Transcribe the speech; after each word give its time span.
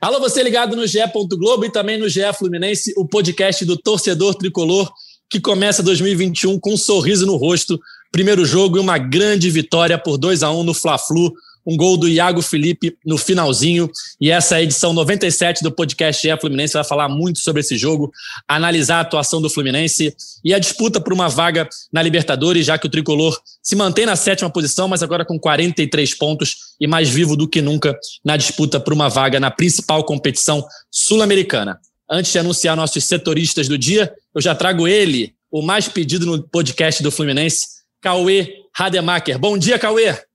Alô, 0.00 0.18
você 0.18 0.42
ligado 0.42 0.74
no 0.74 0.86
GE. 0.86 0.98
Globo 1.36 1.66
e 1.66 1.70
também 1.70 1.98
no 1.98 2.08
GE 2.08 2.22
Fluminense, 2.32 2.94
o 2.96 3.06
podcast 3.06 3.66
do 3.66 3.76
torcedor 3.76 4.34
tricolor 4.34 4.90
que 5.28 5.38
começa 5.38 5.82
2021 5.82 6.58
com 6.58 6.72
um 6.72 6.76
sorriso 6.76 7.26
no 7.26 7.36
rosto. 7.36 7.78
Primeiro 8.10 8.46
jogo 8.46 8.78
e 8.78 8.80
uma 8.80 8.96
grande 8.96 9.50
vitória 9.50 9.98
por 9.98 10.16
2 10.16 10.42
a 10.42 10.50
1 10.50 10.62
no 10.62 10.72
Fla-Flu. 10.72 11.34
Um 11.66 11.76
gol 11.76 11.96
do 11.96 12.08
Iago 12.08 12.42
Felipe 12.42 12.96
no 13.04 13.18
finalzinho. 13.18 13.90
E 14.20 14.30
essa 14.30 14.56
é 14.56 14.58
a 14.58 14.62
edição 14.62 14.92
97 14.92 15.62
do 15.62 15.70
podcast 15.70 16.26
GE 16.26 16.40
Fluminense 16.40 16.74
vai 16.74 16.84
falar 16.84 17.08
muito 17.08 17.38
sobre 17.38 17.60
esse 17.60 17.76
jogo, 17.76 18.10
analisar 18.48 18.96
a 18.96 19.00
atuação 19.00 19.40
do 19.40 19.50
Fluminense 19.50 20.14
e 20.44 20.54
a 20.54 20.58
disputa 20.58 21.00
por 21.00 21.12
uma 21.12 21.28
vaga 21.28 21.68
na 21.92 22.02
Libertadores, 22.02 22.66
já 22.66 22.78
que 22.78 22.86
o 22.86 22.90
tricolor 22.90 23.38
se 23.62 23.76
mantém 23.76 24.06
na 24.06 24.16
sétima 24.16 24.50
posição, 24.50 24.88
mas 24.88 25.02
agora 25.02 25.24
com 25.24 25.38
43 25.38 26.14
pontos 26.14 26.56
e 26.80 26.86
mais 26.86 27.08
vivo 27.08 27.36
do 27.36 27.48
que 27.48 27.60
nunca 27.60 27.96
na 28.24 28.36
disputa 28.36 28.80
por 28.80 28.92
uma 28.92 29.08
vaga 29.08 29.38
na 29.38 29.50
principal 29.50 30.04
competição 30.04 30.64
sul-americana. 30.90 31.78
Antes 32.10 32.32
de 32.32 32.38
anunciar 32.38 32.76
nossos 32.76 33.04
setoristas 33.04 33.68
do 33.68 33.78
dia, 33.78 34.12
eu 34.34 34.40
já 34.40 34.54
trago 34.54 34.88
ele, 34.88 35.34
o 35.50 35.62
mais 35.62 35.88
pedido 35.88 36.26
no 36.26 36.42
podcast 36.42 37.02
do 37.02 37.10
Fluminense, 37.10 37.66
Cauê 38.00 38.64
Rademacher. 38.74 39.38
Bom 39.38 39.58
dia, 39.58 39.78
Cauê! 39.78 40.29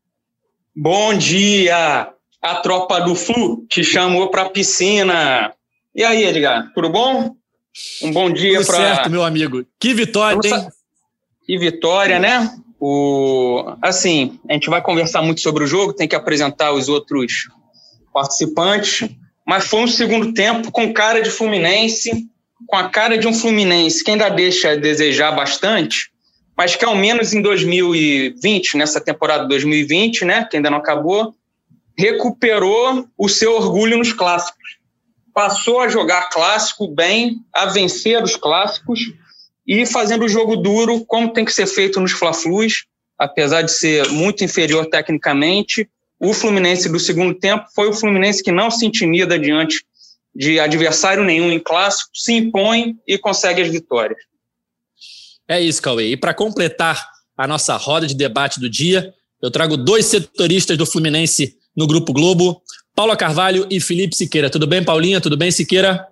Bom 0.77 1.13
dia! 1.13 2.09
A 2.41 2.55
tropa 2.55 2.99
do 2.99 3.15
Flu 3.15 3.65
te 3.69 3.81
chamou 3.81 4.29
para 4.29 4.41
a 4.41 4.49
piscina. 4.49 5.53
E 5.95 6.03
aí, 6.03 6.25
Edgar, 6.25 6.69
tudo 6.75 6.89
bom? 6.89 7.33
Um 8.01 8.11
bom 8.11 8.29
dia 8.29 8.63
para. 8.65 8.75
certo, 8.75 9.09
meu 9.09 9.23
amigo. 9.23 9.65
Que 9.79 9.93
vitória, 9.93 10.37
Vamos 10.41 10.65
hein? 10.65 10.69
Que 11.45 11.57
vitória, 11.57 12.19
né? 12.19 12.53
O... 12.77 13.63
Assim, 13.81 14.37
a 14.49 14.53
gente 14.53 14.69
vai 14.69 14.81
conversar 14.81 15.21
muito 15.21 15.39
sobre 15.39 15.63
o 15.63 15.67
jogo, 15.67 15.93
tem 15.93 16.09
que 16.09 16.15
apresentar 16.15 16.73
os 16.73 16.89
outros 16.89 17.47
participantes, 18.13 19.09
mas 19.47 19.67
foi 19.67 19.79
um 19.79 19.87
segundo 19.87 20.33
tempo 20.33 20.71
com 20.71 20.93
cara 20.93 21.21
de 21.21 21.29
Fluminense, 21.29 22.27
com 22.67 22.75
a 22.75 22.89
cara 22.89 23.17
de 23.17 23.27
um 23.29 23.33
Fluminense 23.33 24.03
que 24.03 24.11
ainda 24.11 24.27
deixa 24.27 24.71
a 24.71 24.75
desejar 24.75 25.31
bastante, 25.31 26.11
mas 26.57 26.75
que 26.75 26.85
ao 26.85 26.95
menos 26.95 27.33
em 27.33 27.41
2020, 27.41 28.77
nessa 28.77 29.01
temporada 29.01 29.47
2020, 29.47 30.25
né, 30.25 30.47
que 30.49 30.55
ainda 30.55 30.69
não 30.69 30.77
acabou, 30.77 31.33
recuperou 31.97 33.07
o 33.17 33.27
seu 33.27 33.55
orgulho 33.55 33.97
nos 33.97 34.13
clássicos. 34.13 34.77
Passou 35.33 35.81
a 35.81 35.89
jogar 35.89 36.29
clássico 36.29 36.87
bem, 36.87 37.37
a 37.53 37.65
vencer 37.65 38.23
os 38.23 38.35
clássicos 38.35 38.99
e 39.67 39.85
fazendo 39.85 40.25
o 40.25 40.29
jogo 40.29 40.55
duro, 40.55 41.03
como 41.05 41.33
tem 41.33 41.43
que 41.43 41.53
ser 41.53 41.67
feito 41.67 41.99
nos 41.99 42.11
Fla-Flus, 42.11 42.85
apesar 43.17 43.61
de 43.61 43.71
ser 43.71 44.07
muito 44.09 44.43
inferior 44.43 44.85
tecnicamente. 44.85 45.89
O 46.19 46.33
Fluminense 46.33 46.87
do 46.87 46.99
segundo 46.99 47.33
tempo 47.33 47.65
foi 47.73 47.89
o 47.89 47.93
Fluminense 47.93 48.43
que 48.43 48.51
não 48.51 48.71
se 48.71 48.85
intimida 48.85 49.37
diante 49.37 49.83
de 50.33 50.59
adversário 50.59 51.23
nenhum 51.23 51.51
em 51.51 51.59
clássico, 51.59 52.09
se 52.13 52.33
impõe 52.33 52.95
e 53.07 53.17
consegue 53.17 53.61
as 53.61 53.69
vitórias. 53.69 54.19
É 55.47 55.61
isso, 55.61 55.81
Cauê. 55.81 56.11
E 56.11 56.17
para 56.17 56.33
completar 56.33 57.05
a 57.37 57.47
nossa 57.47 57.75
roda 57.77 58.07
de 58.07 58.15
debate 58.15 58.59
do 58.59 58.69
dia, 58.69 59.13
eu 59.41 59.51
trago 59.51 59.77
dois 59.77 60.05
setoristas 60.05 60.77
do 60.77 60.85
Fluminense 60.85 61.55
no 61.75 61.85
Grupo 61.85 62.13
Globo, 62.13 62.61
Paula 62.95 63.15
Carvalho 63.15 63.67
e 63.69 63.79
Felipe 63.79 64.15
Siqueira. 64.15 64.49
Tudo 64.49 64.65
bem, 64.65 64.83
Paulinha? 64.83 65.19
Tudo 65.19 65.37
bem, 65.37 65.51
Siqueira? 65.51 66.07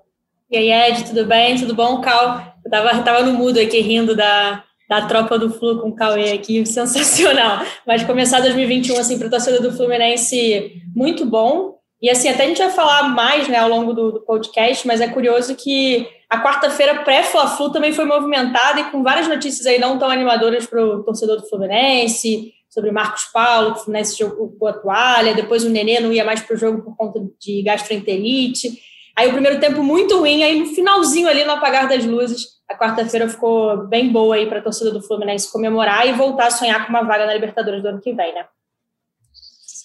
E 0.51 0.57
aí, 0.57 0.71
Ed, 0.71 1.05
tudo 1.05 1.25
bem? 1.25 1.57
Tudo 1.57 1.73
bom, 1.73 2.01
Cal? 2.01 2.53
Eu 2.63 2.69
tava, 2.69 3.01
tava 3.01 3.23
no 3.23 3.33
mudo 3.33 3.59
aqui 3.59 3.79
rindo 3.79 4.15
da, 4.15 4.63
da 4.87 5.07
tropa 5.07 5.39
do 5.39 5.49
Flu 5.49 5.79
com 5.81 5.89
o 5.89 5.95
Cauê 5.95 6.31
aqui, 6.31 6.63
sensacional. 6.67 7.65
Mas 7.87 8.03
começar 8.03 8.39
2021, 8.41 8.99
assim, 8.99 9.17
para 9.17 9.27
o 9.27 9.31
torcedor 9.31 9.61
do 9.61 9.75
Fluminense, 9.75 10.83
muito 10.95 11.25
bom. 11.25 11.75
E 12.01 12.09
assim, 12.09 12.27
até 12.27 12.43
a 12.43 12.47
gente 12.47 12.57
vai 12.57 12.69
falar 12.69 13.07
mais 13.07 13.47
né, 13.47 13.57
ao 13.57 13.69
longo 13.69 13.93
do, 13.93 14.11
do 14.11 14.21
podcast, 14.21 14.85
mas 14.85 14.99
é 14.99 15.07
curioso 15.07 15.55
que 15.55 16.05
a 16.33 16.41
quarta-feira 16.41 17.03
pré-Fla-Flu 17.03 17.71
também 17.71 17.93
foi 17.93 18.05
movimentada 18.05 18.79
e 18.79 18.85
com 18.85 19.03
várias 19.03 19.27
notícias 19.27 19.67
aí 19.67 19.77
não 19.77 19.99
tão 19.99 20.09
animadoras 20.09 20.65
para 20.65 20.83
o 20.83 21.03
torcedor 21.03 21.39
do 21.39 21.47
Fluminense, 21.47 22.51
sobre 22.67 22.91
Marcos 22.91 23.25
Paulo, 23.25 23.73
que 23.73 23.81
o 23.81 23.83
Fluminense 23.83 24.17
jogou 24.17 24.67
a 24.67 24.73
toalha, 24.73 25.35
depois 25.35 25.63
o 25.63 25.69
Nenê 25.69 25.99
não 25.99 26.11
ia 26.11 26.25
mais 26.25 26.41
para 26.41 26.55
o 26.55 26.57
jogo 26.57 26.81
por 26.81 26.97
conta 26.97 27.19
de 27.39 27.61
gastroenterite. 27.61 28.79
Aí 29.15 29.27
o 29.27 29.31
primeiro 29.33 29.59
tempo 29.59 29.83
muito 29.83 30.17
ruim, 30.17 30.41
aí 30.41 30.59
no 30.59 30.65
finalzinho 30.65 31.27
ali 31.27 31.43
no 31.43 31.51
apagar 31.51 31.87
das 31.87 32.03
luzes, 32.03 32.47
a 32.67 32.75
quarta-feira 32.75 33.29
ficou 33.29 33.85
bem 33.85 34.11
boa 34.11 34.33
aí 34.33 34.47
para 34.47 34.57
a 34.57 34.63
torcida 34.63 34.89
do 34.89 35.03
Fluminense 35.03 35.51
comemorar 35.51 36.07
e 36.07 36.13
voltar 36.13 36.47
a 36.47 36.51
sonhar 36.51 36.83
com 36.83 36.89
uma 36.89 37.03
vaga 37.03 37.27
na 37.27 37.33
Libertadores 37.35 37.83
do 37.83 37.89
ano 37.89 38.01
que 38.01 38.11
vem, 38.11 38.33
né? 38.33 38.43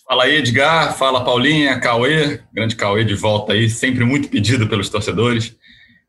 Fala 0.08 0.24
aí, 0.24 0.36
Edgar. 0.36 0.96
Fala, 0.96 1.22
Paulinha, 1.22 1.78
Cauê. 1.78 2.40
Grande 2.50 2.74
Cauê 2.74 3.04
de 3.04 3.14
volta 3.14 3.52
aí, 3.52 3.68
sempre 3.68 4.02
muito 4.02 4.30
pedido 4.30 4.66
pelos 4.66 4.88
torcedores. 4.88 5.54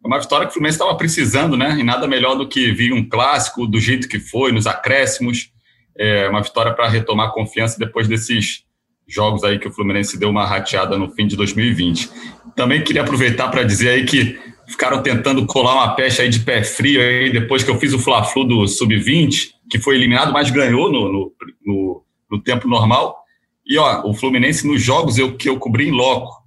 É 0.03 0.07
uma 0.07 0.19
vitória 0.19 0.45
que 0.45 0.51
o 0.51 0.53
Fluminense 0.53 0.77
estava 0.77 0.95
precisando, 0.95 1.57
né? 1.57 1.77
E 1.77 1.83
nada 1.83 2.07
melhor 2.07 2.35
do 2.35 2.47
que 2.47 2.71
vir 2.71 2.93
um 2.93 3.07
clássico 3.07 3.67
do 3.67 3.79
jeito 3.79 4.07
que 4.07 4.19
foi, 4.19 4.51
nos 4.51 4.65
acréscimos. 4.65 5.51
É 5.97 6.29
uma 6.29 6.41
vitória 6.41 6.73
para 6.73 6.87
retomar 6.87 7.27
a 7.27 7.31
confiança 7.31 7.77
depois 7.77 8.07
desses 8.07 8.63
jogos 9.05 9.43
aí 9.43 9.59
que 9.59 9.67
o 9.67 9.71
Fluminense 9.71 10.17
deu 10.17 10.29
uma 10.29 10.45
rateada 10.45 10.97
no 10.97 11.09
fim 11.09 11.27
de 11.27 11.35
2020. 11.35 12.09
Também 12.55 12.83
queria 12.83 13.01
aproveitar 13.01 13.49
para 13.49 13.63
dizer 13.63 13.89
aí 13.89 14.05
que 14.05 14.39
ficaram 14.67 15.01
tentando 15.01 15.45
colar 15.45 15.73
uma 15.73 15.95
pecha 15.95 16.21
aí 16.21 16.29
de 16.29 16.39
pé 16.39 16.63
frio 16.63 17.01
aí 17.01 17.31
depois 17.31 17.63
que 17.63 17.71
eu 17.71 17.79
fiz 17.79 17.91
o 17.91 17.99
Fla-Flu 17.99 18.45
do 18.45 18.67
Sub-20, 18.67 19.49
que 19.69 19.79
foi 19.79 19.95
eliminado, 19.95 20.31
mas 20.31 20.51
ganhou 20.51 20.91
no, 20.91 21.11
no, 21.11 21.33
no, 21.65 22.03
no 22.31 22.41
tempo 22.41 22.67
normal. 22.67 23.17
E 23.65 23.77
ó, 23.77 24.07
o 24.07 24.13
Fluminense 24.13 24.65
nos 24.65 24.81
jogos 24.81 25.17
eu, 25.17 25.35
que 25.35 25.49
eu 25.49 25.57
cobri 25.57 25.89
em 25.89 25.91
loco 25.91 26.38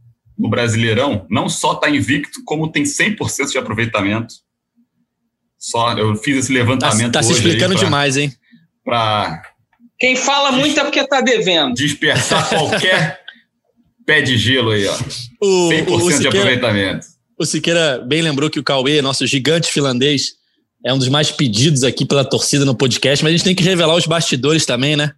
no 0.42 0.50
Brasileirão, 0.50 1.24
não 1.30 1.48
só 1.48 1.74
está 1.74 1.88
invicto, 1.88 2.42
como 2.44 2.70
tem 2.70 2.82
100% 2.82 3.50
de 3.52 3.58
aproveitamento. 3.58 4.34
Só 5.58 5.92
eu 5.96 6.16
fiz 6.16 6.36
esse 6.38 6.48
Tá, 6.48 6.54
levantamento 6.54 7.12
tá 7.12 7.22
se 7.22 7.30
hoje 7.30 7.38
explicando 7.40 7.72
aí 7.72 7.78
pra- 7.78 7.84
demais, 7.86 8.16
hein? 8.16 8.32
Para 8.84 9.42
Quem 9.98 10.16
fala 10.16 10.50
muito 10.50 10.78
é 10.78 10.82
porque 10.82 10.98
está 11.00 11.20
devendo. 11.20 11.74
dispersar 11.74 12.48
qualquer 12.48 13.20
pé 14.04 14.20
de 14.20 14.36
gelo 14.36 14.70
aí, 14.70 14.86
ó. 14.88 14.94
O, 15.40 15.68
100% 15.70 15.88
o, 15.88 15.98
de 16.08 16.12
Siqueira, 16.14 16.28
aproveitamento. 16.28 17.06
o 17.38 17.46
Siqueira 17.46 17.98
bem 18.06 18.20
lembrou 18.22 18.50
que 18.50 18.58
o 18.58 18.64
Cauê, 18.64 19.00
nosso 19.00 19.24
gigante 19.26 19.70
finlandês, 19.70 20.32
é 20.84 20.92
um 20.92 20.98
dos 20.98 21.08
mais 21.08 21.30
pedidos 21.30 21.84
aqui 21.84 22.04
pela 22.04 22.24
torcida 22.24 22.64
no 22.64 22.74
podcast, 22.74 23.22
mas 23.22 23.32
a 23.32 23.36
gente 23.36 23.44
tem 23.44 23.54
que 23.54 23.62
revelar 23.62 23.94
os 23.94 24.06
bastidores 24.06 24.66
também, 24.66 24.96
né? 24.96 25.12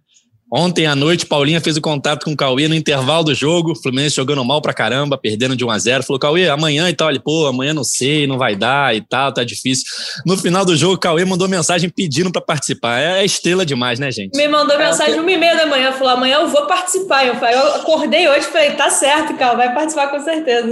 Ontem 0.57 0.85
à 0.87 0.95
noite, 0.95 1.25
Paulinha 1.25 1.59
fez 1.59 1.75
o 1.75 1.81
contato 1.81 2.23
com 2.23 2.31
o 2.31 2.37
Cauê 2.37 2.69
no 2.69 2.75
intervalo 2.75 3.25
do 3.25 3.35
jogo, 3.35 3.73
o 3.73 3.75
Fluminense 3.75 4.15
jogando 4.15 4.43
mal 4.45 4.61
pra 4.61 4.73
caramba, 4.73 5.17
perdendo 5.17 5.53
de 5.53 5.65
1 5.65 5.69
a 5.69 5.77
0 5.77 6.03
Falou, 6.03 6.17
Cauê, 6.17 6.47
amanhã 6.47 6.87
e 6.89 6.93
tal. 6.93 7.09
Ele, 7.09 7.19
pô, 7.19 7.45
amanhã 7.45 7.73
não 7.73 7.83
sei, 7.83 8.25
não 8.25 8.37
vai 8.37 8.55
dar 8.55 8.95
e 8.95 9.01
tal, 9.01 9.33
tá 9.33 9.43
difícil. 9.43 9.83
No 10.25 10.37
final 10.37 10.63
do 10.63 10.73
jogo, 10.73 10.93
o 10.93 10.97
Cauê 10.97 11.25
mandou 11.25 11.49
mensagem 11.49 11.89
pedindo 11.89 12.31
pra 12.31 12.41
participar. 12.41 12.99
É 13.01 13.25
estrela 13.25 13.65
demais, 13.65 13.99
né, 13.99 14.09
gente? 14.13 14.37
Me 14.37 14.47
mandou 14.47 14.77
mensagem 14.77 15.19
uma 15.19 15.29
e 15.29 15.35
meia 15.37 15.55
da 15.57 15.65
manhã, 15.65 15.91
falou, 15.91 16.13
amanhã 16.13 16.37
eu 16.37 16.47
vou 16.47 16.65
participar. 16.67 17.25
Eu, 17.25 17.35
falei, 17.35 17.55
eu 17.55 17.75
acordei 17.75 18.29
hoje 18.29 18.47
e 18.47 18.51
falei, 18.51 18.71
tá 18.71 18.89
certo, 18.89 19.35
Cal, 19.37 19.57
vai 19.57 19.73
participar 19.73 20.07
com 20.07 20.23
certeza. 20.23 20.69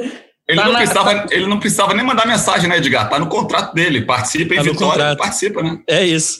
Ele 0.47 0.57
Tá 0.59 0.65
não, 0.65 0.71
na- 0.73 0.77
precisava, 0.79 1.25
ele 1.29 1.47
não 1.47 1.59
precisava 1.59 1.93
nem 1.93 2.05
mandar 2.05 2.25
mensagem, 2.25 2.69
né, 2.69 2.77
Edgar? 2.77 3.09
Tá 3.09 3.19
no 3.19 3.27
contrato 3.27 3.73
dele. 3.73 4.01
Participa 4.05 4.53
em 4.53 4.57
Tá 4.57 4.63
vitória, 4.63 4.91
contrato. 4.91 5.17
participa, 5.17 5.61
né? 5.61 5.77
É 5.89 6.05
isso. 6.05 6.39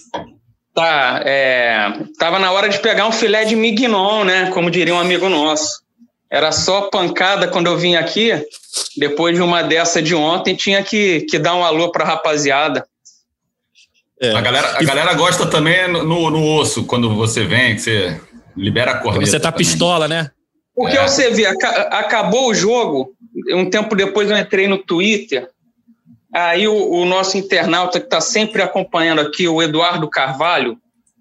Tá, 0.74 1.22
é, 1.24 1.94
tava 2.18 2.40
na 2.40 2.52
hora 2.52 2.68
de 2.68 2.80
pegar 2.80 3.08
um 3.08 3.12
filé 3.12 3.46
de 3.46 3.56
mignon, 3.56 4.24
né? 4.24 4.50
Como 4.52 4.72
diria 4.72 4.94
um 4.96 5.00
amigo 5.00 5.30
nosso. 5.30 5.84
Era 6.32 6.52
só 6.52 6.90
pancada 6.90 7.48
quando 7.48 7.68
eu 7.68 7.78
vim 7.78 7.96
aqui. 7.96 8.32
Depois 8.98 9.36
de 9.36 9.42
uma 9.42 9.62
dessa 9.62 10.02
de 10.02 10.16
ontem, 10.16 10.56
tinha 10.56 10.82
que, 10.82 11.22
que 11.30 11.38
dar 11.38 11.54
um 11.56 11.64
alô 11.64 11.92
pra 11.92 12.04
rapaziada. 12.04 12.88
É. 14.20 14.32
A, 14.32 14.42
galera, 14.42 14.78
a 14.80 14.84
galera 14.84 15.14
gosta 15.14 15.46
também 15.46 15.88
no, 15.92 16.04
no 16.32 16.56
osso, 16.58 16.86
quando 16.86 17.14
você 17.14 17.44
vem, 17.44 17.76
que 17.76 17.82
você 17.82 18.20
libera 18.58 18.92
a 18.92 18.98
corneta. 18.98 19.26
Você 19.30 19.40
tá 19.40 19.52
também. 19.52 19.66
pistola, 19.68 20.08
né? 20.08 20.32
Porque 20.76 20.98
É. 20.98 21.08
você 21.08 21.30
vê, 21.30 21.46
aca- 21.46 21.90
acabou 21.92 22.50
o 22.50 22.56
jogo, 22.56 23.12
um 23.52 23.70
tempo 23.70 23.96
depois 23.96 24.30
eu 24.32 24.38
entrei 24.38 24.68
no 24.68 24.80
Twitter, 24.80 25.48
aí 26.34 26.68
o, 26.68 26.92
o 26.92 27.06
nosso 27.06 27.38
internauta 27.38 28.00
que 28.00 28.06
está 28.06 28.20
sempre 28.20 28.62
acompanhando 28.62 29.22
aqui, 29.22 29.48
o 29.48 29.62
Eduardo 29.62 30.10
Carvalho, 30.10 30.78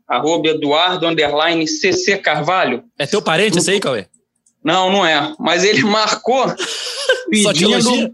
arroba 0.08 0.48
Eduardo, 0.48 1.06
underline 1.06 1.66
CC 1.66 2.18
Carvalho, 2.18 2.84
É 2.98 3.06
teu 3.06 3.22
parente 3.22 3.58
esse 3.58 3.70
aí, 3.70 3.80
Cauê? 3.80 4.06
Não, 4.64 4.90
não 4.90 5.04
é. 5.04 5.34
Mas 5.38 5.64
ele 5.64 5.82
marcou 5.82 6.46
pedindo 7.30 8.12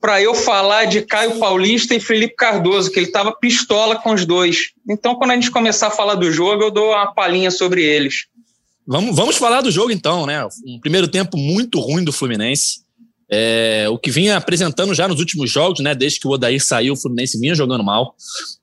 para 0.00 0.20
eu 0.20 0.34
falar 0.34 0.86
de 0.86 1.02
Caio 1.02 1.38
Paulista 1.38 1.94
e 1.94 2.00
Felipe 2.00 2.34
Cardoso, 2.34 2.90
que 2.90 2.98
ele 2.98 3.06
estava 3.06 3.32
pistola 3.32 3.96
com 3.96 4.12
os 4.12 4.24
dois. 4.24 4.72
Então, 4.88 5.14
quando 5.14 5.32
a 5.32 5.34
gente 5.34 5.50
começar 5.50 5.88
a 5.88 5.90
falar 5.90 6.14
do 6.14 6.32
jogo, 6.32 6.62
eu 6.62 6.70
dou 6.70 6.92
uma 6.92 7.12
palhinha 7.12 7.50
sobre 7.50 7.84
eles. 7.84 8.26
Vamos, 8.86 9.14
vamos 9.14 9.36
falar 9.36 9.60
do 9.60 9.70
jogo 9.70 9.92
então, 9.92 10.26
né? 10.26 10.44
Um 10.66 10.80
primeiro 10.80 11.06
tempo 11.06 11.36
muito 11.36 11.78
ruim 11.78 12.02
do 12.02 12.12
Fluminense. 12.12 12.80
É, 13.32 13.86
o 13.88 13.96
que 13.96 14.10
vinha 14.10 14.36
apresentando 14.36 14.92
já 14.92 15.06
nos 15.06 15.20
últimos 15.20 15.50
jogos, 15.50 15.80
né? 15.80 15.94
Desde 15.94 16.18
que 16.18 16.26
o 16.26 16.30
Odair 16.30 16.62
saiu, 16.62 16.94
o 16.94 16.96
Fluminense 16.96 17.38
vinha 17.38 17.54
jogando 17.54 17.84
mal. 17.84 18.14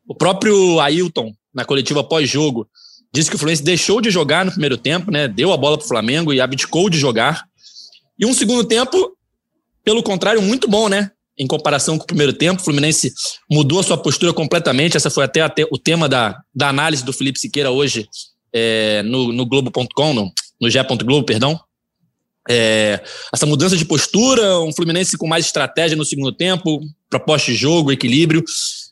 O 0.05 0.13
próprio 0.13 0.79
Ailton, 0.81 1.33
na 1.53 1.63
coletiva 1.63 2.03
pós-jogo, 2.03 2.67
disse 3.13 3.29
que 3.29 3.35
o 3.35 3.39
Fluminense 3.39 3.63
deixou 3.63 4.01
de 4.01 4.09
jogar 4.09 4.43
no 4.43 4.51
primeiro 4.51 4.77
tempo, 4.77 5.09
né? 5.09 5.27
Deu 5.27 5.53
a 5.53 5.57
bola 5.57 5.77
para 5.77 5.85
o 5.85 5.87
Flamengo 5.87 6.33
e 6.33 6.41
abdicou 6.41 6.89
de 6.89 6.97
jogar. 6.97 7.45
E 8.19 8.25
um 8.25 8.33
segundo 8.33 8.63
tempo, 8.63 9.15
pelo 9.85 10.03
contrário, 10.03 10.41
muito 10.41 10.67
bom, 10.67 10.89
né? 10.89 11.11
Em 11.39 11.47
comparação 11.47 11.97
com 11.97 12.03
o 12.03 12.07
primeiro 12.07 12.33
tempo, 12.33 12.61
o 12.61 12.65
Fluminense 12.65 13.13
mudou 13.49 13.79
a 13.79 13.83
sua 13.83 13.97
postura 13.97 14.33
completamente. 14.33 14.97
Essa 14.97 15.09
foi 15.09 15.23
até, 15.23 15.41
até 15.41 15.65
o 15.71 15.77
tema 15.77 16.09
da, 16.09 16.37
da 16.53 16.67
análise 16.67 17.05
do 17.05 17.13
Felipe 17.13 17.39
Siqueira 17.39 17.71
hoje 17.71 18.09
é, 18.51 19.03
no, 19.03 19.31
no 19.31 19.45
Globo.com, 19.45 20.13
no, 20.13 20.31
no 20.59 21.05
Globo, 21.05 21.25
perdão. 21.25 21.59
É, 22.49 23.01
essa 23.33 23.45
mudança 23.45 23.75
de 23.75 23.85
postura, 23.85 24.59
um 24.61 24.73
Fluminense 24.73 25.17
com 25.17 25.27
mais 25.27 25.45
estratégia 25.45 25.97
no 25.97 26.05
segundo 26.05 26.31
tempo, 26.31 26.81
proposta 27.09 27.51
de 27.51 27.57
jogo, 27.57 27.91
equilíbrio, 27.91 28.43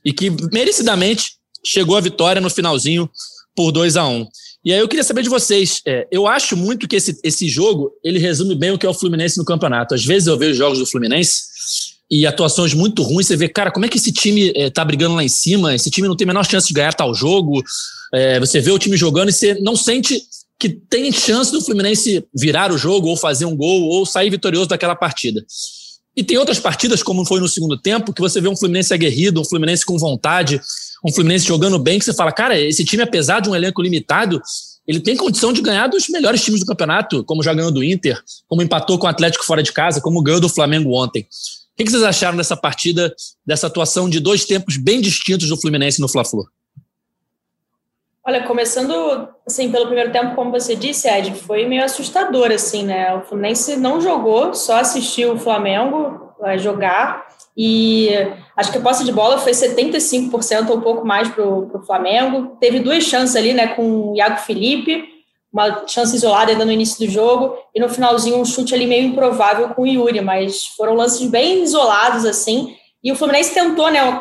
e 0.04 0.12
que 0.12 0.30
merecidamente 0.52 1.36
chegou 1.66 1.98
à 1.98 2.02
vitória 2.02 2.42
no 2.42 2.50
finalzinho 2.50 3.10
por 3.56 3.72
2 3.72 3.98
a 3.98 4.08
1 4.08 4.12
um. 4.12 4.28
E 4.64 4.74
aí 4.74 4.80
eu 4.80 4.88
queria 4.88 5.04
saber 5.04 5.22
de 5.22 5.30
vocês, 5.30 5.82
é, 5.86 6.08
eu 6.12 6.26
acho 6.26 6.58
muito 6.58 6.88
que 6.88 6.96
esse, 6.96 7.20
esse 7.24 7.48
jogo, 7.48 7.92
ele 8.04 8.18
resume 8.18 8.56
bem 8.56 8.72
o 8.72 8.80
que 8.80 8.86
é 8.86 8.90
o 8.90 8.94
Fluminense 8.96 9.38
no 9.38 9.46
campeonato. 9.46 9.94
Às 9.94 10.04
vezes 10.04 10.28
eu 10.28 10.38
vejo 10.38 10.58
jogos 10.58 10.80
do 10.80 10.88
Fluminense 10.88 11.44
e 12.10 12.26
atuações 12.26 12.74
muito 12.74 13.02
ruins, 13.04 13.28
você 13.28 13.36
vê, 13.36 13.48
cara, 13.48 13.72
como 13.72 13.86
é 13.86 13.90
que 13.90 13.98
esse 13.98 14.12
time 14.12 14.52
é, 14.56 14.70
tá 14.70 14.84
brigando 14.84 15.16
lá 15.16 15.24
em 15.24 15.30
cima, 15.30 15.74
esse 15.74 15.90
time 15.90 16.08
não 16.08 16.16
tem 16.16 16.26
a 16.26 16.28
menor 16.28 16.46
chance 16.46 16.68
de 16.68 16.74
ganhar 16.74 16.94
tal 16.94 17.14
jogo, 17.14 17.64
é, 18.14 18.40
você 18.40 18.60
vê 18.60 18.72
o 18.72 18.80
time 18.80 18.98
jogando 18.98 19.30
e 19.30 19.34
você 19.34 19.56
não 19.56 19.76
sente 19.76 20.22
que 20.60 20.70
tem 20.70 21.12
chance 21.12 21.52
do 21.52 21.62
Fluminense 21.62 22.26
virar 22.34 22.72
o 22.72 22.78
jogo, 22.78 23.08
ou 23.08 23.18
fazer 23.18 23.46
um 23.46 23.56
gol, 23.56 23.84
ou 23.84 24.06
sair 24.06 24.30
vitorioso 24.30 24.70
daquela 24.70 24.96
partida. 24.96 25.46
E 26.16 26.24
tem 26.24 26.38
outras 26.38 26.60
partidas, 26.60 27.04
como 27.04 27.26
foi 27.26 27.42
no 27.42 27.50
segundo 27.50 27.78
tempo, 27.78 28.14
que 28.14 28.22
você 28.22 28.40
vê 28.40 28.48
um 28.48 28.56
Fluminense 28.56 28.94
aguerrido, 28.94 29.42
um 29.42 29.46
Fluminense 29.46 29.86
com 29.86 29.98
vontade, 29.98 30.62
um 31.06 31.12
Fluminense 31.12 31.46
jogando 31.46 31.78
bem, 31.78 32.00
que 32.00 32.06
você 32.06 32.14
fala, 32.14 32.32
cara, 32.32 32.58
esse 32.58 32.86
time, 32.86 33.04
apesar 33.04 33.42
de 33.42 33.50
um 33.50 33.56
elenco 33.56 33.82
limitado, 33.82 34.42
ele 34.88 35.02
tem 35.02 35.18
condição 35.18 35.52
de 35.52 35.62
ganhar 35.62 35.88
dos 35.88 36.08
melhores 36.08 36.42
times 36.42 36.62
do 36.62 36.66
campeonato, 36.66 37.24
como 37.26 37.44
já 37.44 37.54
ganhou 37.54 37.72
do 37.72 37.84
Inter, 37.84 38.18
como 38.48 38.62
empatou 38.62 38.98
com 38.98 39.08
o 39.08 39.10
Atlético 39.10 39.44
fora 39.44 39.62
de 39.62 39.74
casa, 39.74 40.00
como 40.00 40.22
ganhou 40.22 40.40
do 40.40 40.48
Flamengo 40.48 40.92
ontem. 40.94 41.28
O 41.78 41.84
que 41.84 41.92
vocês 41.92 42.04
acharam 42.04 42.38
dessa 42.38 42.56
partida, 42.56 43.14
dessa 43.46 43.68
atuação 43.68 44.10
de 44.10 44.22
dois 44.22 44.46
tempos 44.46 44.78
bem 44.78 45.02
distintos 45.02 45.50
do 45.50 45.60
Fluminense 45.60 46.00
no 46.00 46.08
Fla-Flu? 46.08 46.46
Olha, 48.28 48.44
começando 48.44 49.30
assim 49.46 49.72
pelo 49.72 49.86
primeiro 49.86 50.12
tempo, 50.12 50.34
como 50.34 50.50
você 50.50 50.76
disse, 50.76 51.08
Ed, 51.08 51.36
foi 51.36 51.68
meio 51.68 51.84
assustador 51.84 52.52
assim, 52.52 52.84
né? 52.84 53.16
O 53.16 53.22
Fluminense 53.22 53.76
não 53.76 54.02
jogou, 54.02 54.52
só 54.56 54.78
assistiu 54.78 55.34
o 55.34 55.38
Flamengo 55.38 56.34
jogar 56.58 57.28
e 57.56 58.10
acho 58.58 58.72
que 58.72 58.78
a 58.80 58.82
posse 58.82 59.06
de 59.06 59.12
bola 59.12 59.38
foi 59.38 59.52
75% 59.52 60.70
ou 60.70 60.78
um 60.78 60.82
pouco 60.82 61.06
mais 61.06 61.30
para 61.30 61.46
o 61.46 61.84
Flamengo. 61.86 62.58
Teve 62.60 62.80
duas 62.80 63.04
chances 63.04 63.36
ali, 63.36 63.54
né, 63.54 63.68
com 63.68 64.12
o 64.12 64.16
Iago 64.16 64.38
Felipe, 64.40 65.06
uma 65.54 65.88
chance 65.88 66.16
isolada 66.16 66.52
ainda 66.52 66.66
no 66.66 66.72
início 66.72 67.06
do 67.06 67.12
jogo 67.12 67.56
e 67.76 67.80
no 67.80 67.88
finalzinho 67.88 68.38
um 68.38 68.46
chute 68.46 68.74
ali 68.74 68.88
meio 68.88 69.08
improvável 69.08 69.70
com 69.70 69.84
o 69.84 69.88
Yuri, 69.88 70.20
mas 70.22 70.66
foram 70.76 70.96
lances 70.96 71.30
bem 71.30 71.62
isolados 71.62 72.26
assim. 72.26 72.76
E 73.04 73.12
o 73.12 73.16
Fluminense 73.16 73.54
tentou, 73.54 73.92
né, 73.92 74.20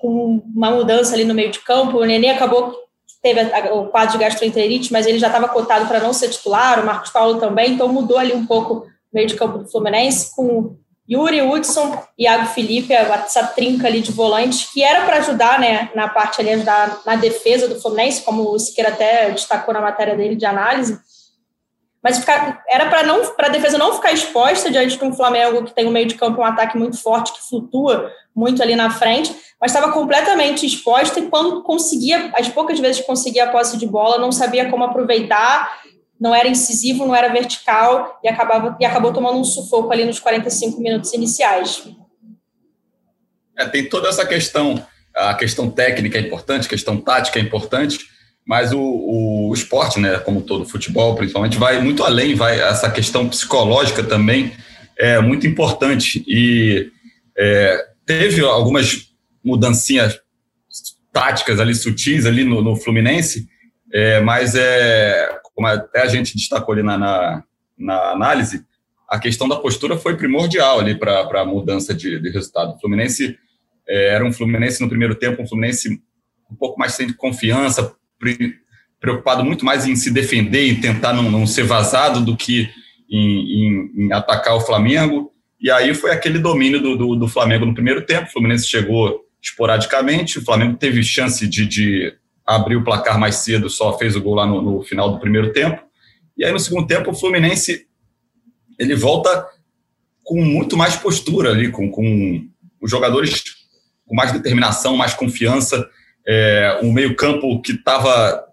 com 0.00 0.40
uma 0.54 0.70
mudança 0.70 1.14
ali 1.14 1.24
no 1.24 1.34
meio 1.34 1.50
de 1.50 1.58
campo. 1.58 1.98
O 1.98 2.04
Nenê 2.04 2.30
acabou 2.30 2.84
teve 3.24 3.40
o 3.72 3.86
quadro 3.86 4.12
de 4.12 4.22
gastroenterite, 4.22 4.92
mas 4.92 5.06
ele 5.06 5.18
já 5.18 5.28
estava 5.28 5.48
cotado 5.48 5.86
para 5.86 5.98
não 5.98 6.12
ser 6.12 6.28
titular, 6.28 6.78
o 6.78 6.84
Marcos 6.84 7.10
Paulo 7.10 7.40
também, 7.40 7.72
então 7.72 7.88
mudou 7.88 8.18
ali 8.18 8.34
um 8.34 8.44
pouco 8.44 8.74
o 8.74 8.86
meio 9.10 9.26
de 9.26 9.34
campo 9.34 9.56
do 9.56 9.70
Fluminense, 9.70 10.36
com 10.36 10.76
Yuri, 11.10 11.40
Hudson, 11.40 11.98
Iago 12.18 12.48
Felipe, 12.48 12.92
essa 12.92 13.46
trinca 13.46 13.86
ali 13.86 14.02
de 14.02 14.12
volantes, 14.12 14.70
que 14.70 14.82
era 14.82 15.06
para 15.06 15.16
ajudar 15.16 15.58
né, 15.58 15.90
na 15.94 16.06
parte 16.06 16.42
ali, 16.42 16.50
ajudar 16.50 17.00
na 17.06 17.16
defesa 17.16 17.66
do 17.66 17.80
Fluminense, 17.80 18.20
como 18.22 18.50
o 18.50 18.58
Siqueira 18.58 18.90
até 18.90 19.30
destacou 19.30 19.72
na 19.72 19.80
matéria 19.80 20.14
dele 20.14 20.36
de 20.36 20.44
análise, 20.44 20.98
mas 22.02 22.18
ficar, 22.18 22.62
era 22.68 22.90
para 22.90 23.04
não 23.04 23.34
para 23.34 23.46
a 23.46 23.50
defesa 23.50 23.78
não 23.78 23.94
ficar 23.94 24.12
exposta 24.12 24.70
diante 24.70 24.98
de 24.98 25.04
um 25.04 25.14
Flamengo 25.14 25.64
que 25.64 25.72
tem 25.72 25.86
um 25.86 25.90
meio 25.90 26.06
de 26.06 26.16
campo 26.16 26.42
um 26.42 26.44
ataque 26.44 26.76
muito 26.76 27.00
forte 27.00 27.32
que 27.32 27.48
flutua 27.48 28.12
muito 28.34 28.62
ali 28.62 28.74
na 28.74 28.90
frente, 28.90 29.34
mas 29.60 29.72
estava 29.72 29.92
completamente 29.92 30.66
exposta 30.66 31.20
e 31.20 31.28
quando 31.28 31.62
conseguia, 31.62 32.32
as 32.34 32.48
poucas 32.48 32.78
vezes 32.80 33.00
que 33.00 33.06
conseguia 33.06 33.44
a 33.44 33.50
posse 33.50 33.76
de 33.76 33.86
bola, 33.86 34.18
não 34.18 34.32
sabia 34.32 34.68
como 34.68 34.84
aproveitar, 34.84 35.80
não 36.20 36.34
era 36.34 36.48
incisivo, 36.48 37.06
não 37.06 37.14
era 37.14 37.32
vertical 37.32 38.18
e 38.22 38.28
acabava 38.28 38.76
e 38.80 38.84
acabou 38.84 39.12
tomando 39.12 39.38
um 39.38 39.44
sufoco 39.44 39.92
ali 39.92 40.04
nos 40.04 40.18
45 40.18 40.80
minutos 40.80 41.12
iniciais. 41.12 41.84
É, 43.56 43.66
tem 43.66 43.88
toda 43.88 44.08
essa 44.08 44.26
questão, 44.26 44.84
a 45.14 45.34
questão 45.34 45.70
técnica 45.70 46.18
é 46.18 46.20
importante, 46.20 46.66
a 46.66 46.70
questão 46.70 46.96
tática 46.96 47.38
é 47.38 47.42
importante, 47.42 48.00
mas 48.44 48.72
o, 48.72 48.80
o, 48.80 49.54
esporte, 49.54 49.98
né, 50.00 50.18
como 50.18 50.42
todo 50.42 50.66
futebol, 50.66 51.14
principalmente, 51.14 51.56
vai 51.56 51.80
muito 51.80 52.02
além, 52.02 52.34
vai 52.34 52.60
essa 52.60 52.90
questão 52.90 53.28
psicológica 53.28 54.02
também 54.02 54.52
é 54.96 55.18
muito 55.20 55.46
importante 55.46 56.24
e 56.26 56.90
é, 57.36 57.86
teve 58.06 58.40
algumas 58.42 59.12
mudancinhas 59.42 60.18
táticas 61.12 61.60
ali 61.60 61.74
sutis 61.74 62.26
ali 62.26 62.44
no, 62.44 62.60
no 62.60 62.76
Fluminense, 62.76 63.48
é, 63.92 64.20
mas 64.20 64.54
é 64.54 65.40
como 65.54 65.68
até 65.68 66.02
a 66.02 66.08
gente 66.08 66.36
destacou 66.36 66.72
ali 66.74 66.82
na, 66.82 66.98
na, 66.98 67.44
na 67.78 68.10
análise, 68.10 68.64
a 69.08 69.18
questão 69.18 69.48
da 69.48 69.56
postura 69.56 69.96
foi 69.96 70.16
primordial 70.16 70.80
ali 70.80 70.98
para 70.98 71.20
a 71.40 71.44
mudança 71.44 71.94
de, 71.94 72.20
de, 72.20 72.30
resultado. 72.30 72.74
O 72.74 72.80
Fluminense 72.80 73.38
é, 73.86 74.08
era 74.08 74.24
um 74.24 74.32
Fluminense 74.32 74.80
no 74.80 74.88
primeiro 74.88 75.14
tempo, 75.14 75.42
um 75.42 75.46
Fluminense 75.46 76.02
um 76.50 76.56
pouco 76.56 76.78
mais 76.78 76.94
sem 76.94 77.12
confiança, 77.12 77.94
preocupado 79.00 79.44
muito 79.44 79.64
mais 79.64 79.86
em 79.86 79.94
se 79.94 80.10
defender 80.10 80.66
e 80.66 80.80
tentar 80.80 81.12
não, 81.12 81.30
não 81.30 81.46
ser 81.46 81.64
vazado 81.64 82.24
do 82.24 82.36
que 82.36 82.70
em, 83.10 83.18
em, 83.18 83.92
em, 83.96 84.12
atacar 84.12 84.56
o 84.56 84.60
Flamengo. 84.60 85.32
E 85.60 85.70
aí 85.70 85.94
foi 85.94 86.10
aquele 86.10 86.38
domínio 86.38 86.80
do, 86.80 86.96
do, 86.96 87.16
do, 87.16 87.28
Flamengo 87.28 87.64
no 87.64 87.74
primeiro 87.74 88.04
tempo. 88.04 88.28
O 88.28 88.32
Fluminense 88.32 88.66
chegou 88.66 89.24
esporadicamente, 89.40 90.38
o 90.38 90.44
Flamengo 90.44 90.76
teve 90.76 91.02
chance 91.02 91.46
de, 91.46 91.66
de 91.66 92.14
abrir 92.46 92.76
o 92.76 92.84
placar 92.84 93.18
mais 93.18 93.36
cedo, 93.36 93.70
só 93.70 93.96
fez 93.98 94.16
o 94.16 94.20
gol 94.20 94.34
lá 94.34 94.46
no, 94.46 94.60
no, 94.60 94.82
final 94.82 95.10
do 95.10 95.20
primeiro 95.20 95.52
tempo. 95.52 95.82
E 96.36 96.44
aí 96.44 96.52
no 96.52 96.58
segundo 96.58 96.86
tempo 96.86 97.10
o 97.10 97.14
Fluminense 97.14 97.86
ele 98.78 98.94
volta 98.94 99.46
com 100.22 100.42
muito 100.42 100.76
mais 100.76 100.96
postura 100.96 101.50
ali, 101.50 101.70
com, 101.70 101.90
com 101.90 102.48
os 102.80 102.90
jogadores 102.90 103.42
com 104.06 104.14
mais 104.14 104.32
determinação, 104.32 104.96
mais 104.96 105.14
confiança 105.14 105.88
é, 106.26 106.80
um 106.82 106.92
meio-campo 106.92 107.60
que 107.60 107.72
estava 107.72 108.44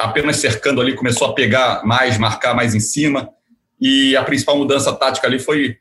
apenas 0.00 0.36
cercando 0.36 0.80
ali 0.80 0.94
começou 0.94 1.28
a 1.28 1.34
pegar 1.34 1.82
mais, 1.84 2.18
marcar 2.18 2.54
mais 2.54 2.74
em 2.74 2.80
cima. 2.80 3.30
E 3.80 4.14
a 4.16 4.22
principal 4.22 4.58
mudança 4.58 4.92
tática 4.92 5.26
ali 5.26 5.38
foi 5.38 5.78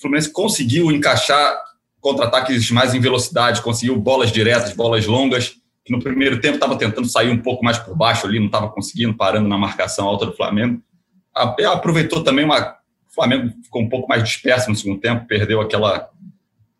o 0.00 0.02
Fluminense 0.02 0.32
conseguiu 0.32 0.90
encaixar 0.90 1.54
contra-ataques 2.00 2.70
mais 2.70 2.94
em 2.94 3.00
velocidade, 3.00 3.60
conseguiu 3.60 3.98
bolas 3.98 4.32
diretas, 4.32 4.72
bolas 4.72 5.04
longas, 5.06 5.56
que 5.84 5.92
no 5.92 6.00
primeiro 6.00 6.40
tempo 6.40 6.54
estava 6.54 6.74
tentando 6.74 7.06
sair 7.06 7.30
um 7.30 7.36
pouco 7.36 7.62
mais 7.62 7.78
por 7.78 7.94
baixo 7.94 8.26
ali, 8.26 8.38
não 8.38 8.46
estava 8.46 8.70
conseguindo, 8.70 9.14
parando 9.14 9.46
na 9.46 9.58
marcação 9.58 10.08
alta 10.08 10.24
do 10.24 10.32
Flamengo. 10.32 10.82
Aproveitou 11.34 12.24
também 12.24 12.46
uma. 12.46 12.78
O 13.10 13.14
Flamengo 13.14 13.52
ficou 13.62 13.82
um 13.82 13.90
pouco 13.90 14.08
mais 14.08 14.24
disperso 14.24 14.70
no 14.70 14.76
segundo 14.76 15.00
tempo, 15.00 15.26
perdeu 15.26 15.60
aquela, 15.60 16.08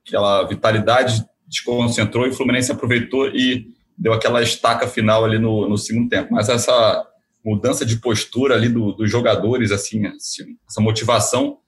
aquela 0.07 0.45
vitalidade 0.45 1.23
desconcentrou 1.47 2.27
e 2.27 2.31
o 2.31 2.33
Fluminense 2.33 2.73
aproveitou 2.73 3.29
e 3.29 3.67
deu 3.99 4.15
aquela 4.15 4.41
estaca 4.41 4.87
final 4.87 5.27
ali 5.27 5.39
no, 5.39 5.69
no 5.69 5.77
segundo 5.77 6.09
tempo. 6.09 6.33
Mas 6.33 6.49
essa 6.49 7.07
mudança 7.45 7.85
de 7.85 7.97
postura 7.97 8.55
ali 8.55 8.71
do, 8.71 8.93
dos 8.93 9.11
jogadores, 9.11 9.73
assim, 9.73 10.07
assim, 10.07 10.57
essa 10.67 10.81
motivação 10.81 11.59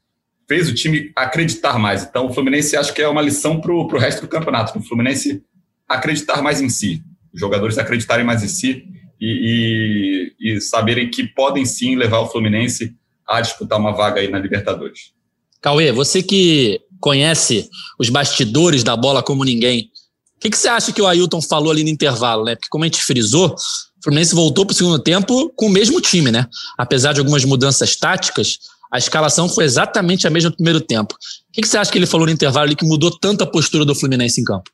fez 0.52 0.68
o 0.68 0.74
time 0.74 1.10
acreditar 1.16 1.78
mais. 1.78 2.02
Então, 2.02 2.26
o 2.26 2.32
Fluminense 2.34 2.76
acho 2.76 2.92
que 2.92 3.00
é 3.00 3.08
uma 3.08 3.22
lição 3.22 3.58
para 3.58 3.72
o 3.72 3.98
resto 3.98 4.20
do 4.20 4.28
campeonato. 4.28 4.78
O 4.78 4.82
Fluminense 4.82 5.42
acreditar 5.88 6.42
mais 6.42 6.60
em 6.60 6.68
si, 6.68 7.02
os 7.32 7.40
jogadores 7.40 7.78
acreditarem 7.78 8.22
mais 8.22 8.42
em 8.42 8.48
si 8.48 8.84
e, 9.18 10.34
e, 10.38 10.54
e 10.54 10.60
saberem 10.60 11.10
que 11.10 11.26
podem 11.26 11.64
sim 11.64 11.96
levar 11.96 12.18
o 12.18 12.26
Fluminense 12.26 12.94
a 13.26 13.40
disputar 13.40 13.78
uma 13.78 13.92
vaga 13.92 14.20
aí 14.20 14.28
na 14.28 14.38
Libertadores. 14.38 15.14
Cauê, 15.58 15.90
você 15.90 16.22
que 16.22 16.82
conhece 17.00 17.66
os 17.98 18.10
bastidores 18.10 18.84
da 18.84 18.94
bola 18.94 19.22
como 19.22 19.44
ninguém, 19.44 19.88
o 20.36 20.40
que, 20.40 20.50
que 20.50 20.58
você 20.58 20.68
acha 20.68 20.92
que 20.92 21.00
o 21.00 21.06
Ailton 21.06 21.40
falou 21.40 21.70
ali 21.70 21.82
no 21.82 21.88
intervalo, 21.88 22.44
né? 22.44 22.56
Porque 22.56 22.68
como 22.68 22.84
a 22.84 22.86
gente 22.86 23.02
frisou, 23.02 23.48
o 23.48 24.04
Fluminense 24.04 24.34
voltou 24.34 24.66
para 24.66 24.74
o 24.74 24.76
segundo 24.76 24.98
tempo 24.98 25.50
com 25.56 25.64
o 25.64 25.70
mesmo 25.70 25.98
time, 25.98 26.30
né? 26.30 26.46
Apesar 26.76 27.14
de 27.14 27.20
algumas 27.20 27.42
mudanças 27.42 27.96
táticas, 27.96 28.58
A 28.92 28.98
escalação 28.98 29.48
foi 29.48 29.64
exatamente 29.64 30.26
a 30.26 30.30
mesma 30.30 30.50
no 30.50 30.56
primeiro 30.56 30.80
tempo. 30.80 31.14
O 31.14 31.52
que, 31.52 31.66
você 31.66 31.78
acha 31.78 31.90
que 31.90 31.96
ele 31.96 32.06
falou 32.06 32.26
no 32.26 32.32
intervalo 32.32 32.66
ali 32.66 32.76
que 32.76 32.84
mudou 32.84 33.10
tanto 33.10 33.42
a 33.42 33.46
postura 33.46 33.86
do 33.86 33.94
Fluminense 33.94 34.38
em 34.38 34.44
campo? 34.44 34.70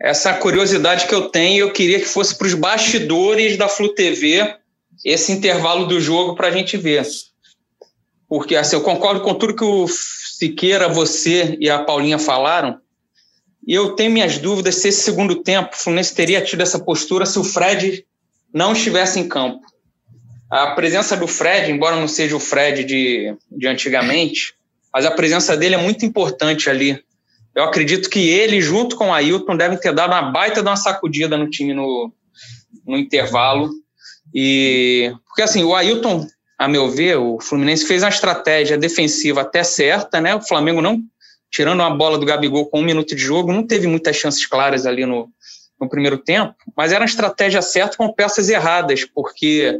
Essa 0.00 0.32
curiosidade 0.32 1.06
que 1.06 1.14
eu 1.14 1.28
tenho, 1.28 1.66
eu 1.66 1.72
queria 1.72 1.98
que 1.98 2.06
fosse 2.06 2.34
para 2.34 2.46
os 2.46 2.54
bastidores 2.54 3.58
da 3.58 3.68
Flu 3.68 3.94
TV 3.94 4.56
esse 5.04 5.32
intervalo 5.32 5.86
do 5.86 6.00
jogo 6.00 6.34
para 6.34 6.48
a 6.48 6.50
gente 6.50 6.78
ver. 6.78 7.06
Porque 8.26 8.56
assim, 8.56 8.76
eu 8.76 8.80
concordo 8.80 9.20
com 9.20 9.34
tudo 9.34 9.54
que 9.54 9.64
o 9.64 9.86
Siqueira, 9.86 10.88
você 10.88 11.58
e 11.60 11.68
a 11.68 11.78
Paulinha 11.78 12.18
falaram. 12.18 12.78
E 13.66 13.74
eu 13.74 13.94
tenho 13.94 14.12
minhas 14.12 14.38
dúvidas 14.38 14.76
se 14.76 14.88
esse 14.88 15.02
segundo 15.02 15.42
tempo 15.42 15.74
o 15.74 15.78
Fluminense 15.78 16.14
teria 16.14 16.40
tido 16.40 16.62
essa 16.62 16.78
postura 16.78 17.26
se 17.26 17.38
o 17.38 17.44
Fred 17.44 18.06
não 18.52 18.72
estivesse 18.72 19.20
em 19.20 19.28
campo. 19.28 19.60
A 20.50 20.68
presença 20.72 21.16
do 21.16 21.26
Fred, 21.26 21.70
embora 21.70 21.96
não 21.96 22.06
seja 22.06 22.36
o 22.36 22.40
Fred 22.40 22.84
de, 22.84 23.34
de 23.50 23.66
antigamente, 23.66 24.54
mas 24.92 25.04
a 25.04 25.10
presença 25.10 25.56
dele 25.56 25.74
é 25.74 25.78
muito 25.78 26.06
importante 26.06 26.70
ali. 26.70 27.02
Eu 27.54 27.64
acredito 27.64 28.08
que 28.08 28.28
ele, 28.28 28.60
junto 28.60 28.96
com 28.96 29.08
o 29.08 29.12
Ailton, 29.12 29.56
devem 29.56 29.78
ter 29.78 29.92
dado 29.92 30.12
uma 30.12 30.30
baita 30.30 30.62
de 30.62 30.68
uma 30.68 30.76
sacudida 30.76 31.36
no 31.36 31.50
time 31.50 31.74
no, 31.74 32.12
no 32.86 32.96
intervalo. 32.96 33.70
E 34.34 35.12
porque 35.26 35.42
assim, 35.42 35.64
o 35.64 35.74
Ailton, 35.74 36.26
a 36.58 36.68
meu 36.68 36.88
ver, 36.88 37.16
o 37.16 37.40
Fluminense 37.40 37.86
fez 37.86 38.02
uma 38.02 38.08
estratégia 38.08 38.78
defensiva 38.78 39.40
até 39.40 39.64
certa, 39.64 40.20
né? 40.20 40.34
O 40.34 40.40
Flamengo 40.40 40.80
não, 40.80 41.02
tirando 41.50 41.80
uma 41.80 41.90
bola 41.90 42.18
do 42.18 42.26
Gabigol 42.26 42.66
com 42.66 42.80
um 42.80 42.84
minuto 42.84 43.16
de 43.16 43.22
jogo, 43.22 43.52
não 43.52 43.66
teve 43.66 43.86
muitas 43.86 44.16
chances 44.16 44.46
claras 44.46 44.86
ali 44.86 45.04
no, 45.04 45.28
no 45.80 45.88
primeiro 45.88 46.18
tempo, 46.18 46.54
mas 46.76 46.92
era 46.92 47.00
uma 47.00 47.08
estratégia 47.08 47.62
certa 47.62 47.96
com 47.96 48.12
peças 48.12 48.48
erradas, 48.48 49.04
porque 49.04 49.78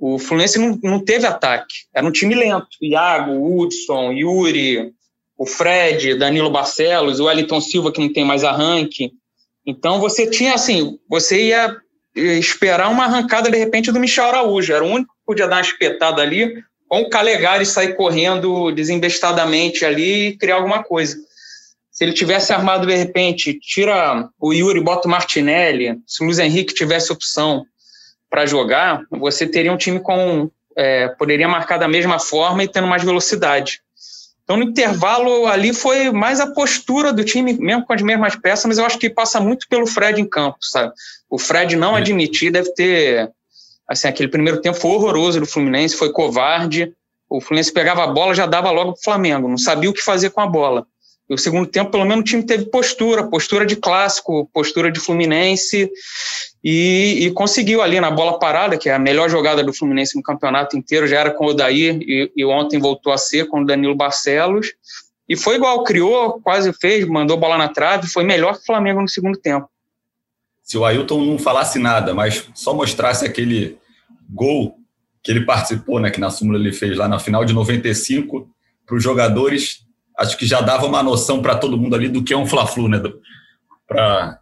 o 0.00 0.18
Fluminense 0.18 0.58
não, 0.58 0.78
não 0.82 0.98
teve 0.98 1.26
ataque. 1.26 1.74
Era 1.94 2.06
um 2.06 2.10
time 2.10 2.34
lento. 2.34 2.68
Iago, 2.80 3.32
Hudson, 3.32 4.12
Yuri, 4.12 4.92
o 5.36 5.44
Fred, 5.46 6.14
Danilo 6.14 6.50
Barcelos, 6.50 7.20
o 7.20 7.26
Wellington 7.26 7.60
Silva, 7.60 7.92
que 7.92 8.00
não 8.00 8.10
tem 8.10 8.24
mais 8.24 8.42
arranque. 8.42 9.12
Então 9.66 10.00
você 10.00 10.26
tinha 10.26 10.54
assim, 10.54 10.98
você 11.08 11.48
ia 11.48 11.76
esperar 12.16 12.88
uma 12.90 13.04
arrancada 13.04 13.50
de 13.50 13.58
repente 13.58 13.92
do 13.92 14.00
Michel 14.00 14.24
Araújo. 14.24 14.72
Era 14.72 14.82
o 14.82 14.88
único 14.88 15.12
que 15.12 15.26
podia 15.26 15.46
dar 15.46 15.56
uma 15.56 15.62
espetada 15.62 16.22
ali, 16.22 16.50
ou 16.88 17.02
o 17.02 17.10
Calegari 17.10 17.66
sair 17.66 17.94
correndo 17.94 18.72
desembestadamente 18.72 19.84
ali 19.84 20.28
e 20.28 20.36
criar 20.38 20.56
alguma 20.56 20.82
coisa. 20.82 21.16
Se 21.90 22.04
ele 22.04 22.14
tivesse 22.14 22.54
armado 22.54 22.86
de 22.86 22.94
repente, 22.94 23.52
tira 23.52 24.30
o 24.40 24.54
Yuri, 24.54 24.80
bota 24.80 25.06
o 25.06 25.10
Martinelli, 25.10 25.98
se 26.06 26.22
o 26.22 26.26
Luiz 26.26 26.38
Henrique 26.38 26.72
tivesse 26.72 27.12
opção 27.12 27.66
para 28.30 28.46
jogar, 28.46 29.02
você 29.10 29.46
teria 29.46 29.72
um 29.72 29.76
time 29.76 30.00
com. 30.00 30.48
É, 30.76 31.08
poderia 31.08 31.48
marcar 31.48 31.78
da 31.78 31.88
mesma 31.88 32.20
forma 32.20 32.62
e 32.62 32.68
tendo 32.68 32.86
mais 32.86 33.02
velocidade. 33.02 33.82
Então, 34.44 34.56
no 34.56 34.64
intervalo 34.64 35.46
ali 35.46 35.72
foi 35.72 36.10
mais 36.10 36.40
a 36.40 36.46
postura 36.46 37.12
do 37.12 37.24
time, 37.24 37.52
mesmo 37.52 37.84
com 37.84 37.92
as 37.92 38.02
mesmas 38.02 38.34
peças, 38.36 38.64
mas 38.66 38.78
eu 38.78 38.84
acho 38.84 38.98
que 38.98 39.10
passa 39.10 39.40
muito 39.40 39.68
pelo 39.68 39.86
Fred 39.86 40.20
em 40.20 40.28
campo, 40.28 40.58
sabe? 40.60 40.92
O 41.28 41.38
Fred 41.38 41.76
não 41.76 41.96
é. 41.96 42.00
admitir, 42.00 42.50
deve 42.50 42.72
ter. 42.74 43.30
Assim, 43.86 44.08
aquele 44.08 44.28
primeiro 44.28 44.60
tempo 44.60 44.78
foi 44.78 44.90
horroroso 44.92 45.40
do 45.40 45.46
Fluminense, 45.46 45.96
foi 45.96 46.12
covarde. 46.12 46.92
O 47.28 47.40
Fluminense 47.40 47.72
pegava 47.72 48.04
a 48.04 48.08
bola, 48.08 48.34
já 48.34 48.46
dava 48.46 48.70
logo 48.70 48.94
pro 48.94 49.02
Flamengo, 49.02 49.48
não 49.48 49.58
sabia 49.58 49.90
o 49.90 49.94
que 49.94 50.02
fazer 50.02 50.30
com 50.30 50.40
a 50.40 50.46
bola. 50.46 50.86
E 51.30 51.34
o 51.34 51.38
segundo 51.38 51.68
tempo, 51.68 51.92
pelo 51.92 52.04
menos, 52.04 52.22
o 52.22 52.24
time 52.24 52.42
teve 52.42 52.64
postura, 52.64 53.22
postura 53.22 53.64
de 53.64 53.76
clássico, 53.76 54.50
postura 54.52 54.90
de 54.90 54.98
Fluminense, 54.98 55.88
e, 56.62 57.18
e, 57.20 57.30
conseguiu 57.30 57.80
ali 57.80 58.00
na 58.00 58.10
bola 58.10 58.36
parada, 58.36 58.76
que 58.76 58.88
é 58.88 58.94
a 58.94 58.98
melhor 58.98 59.30
jogada 59.30 59.62
do 59.62 59.72
Fluminense 59.72 60.16
no 60.16 60.24
campeonato 60.24 60.76
inteiro, 60.76 61.06
já 61.06 61.20
era 61.20 61.30
com 61.30 61.46
o 61.46 61.50
Odair, 61.50 61.98
e, 62.02 62.32
e 62.36 62.44
ontem 62.44 62.80
voltou 62.80 63.12
a 63.12 63.16
ser 63.16 63.46
com 63.46 63.60
o 63.60 63.64
Danilo 63.64 63.94
Barcelos. 63.94 64.72
E 65.28 65.36
foi 65.36 65.54
igual, 65.54 65.84
criou, 65.84 66.40
quase 66.42 66.72
fez, 66.72 67.06
mandou 67.06 67.36
bola 67.36 67.56
na 67.56 67.68
trave, 67.68 68.08
foi 68.08 68.24
melhor 68.24 68.56
que 68.56 68.62
o 68.62 68.66
Flamengo 68.66 69.00
no 69.00 69.08
segundo 69.08 69.38
tempo. 69.38 69.70
Se 70.64 70.76
o 70.76 70.84
Ailton 70.84 71.24
não 71.24 71.38
falasse 71.38 71.78
nada, 71.78 72.12
mas 72.12 72.48
só 72.54 72.74
mostrasse 72.74 73.24
aquele 73.24 73.78
gol 74.28 74.76
que 75.22 75.30
ele 75.30 75.44
participou, 75.44 76.00
né, 76.00 76.10
que 76.10 76.18
na 76.18 76.30
súmula 76.30 76.58
ele 76.58 76.72
fez 76.72 76.96
lá 76.96 77.06
na 77.06 77.20
final 77.20 77.44
de 77.44 77.52
95, 77.52 78.50
para 78.84 78.96
os 78.96 79.02
jogadores 79.02 79.88
acho 80.20 80.36
que 80.36 80.46
já 80.46 80.60
dava 80.60 80.86
uma 80.86 81.02
noção 81.02 81.40
para 81.40 81.56
todo 81.56 81.78
mundo 81.78 81.96
ali 81.96 82.08
do 82.08 82.22
que 82.22 82.34
é 82.34 82.36
um 82.36 82.46
Fla-Flu, 82.46 82.88
né? 82.88 83.00
Para 83.88 84.38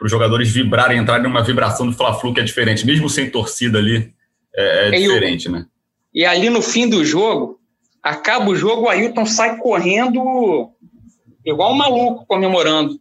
os 0.00 0.10
jogadores 0.10 0.48
vibrarem, 0.50 0.98
entrarem 0.98 1.24
numa 1.24 1.42
vibração 1.42 1.86
do 1.86 1.92
Fla-Flu 1.92 2.32
que 2.32 2.40
é 2.40 2.44
diferente, 2.44 2.86
mesmo 2.86 3.10
sem 3.10 3.28
torcida 3.28 3.78
ali, 3.78 4.12
é, 4.54 4.88
é 4.88 4.90
diferente, 4.92 5.48
né? 5.48 5.66
E 6.14 6.24
ali 6.24 6.48
no 6.48 6.62
fim 6.62 6.88
do 6.88 7.04
jogo, 7.04 7.58
acaba 8.02 8.48
o 8.48 8.54
jogo, 8.54 8.82
o 8.82 8.88
Ailton 8.88 9.26
sai 9.26 9.56
correndo 9.56 10.70
igual 11.44 11.72
um 11.72 11.76
maluco 11.76 12.24
comemorando. 12.26 13.00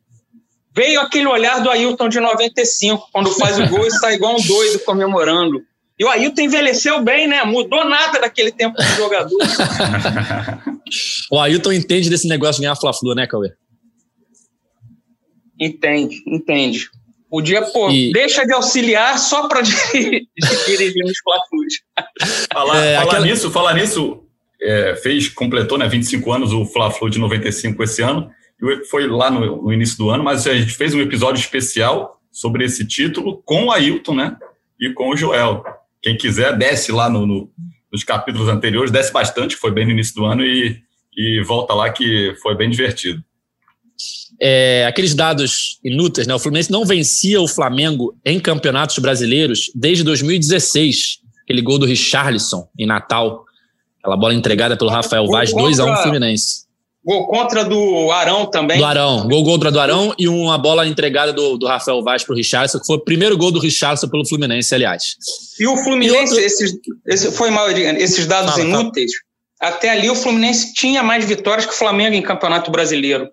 Veio 0.75 1.00
aquele 1.01 1.27
olhar 1.27 1.62
do 1.62 1.69
Ailton 1.69 2.09
de 2.09 2.19
95, 2.19 3.09
quando 3.12 3.31
faz 3.31 3.59
o 3.59 3.67
gol 3.67 3.86
e 3.86 3.91
sai 3.91 4.15
igual 4.15 4.36
um 4.36 4.41
doido 4.41 4.79
comemorando. 4.79 5.63
E 6.00 6.05
o 6.05 6.09
Ailton 6.09 6.41
envelheceu 6.41 7.01
bem, 7.01 7.27
né? 7.27 7.43
Mudou 7.43 7.88
nada 7.88 8.19
daquele 8.19 8.51
tempo 8.51 8.77
de 8.77 8.95
jogador. 8.95 9.38
o 11.32 11.39
Ailton 11.39 11.72
entende 11.72 12.10
desse 12.10 12.27
negócio 12.27 12.56
de 12.56 12.62
ganhar 12.62 12.75
Fla-Flu, 12.75 13.13
né, 13.15 13.27
Cauê? 13.27 13.51
Entende, 15.60 16.22
entende. 16.27 16.89
O 17.29 17.41
dia, 17.41 17.62
pô, 17.62 17.89
e... 17.89 18.12
deixa 18.12 18.46
de 18.46 18.53
auxiliar 18.53 19.17
só 19.20 19.48
para 19.48 19.62
dirigir 20.65 21.03
nos 21.03 21.17
Fla-Flus. 21.20 21.74
Falar, 22.51 22.77
é, 22.77 22.96
falar 22.96 23.08
aquela... 23.08 23.25
nisso, 23.25 23.51
falar 23.51 23.74
nisso, 23.74 24.24
é, 24.62 24.96
fez, 24.96 25.27
completou, 25.29 25.77
né, 25.77 25.88
25 25.88 26.32
anos 26.32 26.53
o 26.53 26.65
Fla-Flu 26.65 27.10
de 27.10 27.20
95 27.20 27.84
esse 27.84 28.01
ano, 28.01 28.29
foi 28.89 29.08
lá 29.08 29.29
no, 29.29 29.63
no, 29.63 29.74
início 29.74 29.98
do 29.98 30.10
ano, 30.10 30.24
mas 30.24 30.48
a 30.48 30.56
gente 30.56 30.74
fez 30.74 30.94
um 30.94 31.01
episódio 31.01 31.39
especial 31.39 32.20
sobre 32.32 32.65
esse 32.65 32.88
título 32.88 33.41
com 33.46 33.65
o 33.65 33.72
Ailton, 33.72 34.15
né, 34.15 34.38
e 34.79 34.94
com 34.94 35.10
o 35.10 35.17
Joel. 35.17 35.63
Quem 36.01 36.15
quiser, 36.15 36.58
desce 36.58 36.91
lá 36.91 37.10
no, 37.10 37.25
no, 37.25 37.51
nos 37.91 38.03
capítulos 38.03 38.50
anteriores, 38.50 38.91
desce 38.91 39.12
bastante, 39.12 39.56
foi 39.56 39.72
bem 39.72 39.86
no 39.86 39.91
início 39.91 40.15
do 40.15 40.25
ano, 40.25 40.44
e, 40.44 40.82
e 41.15 41.41
volta 41.44 41.74
lá 41.74 41.89
que 41.89 42.36
foi 42.41 42.56
bem 42.56 42.70
divertido. 42.70 43.24
É, 44.39 44.86
aqueles 44.86 45.15
dados 45.15 45.79
inúteis, 45.84 46.27
né? 46.27 46.36
O 46.36 46.39
Fluminense 46.39 46.72
não 46.72 46.86
vencia 46.86 47.41
o 47.41 47.48
Flamengo 47.48 48.15
em 48.24 48.39
campeonatos 48.39 49.00
brasileiros 49.00 49.72
desde 49.74 50.03
2016. 50.03 51.20
Aquele 51.44 51.62
gol 51.62 51.79
do 51.79 51.86
Richarlison 51.86 52.67
em 52.77 52.86
Natal. 52.86 53.46
Aquela 54.00 54.15
bola 54.15 54.36
entregada 54.36 54.77
pelo 54.77 54.91
Rafael 54.91 55.25
Vaz, 55.27 55.51
2x1 55.51 56.03
Fluminense. 56.03 56.66
Gol 57.08 57.26
contra 57.26 57.64
do 57.64 58.12
Arão 58.12 58.46
também. 58.46 58.78
Do 58.80 58.84
Arão. 58.84 59.26
Gol 59.30 59.46
contra 59.46 59.72
do 59.72 59.80
Arão 59.80 60.14
e 60.20 60.28
uma 60.28 60.58
bola 60.58 60.86
entregada 60.86 61.32
do, 61.32 61.58
do 61.58 61.66
Rafael 61.66 62.04
Vaz 62.04 62.22
para 62.26 62.34
o 62.34 62.36
Richardson, 62.36 62.80
que 62.82 62.86
foi 62.86 62.98
o 62.98 63.00
primeiro 63.00 63.38
gol 63.38 63.50
do 63.50 63.62
Richardson 63.62 64.10
pelo 64.10 64.28
Fluminense, 64.28 64.76
aliás. 64.76 65.16
E 65.58 65.66
o 65.66 65.78
Fluminense, 65.78 66.16
e 66.16 66.20
outro... 66.20 66.40
esses, 66.42 66.74
esse, 67.08 67.32
foi 67.32 67.50
mal, 67.50 67.70
esses 67.70 68.28
dados 68.28 68.52
fala, 68.52 68.64
inúteis, 68.66 69.12
fala. 69.58 69.74
até 69.74 69.90
ali 69.92 70.10
o 70.10 70.16
Fluminense 70.16 70.74
tinha 70.74 71.02
mais 71.02 71.24
vitórias 71.24 71.66
que 71.66 71.72
o 71.72 71.78
Flamengo 71.78 72.14
em 72.14 72.22
Campeonato 72.22 72.70
Brasileiro. 72.70 73.30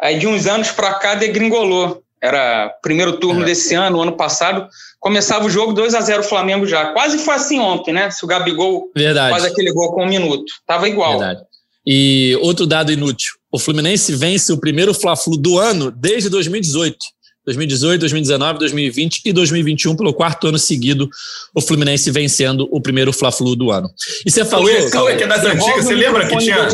Aí 0.00 0.18
de 0.18 0.26
uns 0.26 0.48
anos 0.48 0.72
para 0.72 0.94
cá 0.94 1.14
degringolou. 1.14 2.02
Era 2.20 2.68
primeiro 2.82 3.18
turno 3.18 3.42
é. 3.42 3.44
desse 3.44 3.76
ano, 3.76 4.02
ano 4.02 4.16
passado, 4.16 4.66
começava 4.98 5.44
o 5.44 5.50
jogo 5.50 5.72
2 5.72 5.94
a 5.94 6.00
0 6.00 6.24
Flamengo 6.24 6.66
já. 6.66 6.86
Quase 6.86 7.18
foi 7.18 7.34
assim 7.34 7.60
ontem, 7.60 7.94
né? 7.94 8.10
Se 8.10 8.24
o 8.24 8.26
Gabigol 8.26 8.90
Verdade. 8.92 9.30
faz 9.30 9.44
aquele 9.44 9.70
gol 9.72 9.92
com 9.92 10.02
um 10.02 10.08
minuto. 10.08 10.52
Tava 10.66 10.88
igual. 10.88 11.20
Verdade. 11.20 11.47
E 11.90 12.36
outro 12.42 12.66
dado 12.66 12.92
inútil: 12.92 13.32
o 13.50 13.58
Fluminense 13.58 14.14
vence 14.14 14.52
o 14.52 14.58
primeiro 14.58 14.92
Fla-Flu 14.92 15.38
do 15.38 15.58
ano 15.58 15.90
desde 15.90 16.28
2018. 16.28 16.98
2018, 17.46 18.00
2019, 18.00 18.58
2020 18.58 19.22
e 19.24 19.32
2021, 19.32 19.96
pelo 19.96 20.12
quarto 20.12 20.48
ano 20.48 20.58
seguido, 20.58 21.08
o 21.54 21.62
Fluminense 21.62 22.10
vencendo 22.10 22.68
o 22.70 22.78
primeiro 22.78 23.10
Fla-Flu 23.10 23.56
do 23.56 23.70
ano. 23.70 23.88
E 24.26 24.30
você 24.30 24.44
falou. 24.44 24.68
Qual 24.90 25.08
é 25.08 25.16
que 25.16 25.24
é 25.24 25.26
das 25.26 25.46
antigas? 25.46 25.86
Você 25.86 25.94
lembra 25.94 26.28
que 26.28 26.36
tinha. 26.36 26.68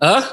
Hã? 0.00 0.24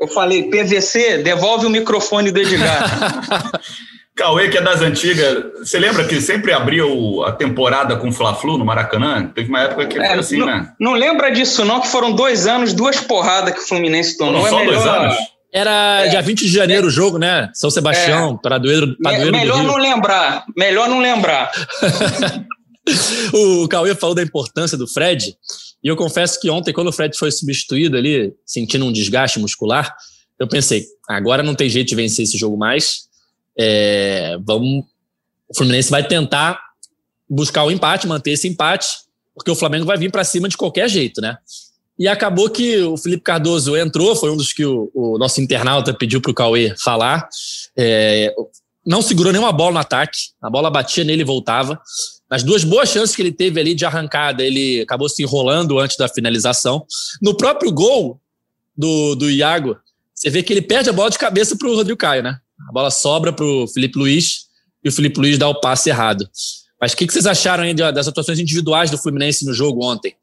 Eu 0.00 0.08
falei, 0.08 0.44
PVC, 0.44 1.18
devolve 1.18 1.66
o 1.66 1.70
microfone 1.70 2.30
do 2.30 2.38
Edgar. 2.38 3.60
Cauê, 4.18 4.48
que 4.48 4.58
é 4.58 4.60
das 4.60 4.82
antigas, 4.82 5.44
você 5.58 5.78
lembra 5.78 6.04
que 6.04 6.20
sempre 6.20 6.52
abria 6.52 6.84
o, 6.84 7.22
a 7.22 7.30
temporada 7.30 7.96
com 7.96 8.10
Fla-Flu 8.10 8.58
no 8.58 8.64
Maracanã? 8.64 9.30
Teve 9.32 9.48
uma 9.48 9.60
época 9.60 9.86
que 9.86 9.96
é, 9.96 10.08
foi 10.08 10.18
assim, 10.18 10.38
não, 10.38 10.46
né? 10.46 10.72
Não 10.80 10.92
lembra 10.94 11.30
disso, 11.30 11.64
não, 11.64 11.80
que 11.80 11.86
foram 11.86 12.12
dois 12.12 12.46
anos, 12.48 12.72
duas 12.72 13.00
porradas 13.00 13.54
que 13.54 13.60
o 13.60 13.62
Fluminense 13.62 14.18
tomou. 14.18 14.42
Não, 14.42 14.48
só 14.48 14.60
é 14.60 14.64
melhor... 14.64 14.82
dois 14.82 14.86
anos? 14.86 15.14
Era 15.54 16.04
é, 16.04 16.08
dia 16.08 16.20
20 16.20 16.40
de 16.40 16.48
janeiro 16.48 16.86
é, 16.86 16.88
o 16.88 16.90
jogo, 16.90 17.16
né? 17.16 17.48
São 17.54 17.70
Sebastião, 17.70 18.34
é, 18.44 18.48
Padoeiro, 18.48 18.96
Padoeiro 19.00 19.32
Melhor 19.32 19.62
não 19.62 19.76
lembrar, 19.76 20.44
melhor 20.56 20.88
não 20.88 20.98
lembrar. 20.98 21.50
o 23.32 23.68
Cauê 23.68 23.94
falou 23.94 24.16
da 24.16 24.22
importância 24.22 24.76
do 24.76 24.88
Fred, 24.88 25.32
e 25.82 25.88
eu 25.88 25.96
confesso 25.96 26.40
que 26.40 26.50
ontem, 26.50 26.72
quando 26.72 26.88
o 26.88 26.92
Fred 26.92 27.16
foi 27.16 27.30
substituído 27.30 27.96
ali, 27.96 28.32
sentindo 28.44 28.84
um 28.84 28.92
desgaste 28.92 29.38
muscular, 29.38 29.94
eu 30.40 30.48
pensei, 30.48 30.84
agora 31.08 31.42
não 31.42 31.54
tem 31.54 31.68
jeito 31.68 31.88
de 31.88 31.94
vencer 31.94 32.24
esse 32.24 32.36
jogo 32.36 32.56
mais, 32.56 33.07
é, 33.58 34.38
vamos, 34.40 34.84
o 35.48 35.56
Fluminense 35.56 35.90
vai 35.90 36.06
tentar 36.06 36.60
buscar 37.28 37.64
o 37.64 37.70
empate, 37.70 38.06
manter 38.06 38.30
esse 38.32 38.46
empate, 38.46 38.88
porque 39.34 39.50
o 39.50 39.56
Flamengo 39.56 39.84
vai 39.84 39.98
vir 39.98 40.10
para 40.10 40.24
cima 40.24 40.48
de 40.48 40.56
qualquer 40.56 40.88
jeito, 40.88 41.20
né? 41.20 41.36
E 41.98 42.06
acabou 42.06 42.48
que 42.48 42.78
o 42.78 42.96
Felipe 42.96 43.24
Cardoso 43.24 43.76
entrou, 43.76 44.14
foi 44.14 44.30
um 44.30 44.36
dos 44.36 44.52
que 44.52 44.64
o, 44.64 44.90
o 44.94 45.18
nosso 45.18 45.40
internauta 45.40 45.92
pediu 45.92 46.20
para 46.20 46.30
o 46.30 46.34
Cauê 46.34 46.72
falar. 46.78 47.28
É, 47.76 48.32
não 48.86 49.02
segurou 49.02 49.32
nenhuma 49.32 49.50
bola 49.50 49.72
no 49.72 49.78
ataque, 49.80 50.18
a 50.40 50.48
bola 50.48 50.70
batia 50.70 51.02
nele 51.02 51.22
e 51.22 51.24
voltava. 51.24 51.80
Nas 52.30 52.44
duas 52.44 52.62
boas 52.62 52.88
chances 52.88 53.16
que 53.16 53.22
ele 53.22 53.32
teve 53.32 53.58
ali 53.58 53.74
de 53.74 53.84
arrancada, 53.84 54.44
ele 54.44 54.82
acabou 54.82 55.08
se 55.08 55.22
enrolando 55.22 55.78
antes 55.78 55.96
da 55.96 56.08
finalização. 56.08 56.86
No 57.20 57.36
próprio 57.36 57.72
gol 57.72 58.20
do, 58.76 59.16
do 59.16 59.28
Iago, 59.28 59.76
você 60.14 60.30
vê 60.30 60.42
que 60.42 60.52
ele 60.52 60.62
perde 60.62 60.90
a 60.90 60.92
bola 60.92 61.10
de 61.10 61.18
cabeça 61.18 61.56
para 61.56 61.68
o 61.68 61.74
Rodrigo 61.74 61.98
Caio, 61.98 62.22
né? 62.22 62.38
A 62.68 62.72
bola 62.72 62.90
sobra 62.90 63.32
para 63.32 63.46
o 63.46 63.66
Felipe 63.66 63.98
Luiz 63.98 64.40
e 64.84 64.90
o 64.90 64.92
Felipe 64.92 65.18
Luiz 65.18 65.38
dá 65.38 65.48
o 65.48 65.58
passe 65.58 65.88
errado. 65.88 66.28
Mas 66.80 66.92
o 66.92 66.96
que, 66.96 67.06
que, 67.06 67.12
vocês 67.12 67.26
acharam 67.26 67.64
aí 67.64 67.74
das 67.74 68.06
atuações 68.06 68.38
individuais 68.38 68.90
do 68.90 68.98
Fluminense 68.98 69.44
no 69.44 69.54
jogo 69.54 69.84
ontem? 69.84 70.14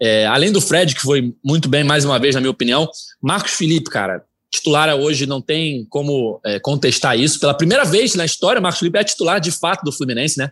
É, 0.00 0.26
além 0.26 0.50
do 0.52 0.60
Fred, 0.60 0.94
que 0.94 1.02
foi 1.02 1.34
muito 1.44 1.68
bem 1.68 1.84
mais 1.84 2.04
uma 2.04 2.18
vez, 2.18 2.34
na 2.34 2.40
minha 2.40 2.50
opinião, 2.50 2.88
Marcos 3.20 3.52
Felipe, 3.52 3.90
cara, 3.90 4.24
titular 4.50 4.94
hoje, 4.94 5.26
não 5.26 5.42
tem 5.42 5.84
como 5.90 6.40
é, 6.46 6.58
contestar 6.60 7.18
isso. 7.18 7.38
Pela 7.40 7.52
primeira 7.52 7.84
vez 7.84 8.14
na 8.14 8.24
história, 8.24 8.60
Marcos 8.60 8.78
Felipe 8.78 8.98
é 8.98 9.04
titular 9.04 9.40
de 9.40 9.50
fato 9.50 9.82
do 9.82 9.92
Fluminense, 9.92 10.38
né? 10.38 10.50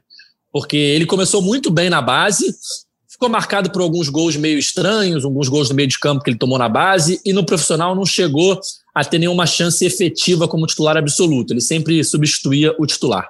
Porque 0.53 0.77
ele 0.77 1.07
começou 1.07 1.41
muito 1.41 1.71
bem 1.71 1.89
na 1.89 2.03
base, 2.03 2.45
ficou 3.17 3.31
marcado 3.31 3.71
por 3.71 3.81
alguns 3.81 4.11
gols 4.11 4.37
meio 4.37 4.59
estranhos, 4.59 5.25
alguns 5.25 5.49
gols 5.49 5.71
no 5.71 5.75
meio 5.75 5.89
de 5.89 5.99
campo 5.99 6.23
que 6.23 6.29
ele 6.29 6.39
tomou 6.39 6.59
na 6.59 6.69
base, 6.69 7.19
e 7.25 7.33
no 7.33 7.45
profissional 7.45 7.95
não 7.95 8.05
chegou 8.05 8.61
a 8.95 9.03
ter 9.03 9.19
nenhuma 9.19 9.47
chance 9.47 9.85
efetiva 9.85 10.47
como 10.47 10.67
titular 10.67 10.99
absoluto. 10.99 11.55
Ele 11.55 11.63
sempre 11.63 12.05
substituía 12.05 12.75
o 12.79 12.87
titular. 12.87 13.27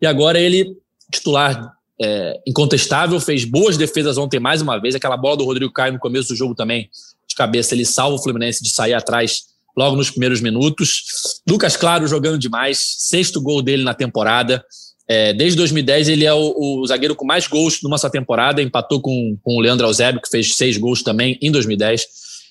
E 0.00 0.06
agora 0.06 0.38
ele, 0.38 0.76
titular 1.10 1.72
é, 2.00 2.38
incontestável, 2.46 3.18
fez 3.18 3.44
boas 3.44 3.78
defesas 3.78 4.18
ontem 4.18 4.38
mais 4.38 4.60
uma 4.60 4.78
vez. 4.78 4.94
Aquela 4.94 5.16
bola 5.16 5.38
do 5.38 5.44
Rodrigo 5.44 5.72
Caio 5.72 5.94
no 5.94 5.98
começo 5.98 6.28
do 6.28 6.36
jogo 6.36 6.54
também, 6.54 6.90
de 7.26 7.34
cabeça, 7.34 7.74
ele 7.74 7.86
salva 7.86 8.16
o 8.16 8.22
Fluminense 8.22 8.62
de 8.62 8.70
sair 8.70 8.92
atrás 8.92 9.44
logo 9.74 9.96
nos 9.96 10.10
primeiros 10.10 10.42
minutos. 10.42 11.40
Lucas 11.48 11.78
Claro 11.78 12.06
jogando 12.06 12.38
demais, 12.38 12.78
sexto 12.98 13.40
gol 13.40 13.62
dele 13.62 13.84
na 13.84 13.94
temporada. 13.94 14.62
É, 15.12 15.32
desde 15.32 15.56
2010 15.56 16.08
ele 16.08 16.24
é 16.24 16.32
o, 16.32 16.54
o, 16.56 16.86
zagueiro 16.86 17.16
com 17.16 17.26
mais 17.26 17.48
gols 17.48 17.82
numa 17.82 17.98
só 17.98 18.08
temporada, 18.08 18.62
empatou 18.62 19.00
com, 19.00 19.36
com 19.42 19.56
o 19.56 19.60
Leandro 19.60 19.84
Alzébio, 19.84 20.22
que 20.22 20.30
fez 20.30 20.54
seis 20.54 20.76
gols 20.76 21.02
também 21.02 21.36
em 21.42 21.50
2010. 21.50 22.06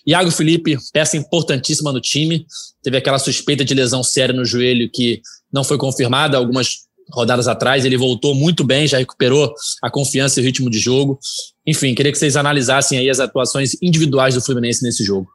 Iago 0.06 0.30
Felipe, 0.30 0.78
peça 0.92 1.16
importantíssima 1.16 1.94
no 1.94 2.02
time, 2.02 2.46
teve 2.84 2.98
aquela 2.98 3.18
suspeita 3.18 3.64
de 3.64 3.74
lesão 3.74 4.04
séria 4.04 4.36
no 4.36 4.44
joelho 4.44 4.90
que 4.92 5.22
não 5.50 5.64
foi 5.64 5.78
confirmada 5.78 6.36
algumas 6.36 6.80
rodadas 7.14 7.48
atrás, 7.48 7.86
ele 7.86 7.96
voltou 7.96 8.36
muito 8.36 8.66
bem, 8.66 8.86
já 8.86 8.98
recuperou 8.98 9.54
a 9.82 9.90
confiança 9.90 10.42
e 10.42 10.44
o 10.44 10.46
ritmo 10.46 10.70
de 10.70 10.80
jogo. 10.80 11.18
Enfim, 11.66 11.96
queria 11.96 12.12
que 12.12 12.18
vocês 12.18 12.36
analisassem 12.36 13.00
aí 13.00 13.10
as 13.10 13.22
atuações 13.22 13.72
individuais 13.82 14.36
do 14.36 14.42
Fluminense 14.42 14.84
nesse 14.84 15.06
jogo. 15.06 15.30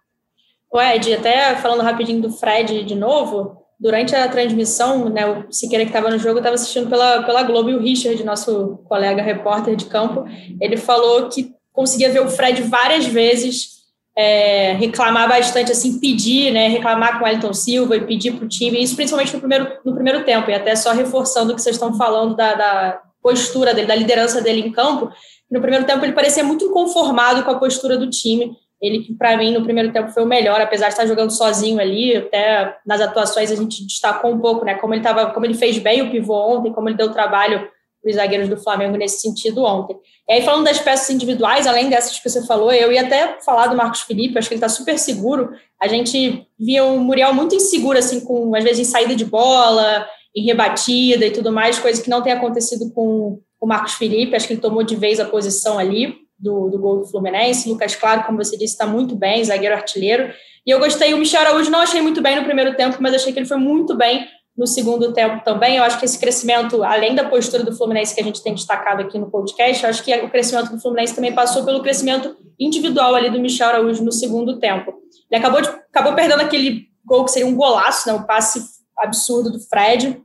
O 0.70 0.78
Ed, 0.78 1.14
até 1.14 1.56
falando 1.56 1.80
rapidinho 1.80 2.20
do 2.20 2.30
Fred 2.30 2.84
de 2.84 2.94
novo, 2.94 3.63
durante 3.84 4.16
a 4.16 4.26
transmissão, 4.26 5.10
né, 5.10 5.26
o 5.26 5.52
Siqueira 5.52 5.84
que 5.84 5.90
estava 5.90 6.08
no 6.08 6.18
jogo 6.18 6.38
estava 6.38 6.54
assistindo 6.54 6.88
pela, 6.88 7.22
pela 7.22 7.42
Globo 7.42 7.68
e 7.68 7.74
o 7.74 7.80
Richard, 7.82 8.24
nosso 8.24 8.78
colega 8.88 9.20
repórter 9.20 9.76
de 9.76 9.84
campo, 9.84 10.24
ele 10.58 10.78
falou 10.78 11.28
que 11.28 11.52
conseguia 11.70 12.10
ver 12.10 12.22
o 12.22 12.30
Fred 12.30 12.62
várias 12.62 13.04
vezes 13.04 13.74
é, 14.16 14.72
reclamar 14.72 15.28
bastante, 15.28 15.70
assim, 15.70 16.00
pedir, 16.00 16.50
né, 16.50 16.66
reclamar 16.68 17.18
com 17.18 17.26
o 17.26 17.28
Elton 17.28 17.52
Silva 17.52 17.94
e 17.94 18.06
pedir 18.06 18.32
para 18.32 18.46
o 18.46 18.48
time, 18.48 18.82
isso 18.82 18.96
principalmente 18.96 19.34
no 19.34 19.40
primeiro, 19.40 19.68
no 19.84 19.92
primeiro 19.92 20.24
tempo, 20.24 20.50
e 20.50 20.54
até 20.54 20.74
só 20.74 20.92
reforçando 20.92 21.52
o 21.52 21.54
que 21.54 21.60
vocês 21.60 21.76
estão 21.76 21.94
falando 21.94 22.34
da, 22.34 22.54
da 22.54 23.02
postura 23.22 23.74
dele, 23.74 23.86
da 23.86 23.94
liderança 23.94 24.40
dele 24.40 24.62
em 24.62 24.72
campo, 24.72 25.10
no 25.50 25.60
primeiro 25.60 25.84
tempo 25.84 26.02
ele 26.02 26.14
parecia 26.14 26.42
muito 26.42 26.64
inconformado 26.64 27.42
com 27.42 27.50
a 27.50 27.58
postura 27.58 27.98
do 27.98 28.08
time, 28.08 28.56
ele 28.86 29.00
que 29.00 29.14
para 29.14 29.36
mim 29.36 29.52
no 29.52 29.62
primeiro 29.62 29.92
tempo 29.92 30.10
foi 30.10 30.22
o 30.22 30.26
melhor, 30.26 30.60
apesar 30.60 30.86
de 30.86 30.94
estar 30.94 31.06
jogando 31.06 31.30
sozinho 31.30 31.80
ali, 31.80 32.16
até 32.16 32.76
nas 32.86 33.00
atuações 33.00 33.50
a 33.50 33.54
gente 33.54 33.84
destacou 33.84 34.32
um 34.32 34.38
pouco, 34.38 34.64
né, 34.64 34.74
como 34.74 34.94
ele 34.94 35.02
tava, 35.02 35.30
como 35.30 35.46
ele 35.46 35.54
fez 35.54 35.78
bem 35.78 36.02
o 36.02 36.10
pivô 36.10 36.34
ontem, 36.34 36.72
como 36.72 36.88
ele 36.88 36.96
deu 36.96 37.12
trabalho 37.12 37.68
os 38.04 38.16
zagueiros 38.16 38.48
do 38.48 38.56
Flamengo 38.58 38.96
nesse 38.96 39.20
sentido 39.20 39.64
ontem. 39.64 39.96
E 40.28 40.34
aí, 40.34 40.42
falando 40.42 40.64
das 40.64 40.78
peças 40.78 41.08
individuais, 41.08 41.66
além 41.66 41.88
dessas 41.88 42.18
que 42.18 42.28
você 42.28 42.46
falou, 42.46 42.70
eu 42.70 42.92
ia 42.92 43.00
até 43.00 43.38
falar 43.40 43.68
do 43.68 43.76
Marcos 43.76 44.02
Felipe, 44.02 44.38
acho 44.38 44.46
que 44.46 44.54
ele 44.54 44.58
está 44.58 44.68
super 44.68 44.98
seguro. 44.98 45.52
A 45.80 45.88
gente 45.88 46.46
via 46.58 46.84
o 46.84 47.00
Muriel 47.00 47.32
muito 47.32 47.54
inseguro, 47.54 47.98
assim, 47.98 48.20
com, 48.20 48.54
às 48.54 48.62
vezes, 48.62 48.86
em 48.86 48.90
saída 48.90 49.14
de 49.14 49.24
bola, 49.24 50.06
em 50.36 50.44
rebatida 50.44 51.24
e 51.24 51.30
tudo 51.30 51.52
mais, 51.52 51.78
coisa 51.78 52.02
que 52.02 52.10
não 52.10 52.22
tem 52.22 52.32
acontecido 52.32 52.92
com 52.92 53.40
o 53.60 53.66
Marcos 53.66 53.94
Felipe, 53.94 54.36
acho 54.36 54.46
que 54.46 54.52
ele 54.52 54.60
tomou 54.60 54.82
de 54.82 54.96
vez 54.96 55.18
a 55.18 55.24
posição 55.24 55.78
ali 55.78 56.23
do, 56.38 56.68
do 56.68 56.78
gol 56.78 56.98
do 56.98 57.06
Fluminense. 57.06 57.68
Lucas 57.68 57.94
Claro, 57.94 58.24
como 58.24 58.42
você 58.42 58.56
disse, 58.56 58.74
está 58.74 58.86
muito 58.86 59.14
bem, 59.14 59.44
zagueiro 59.44 59.74
artilheiro. 59.74 60.32
E 60.66 60.70
eu 60.70 60.78
gostei, 60.78 61.12
o 61.12 61.18
Michel 61.18 61.42
Araújo 61.42 61.70
não 61.70 61.80
achei 61.80 62.00
muito 62.00 62.22
bem 62.22 62.36
no 62.36 62.44
primeiro 62.44 62.74
tempo, 62.74 62.96
mas 63.00 63.14
achei 63.14 63.32
que 63.32 63.38
ele 63.38 63.46
foi 63.46 63.58
muito 63.58 63.96
bem 63.96 64.26
no 64.56 64.66
segundo 64.66 65.12
tempo 65.12 65.44
também. 65.44 65.76
Eu 65.76 65.84
acho 65.84 65.98
que 65.98 66.04
esse 66.04 66.18
crescimento, 66.18 66.82
além 66.82 67.14
da 67.14 67.28
postura 67.28 67.64
do 67.64 67.76
Fluminense 67.76 68.14
que 68.14 68.20
a 68.20 68.24
gente 68.24 68.42
tem 68.42 68.54
destacado 68.54 69.02
aqui 69.02 69.18
no 69.18 69.30
podcast, 69.30 69.82
eu 69.82 69.90
acho 69.90 70.02
que 70.02 70.14
o 70.16 70.30
crescimento 70.30 70.70
do 70.70 70.80
Fluminense 70.80 71.14
também 71.14 71.32
passou 71.32 71.64
pelo 71.64 71.82
crescimento 71.82 72.36
individual 72.58 73.14
ali 73.14 73.30
do 73.30 73.40
Michel 73.40 73.68
Araújo 73.68 74.04
no 74.04 74.12
segundo 74.12 74.58
tempo. 74.58 74.94
Ele 75.30 75.40
acabou, 75.40 75.60
de, 75.60 75.68
acabou 75.68 76.14
perdendo 76.14 76.40
aquele 76.40 76.88
gol 77.04 77.24
que 77.24 77.32
seria 77.32 77.48
um 77.48 77.56
golaço, 77.56 78.08
né, 78.08 78.14
um 78.14 78.22
passe 78.22 78.62
absurdo 78.98 79.50
do 79.50 79.60
Fred. 79.60 80.22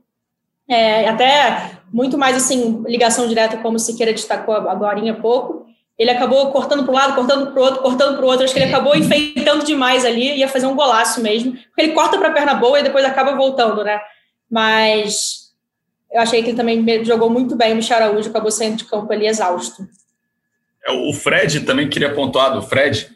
É, 0.68 1.08
até 1.08 1.80
muito 1.92 2.16
mais 2.16 2.36
assim, 2.36 2.82
ligação 2.86 3.26
direta, 3.26 3.56
como 3.56 3.76
o 3.76 3.80
Siqueira 3.80 4.12
destacou 4.12 4.54
agora 4.54 5.10
há 5.10 5.14
pouco. 5.14 5.66
Ele 6.00 6.10
acabou 6.10 6.50
cortando 6.50 6.82
para 6.82 6.92
um 6.92 6.96
lado, 6.96 7.14
cortando 7.14 7.52
para 7.52 7.60
o 7.60 7.64
outro, 7.64 7.82
cortando 7.82 8.16
para 8.16 8.24
o 8.24 8.28
outro. 8.28 8.44
Acho 8.44 8.54
que 8.54 8.58
ele 8.58 8.70
acabou 8.70 8.96
enfeitando 8.96 9.64
demais 9.64 10.04
ali, 10.04 10.38
ia 10.38 10.48
fazer 10.48 10.66
um 10.66 10.74
golaço 10.74 11.20
mesmo. 11.20 11.52
Porque 11.52 11.82
ele 11.82 11.92
corta 11.92 12.18
para 12.18 12.28
a 12.28 12.32
perna 12.32 12.54
boa 12.54 12.80
e 12.80 12.82
depois 12.82 13.04
acaba 13.04 13.36
voltando, 13.36 13.84
né? 13.84 14.00
mas 14.50 15.52
eu 16.12 16.20
achei 16.20 16.42
que 16.42 16.50
ele 16.50 16.56
também 16.56 17.04
jogou 17.04 17.30
muito 17.30 17.54
bem. 17.54 17.72
O 17.72 17.76
Michel 17.76 17.98
Araújo 17.98 18.28
acabou 18.28 18.50
saindo 18.50 18.78
de 18.78 18.84
campo 18.84 19.12
ali 19.12 19.26
exausto. 19.26 19.86
É, 20.84 20.92
o 20.92 21.12
Fred 21.12 21.60
também 21.60 21.88
queria 21.88 22.12
pontuar 22.12 22.52
do 22.52 22.62
Fred, 22.62 23.08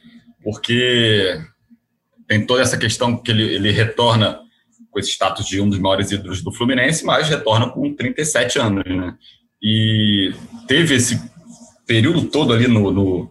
porque 0.45 1.41
tem 2.29 2.47
toda 2.47 2.63
essa 2.63 2.79
questão 2.79 3.17
que 3.17 3.33
ele, 3.33 3.43
ele 3.43 3.71
retorna 3.73 4.41
com 4.91 5.01
esse 5.01 5.11
status 5.11 5.47
de 5.47 5.61
um 5.61 5.69
dos 5.69 5.81
maiores 5.81 6.13
ídolos 6.13 6.41
do 6.41 6.53
Fluminense, 6.53 7.05
mas 7.05 7.29
retorna 7.29 7.69
com 7.69 7.93
37 7.93 8.61
anos, 8.61 8.85
né? 8.85 9.17
E 9.61 10.33
teve 10.69 10.95
esse 10.95 11.21
período 11.87 12.27
todo 12.27 12.53
ali 12.53 12.67
no, 12.67 12.91
no 12.91 13.31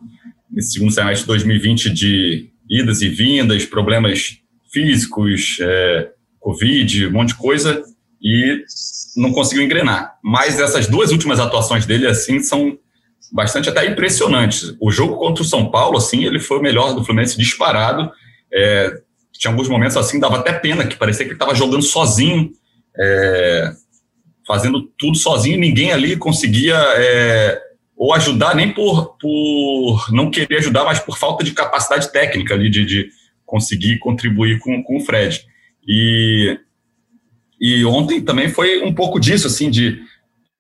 segundo 0.59 0.91
semestre 0.91 1.21
de 1.21 1.27
2020 1.27 1.89
de 1.89 2.49
idas 2.69 3.01
e 3.01 3.09
vindas, 3.09 3.65
problemas 3.65 4.37
físicos, 4.71 5.57
é, 5.61 6.09
Covid, 6.39 7.07
um 7.07 7.11
monte 7.11 7.29
de 7.29 7.35
coisa, 7.35 7.83
e 8.21 8.63
não 9.15 9.31
conseguiu 9.31 9.63
engrenar. 9.63 10.15
Mas 10.23 10.59
essas 10.59 10.87
duas 10.87 11.11
últimas 11.11 11.39
atuações 11.39 11.85
dele, 11.85 12.07
assim, 12.07 12.39
são 12.39 12.77
bastante 13.31 13.69
até 13.69 13.85
impressionantes. 13.85 14.75
O 14.79 14.91
jogo 14.91 15.17
contra 15.17 15.43
o 15.43 15.45
São 15.45 15.69
Paulo, 15.69 15.97
assim, 15.97 16.23
ele 16.23 16.39
foi 16.39 16.59
o 16.59 16.61
melhor 16.61 16.93
do 16.93 17.03
Fluminense 17.03 17.37
disparado. 17.37 18.11
É, 18.51 19.01
tinha 19.33 19.51
alguns 19.51 19.67
momentos 19.67 19.97
assim, 19.97 20.19
dava 20.19 20.37
até 20.37 20.53
pena, 20.53 20.85
que 20.85 20.95
parecia 20.95 21.25
que 21.25 21.31
ele 21.31 21.35
estava 21.35 21.55
jogando 21.55 21.81
sozinho, 21.81 22.51
é, 22.97 23.71
fazendo 24.47 24.83
tudo 24.97 25.17
sozinho, 25.17 25.57
ninguém 25.57 25.91
ali 25.91 26.15
conseguia 26.15 26.77
é, 26.95 27.59
ou 28.03 28.13
ajudar, 28.13 28.53
nem 28.53 28.69
por, 28.73 29.15
por 29.17 30.11
não 30.11 30.29
querer 30.29 30.57
ajudar, 30.57 30.83
mas 30.83 30.99
por 30.99 31.17
falta 31.17 31.41
de 31.41 31.51
capacidade 31.51 32.11
técnica 32.11 32.53
ali 32.53 32.69
de, 32.69 32.83
de 32.83 33.09
conseguir 33.45 33.97
contribuir 33.99 34.59
com, 34.59 34.83
com 34.83 34.97
o 34.97 34.99
Fred. 34.99 35.41
E 35.87 36.59
e 37.61 37.85
ontem 37.85 38.19
também 38.19 38.49
foi 38.49 38.83
um 38.83 38.93
pouco 38.93 39.17
disso, 39.21 39.47
assim, 39.47 39.71
de 39.71 40.01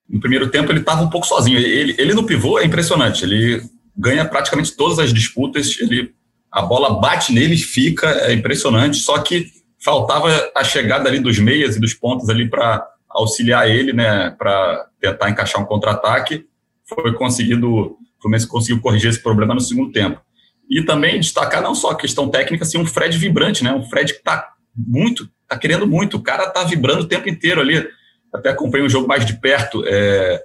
no 0.09 0.21
primeiro 0.21 0.49
tempo 0.49 0.71
ele 0.71 0.79
estava 0.79 1.01
um 1.01 1.09
pouco 1.09 1.27
sozinho. 1.27 1.59
Ele, 1.59 1.93
ele 1.97 2.13
no 2.13 2.25
pivô 2.25 2.57
é 2.59 2.65
impressionante. 2.65 3.25
Ele 3.25 3.61
ganha 3.93 4.23
praticamente 4.23 4.73
todas 4.77 4.97
as 4.97 5.13
disputas. 5.13 5.77
Ele 5.81 6.13
a 6.49 6.61
bola 6.61 7.01
bate 7.01 7.33
nele, 7.33 7.57
fica 7.57 8.07
é 8.07 8.31
impressionante. 8.31 8.99
Só 8.99 9.19
que 9.19 9.47
faltava 9.83 10.29
a 10.55 10.63
chegada 10.63 11.09
ali 11.09 11.19
dos 11.19 11.37
meias 11.39 11.75
e 11.75 11.79
dos 11.81 11.93
pontos 11.93 12.29
ali 12.29 12.49
para 12.49 12.87
auxiliar 13.09 13.69
ele, 13.69 13.91
né, 13.91 14.29
para 14.37 14.87
tentar 15.01 15.29
encaixar 15.29 15.61
um 15.61 15.65
contra-ataque. 15.65 16.45
Foi 16.93 17.13
conseguido, 17.13 17.69
o 17.69 17.97
Fluminense 18.21 18.47
conseguiu 18.47 18.81
corrigir 18.81 19.09
esse 19.09 19.21
problema 19.21 19.53
no 19.53 19.61
segundo 19.61 19.91
tempo. 19.91 20.21
E 20.69 20.83
também 20.83 21.19
destacar 21.19 21.61
não 21.61 21.75
só 21.75 21.91
a 21.91 21.95
questão 21.95 22.29
técnica, 22.29 22.63
assim, 22.63 22.77
um 22.77 22.85
Fred 22.85 23.17
vibrante, 23.17 23.63
né, 23.63 23.73
um 23.73 23.83
Fred 23.83 24.13
que 24.13 24.19
está 24.19 24.53
muito 24.75 25.29
tá 25.53 25.57
querendo 25.57 25.87
muito, 25.87 26.17
o 26.17 26.21
cara 26.21 26.49
tá 26.49 26.63
vibrando 26.63 27.01
o 27.01 27.07
tempo 27.07 27.29
inteiro 27.29 27.61
ali. 27.61 27.87
Até 28.33 28.49
acompanhei 28.49 28.85
um 28.85 28.89
jogo 28.89 29.07
mais 29.07 29.25
de 29.25 29.39
perto, 29.39 29.83
é, 29.85 30.43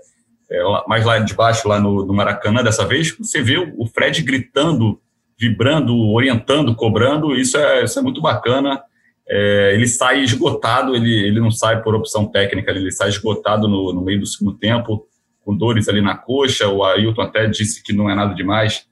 é, 0.50 0.62
mais 0.87 1.04
lá 1.04 1.18
de 1.18 1.34
baixo, 1.34 1.66
lá 1.66 1.80
no, 1.80 2.04
no, 2.04 2.12
Maracanã 2.12 2.62
dessa 2.62 2.84
vez, 2.84 3.16
você 3.16 3.42
vê 3.42 3.56
o 3.58 3.87
Fred 3.87 4.22
gritando, 4.22 5.00
vibrando, 5.38 5.96
orientando, 6.11 6.74
cobrando, 6.74 7.34
isso 7.34 7.56
é, 7.56 7.84
isso 7.84 7.98
é 7.98 8.02
muito 8.02 8.20
bacana. 8.20 8.82
É, 9.30 9.72
ele 9.74 9.87
sai 9.87 10.22
esgotado, 10.22 10.94
ele, 10.94 11.12
ele 11.26 11.40
não 11.40 11.50
sai 11.50 11.82
por 11.82 11.94
opção 11.94 12.26
técnica, 12.26 12.70
ele 12.70 12.90
sai 12.90 13.08
esgotado 13.08 13.68
no, 13.68 13.92
no 13.92 14.02
meio 14.02 14.20
do 14.20 14.26
segundo 14.26 14.56
tempo, 14.56 15.06
com 15.48 15.56
dores 15.56 15.88
ali 15.88 16.02
na 16.02 16.14
coxa, 16.14 16.68
o 16.68 16.84
Ailton 16.84 17.22
até 17.22 17.46
disse 17.46 17.82
que 17.82 17.90
não 17.90 18.11
é 18.11 18.14
nada 18.14 18.34
demais, 18.34 18.87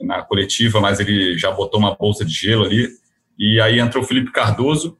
na 0.00 0.22
coletiva, 0.22 0.80
mas 0.80 1.00
ele 1.00 1.36
já 1.36 1.50
botou 1.50 1.80
uma 1.80 1.96
bolsa 1.96 2.24
de 2.24 2.32
gelo 2.32 2.64
ali. 2.64 2.88
E 3.36 3.60
aí 3.60 3.80
entrou 3.80 4.04
o 4.04 4.06
Felipe 4.06 4.30
Cardoso, 4.30 4.96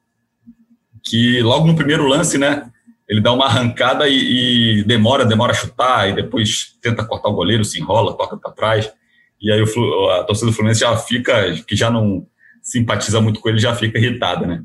que 1.05 1.41
logo 1.43 1.65
no 1.65 1.77
primeiro 1.77 2.09
lance, 2.09 2.37
né, 2.37 2.69
ele 3.09 3.21
dá 3.21 3.33
uma 3.33 3.45
arrancada 3.45 4.09
e, 4.09 4.81
e 4.81 4.83
demora, 4.83 5.25
demora 5.25 5.53
a 5.53 5.55
chutar, 5.55 6.11
e 6.11 6.13
depois 6.13 6.77
tenta 6.83 7.05
cortar 7.05 7.29
o 7.29 7.35
goleiro, 7.35 7.65
se 7.65 7.79
enrola, 7.79 8.17
toca 8.17 8.37
para 8.37 8.51
trás. 8.51 8.93
E 9.41 9.53
aí 9.53 9.63
o, 9.63 10.11
a 10.11 10.25
torcida 10.25 10.51
do 10.51 10.53
Fluminense 10.53 10.81
já 10.81 10.97
fica, 10.97 11.53
que 11.69 11.77
já 11.77 11.89
não 11.89 12.27
simpatiza 12.61 13.21
muito 13.21 13.39
com 13.39 13.49
ele, 13.49 13.61
já 13.61 13.77
fica 13.77 13.97
irritada, 13.97 14.45
né? 14.45 14.65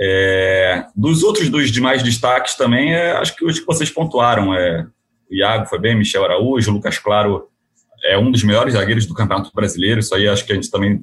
É, 0.00 0.86
dos 0.94 1.24
outros 1.24 1.48
dos 1.48 1.72
demais 1.72 2.00
destaques 2.00 2.54
também, 2.54 2.94
é, 2.94 3.10
acho 3.10 3.34
que 3.34 3.44
os 3.44 3.58
que 3.58 3.66
vocês 3.66 3.90
pontuaram, 3.90 4.54
é, 4.54 4.86
Iago 5.30 5.66
foi 5.66 5.78
bem, 5.78 5.96
Michel 5.96 6.24
Araújo, 6.24 6.72
Lucas 6.72 6.98
Claro 6.98 7.48
é 8.04 8.18
um 8.18 8.30
dos 8.30 8.42
melhores 8.42 8.74
zagueiros 8.74 9.06
do 9.06 9.14
Campeonato 9.14 9.50
Brasileiro, 9.54 10.00
isso 10.00 10.14
aí 10.14 10.26
acho 10.26 10.44
que 10.44 10.52
a 10.52 10.54
gente 10.54 10.70
também 10.70 11.00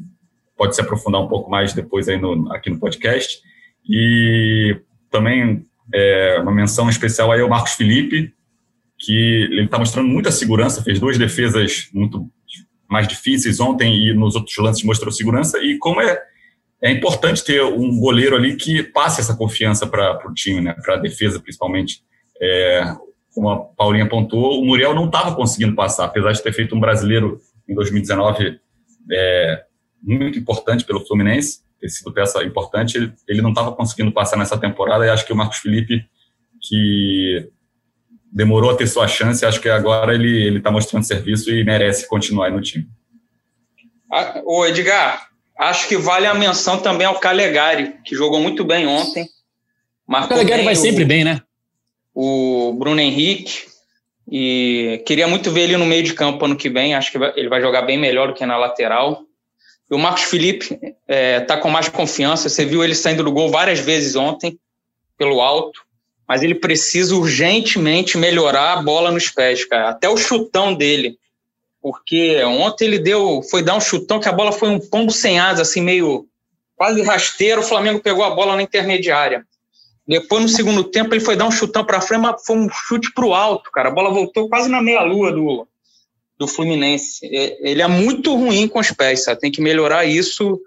pode 0.58 0.76
se 0.76 0.82
aprofundar 0.82 1.22
um 1.22 1.28
pouco 1.28 1.50
mais 1.50 1.74
depois 1.74 2.10
aí 2.10 2.18
no, 2.20 2.52
aqui 2.52 2.70
no 2.70 2.80
podcast. 2.80 3.40
E 3.88 4.80
também 5.12 5.66
é, 5.94 6.40
uma 6.42 6.52
menção 6.52 6.90
especial 6.90 7.32
aí 7.32 7.42
ao 7.42 7.50
Marcos 7.50 7.74
Felipe, 7.74 8.34
que 8.98 9.48
ele 9.52 9.66
está 9.66 9.78
mostrando 9.78 10.10
muita 10.10 10.32
segurança, 10.32 10.84
fez 10.84 11.00
duas 11.00 11.18
defesas 11.18 11.88
muito 11.94 12.28
mais 12.90 13.08
difíceis 13.08 13.60
ontem 13.60 14.08
e 14.08 14.14
nos 14.14 14.36
outros 14.36 14.58
lances 14.58 14.84
mostrou 14.84 15.12
segurança. 15.12 15.60
E 15.60 15.78
como 15.78 16.02
é, 16.02 16.20
é 16.82 16.92
importante 16.92 17.44
ter 17.44 17.64
um 17.64 18.00
goleiro 18.00 18.36
ali 18.36 18.56
que 18.56 18.82
passe 18.82 19.22
essa 19.22 19.36
confiança 19.36 19.86
para 19.86 20.28
o 20.28 20.34
time, 20.34 20.62
né, 20.62 20.74
para 20.84 20.96
a 20.96 21.00
defesa 21.00 21.40
principalmente. 21.40 22.02
É, 22.42 22.96
como 23.38 23.52
a 23.52 23.60
Paulinha 23.60 24.06
apontou, 24.06 24.60
o 24.60 24.66
Muriel 24.66 24.96
não 24.96 25.06
estava 25.06 25.36
conseguindo 25.36 25.76
passar, 25.76 26.06
apesar 26.06 26.32
de 26.32 26.42
ter 26.42 26.52
feito 26.52 26.76
um 26.76 26.80
brasileiro 26.80 27.40
em 27.70 27.76
2019 27.76 28.60
é, 29.12 29.64
muito 30.02 30.40
importante 30.40 30.84
pelo 30.84 31.06
Fluminense, 31.06 31.60
ter 31.80 31.88
sido 31.88 32.12
peça 32.12 32.44
importante, 32.44 32.98
ele, 32.98 33.14
ele 33.28 33.42
não 33.44 33.52
estava 33.52 33.72
conseguindo 33.74 34.12
passar 34.12 34.38
nessa 34.38 34.58
temporada 34.58 35.06
e 35.06 35.10
acho 35.10 35.24
que 35.24 35.32
o 35.32 35.36
Marcos 35.36 35.60
Felipe, 35.60 36.04
que 36.60 37.48
demorou 38.34 38.72
a 38.72 38.76
ter 38.76 38.88
sua 38.88 39.08
chance, 39.08 39.46
acho 39.46 39.62
que 39.62 39.70
agora 39.70 40.16
ele 40.16 40.58
está 40.58 40.72
mostrando 40.72 41.04
serviço 41.04 41.52
e 41.52 41.64
merece 41.64 42.08
continuar 42.08 42.50
no 42.50 42.60
time. 42.60 42.88
Ah, 44.12 44.42
ô 44.44 44.66
Edgar, 44.66 45.28
acho 45.60 45.88
que 45.88 45.96
vale 45.96 46.26
a 46.26 46.34
menção 46.34 46.80
também 46.80 47.06
ao 47.06 47.20
Calegari, 47.20 48.00
que 48.04 48.16
jogou 48.16 48.40
muito 48.40 48.66
bem 48.66 48.88
ontem. 48.88 49.28
o 50.10 50.28
Calegari 50.28 50.64
vai 50.64 50.74
o... 50.74 50.78
sempre 50.78 51.06
bem, 51.06 51.24
né? 51.24 51.44
O 52.20 52.74
Bruno 52.74 53.00
Henrique. 53.00 53.68
E 54.30 55.04
queria 55.06 55.28
muito 55.28 55.52
ver 55.52 55.62
ele 55.62 55.78
no 55.78 55.86
meio 55.86 56.02
de 56.02 56.16
campo 56.16 56.44
ano 56.44 56.56
que 56.56 56.68
vem. 56.68 56.96
Acho 56.96 57.12
que 57.12 57.18
ele 57.36 57.48
vai 57.48 57.62
jogar 57.62 57.84
bem 57.84 57.96
melhor 57.96 58.30
do 58.30 58.34
que 58.34 58.44
na 58.44 58.58
lateral. 58.58 59.22
E 59.90 59.94
o 59.94 60.00
Marcos 60.00 60.24
Felipe 60.24 60.80
está 61.08 61.54
é, 61.54 61.58
com 61.58 61.70
mais 61.70 61.88
confiança. 61.90 62.50
Você 62.50 62.66
viu 62.66 62.84
ele 62.84 62.96
saindo 62.96 63.24
do 63.24 63.32
gol 63.32 63.52
várias 63.52 63.80
vezes 63.80 64.16
ontem, 64.16 64.58
pelo 65.16 65.42
alto. 65.42 65.86
Mas 66.28 66.42
ele 66.42 66.56
precisa 66.56 67.16
urgentemente 67.16 68.18
melhorar 68.18 68.74
a 68.74 68.82
bola 68.82 69.12
nos 69.12 69.30
pés, 69.30 69.64
cara. 69.64 69.90
Até 69.90 70.10
o 70.10 70.18
chutão 70.18 70.74
dele. 70.74 71.20
Porque 71.80 72.44
ontem 72.44 72.86
ele 72.86 72.98
deu, 72.98 73.44
foi 73.44 73.62
dar 73.62 73.76
um 73.76 73.80
chutão 73.82 74.20
que 74.20 74.28
a 74.28 74.34
bola 74.34 74.52
foi 74.52 74.70
um 74.70 74.80
pombo 74.80 75.12
sem 75.12 75.40
asa, 75.40 75.62
assim, 75.62 75.82
meio 75.82 76.26
quase 76.76 77.04
rasteiro. 77.04 77.62
O 77.62 77.64
Flamengo 77.64 78.00
pegou 78.00 78.24
a 78.24 78.32
bola 78.32 78.56
na 78.56 78.64
intermediária. 78.64 79.46
Depois, 80.08 80.42
no 80.42 80.50
segundo 80.50 80.86
tempo, 80.86 81.14
ele 81.14 81.24
foi 81.24 81.36
dar 81.36 81.46
um 81.46 81.52
chutão 81.52 81.84
para 81.84 82.00
frente, 82.00 82.22
mas 82.22 82.46
foi 82.46 82.58
um 82.58 82.70
chute 82.70 83.12
para 83.14 83.26
o 83.26 83.34
alto, 83.34 83.70
cara. 83.72 83.90
A 83.90 83.92
bola 83.92 84.10
voltou 84.10 84.48
quase 84.48 84.70
na 84.70 84.82
meia-lua 84.82 85.34
do, 85.34 85.68
do 86.38 86.48
Fluminense. 86.48 87.20
Ele 87.24 87.82
é 87.82 87.88
muito 87.88 88.34
ruim 88.34 88.68
com 88.68 88.80
os 88.80 88.92
pés, 88.92 89.26
sabe? 89.26 89.42
Tem 89.42 89.52
que 89.52 89.62
melhorar 89.62 90.06
isso 90.06 90.60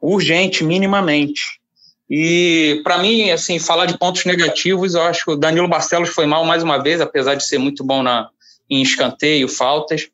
urgente, 0.00 0.64
minimamente. 0.64 1.60
E, 2.10 2.80
para 2.82 2.98
mim, 2.98 3.30
assim, 3.30 3.58
falar 3.58 3.86
de 3.86 3.98
pontos 3.98 4.24
negativos, 4.24 4.94
eu 4.94 5.02
acho 5.02 5.24
que 5.24 5.30
o 5.30 5.36
Danilo 5.36 5.68
Barcelos 5.68 6.08
foi 6.08 6.26
mal 6.26 6.44
mais 6.44 6.62
uma 6.62 6.78
vez, 6.78 7.00
apesar 7.00 7.34
de 7.34 7.46
ser 7.46 7.58
muito 7.58 7.84
bom 7.84 8.02
na, 8.02 8.28
em 8.68 8.82
escanteio, 8.82 9.48
faltas, 9.48 10.08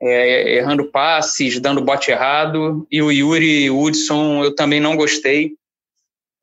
é, 0.00 0.56
errando 0.56 0.90
passes, 0.90 1.60
dando 1.60 1.82
bote 1.82 2.10
errado. 2.10 2.86
E 2.90 3.02
o 3.02 3.10
Yuri 3.10 3.70
Hudson, 3.70 4.44
eu 4.44 4.54
também 4.54 4.80
não 4.80 4.96
gostei. 4.96 5.52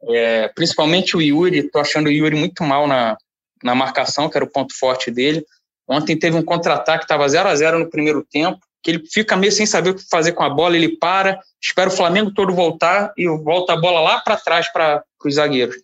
É, 0.03 0.47
principalmente 0.49 1.17
o 1.17 1.21
Yuri, 1.21 1.69
tô 1.69 1.79
achando 1.79 2.07
o 2.07 2.11
Yuri 2.11 2.35
muito 2.35 2.63
mal 2.63 2.87
na, 2.87 3.17
na 3.63 3.73
marcação, 3.73 4.29
que 4.29 4.37
era 4.37 4.45
o 4.45 4.49
ponto 4.49 4.77
forte 4.77 5.09
dele. 5.09 5.43
Ontem 5.87 6.17
teve 6.17 6.35
um 6.35 6.43
contra-ataque, 6.43 7.05
estava 7.05 7.27
0 7.27 7.49
a 7.49 7.55
0 7.55 7.79
no 7.79 7.89
primeiro 7.89 8.25
tempo, 8.29 8.59
que 8.83 8.91
ele 8.91 9.03
fica 9.11 9.35
meio 9.35 9.51
sem 9.51 9.65
saber 9.65 9.91
o 9.91 9.95
que 9.95 10.03
fazer 10.09 10.33
com 10.33 10.43
a 10.43 10.49
bola, 10.49 10.75
ele 10.75 10.97
para, 10.97 11.39
espera 11.61 11.89
o 11.89 11.93
Flamengo 11.93 12.33
todo 12.33 12.53
voltar 12.53 13.11
e 13.17 13.27
volta 13.27 13.73
a 13.73 13.77
bola 13.77 14.01
lá 14.01 14.19
para 14.19 14.37
trás 14.37 14.71
para 14.71 15.03
os 15.25 15.35
zagueiros. 15.35 15.77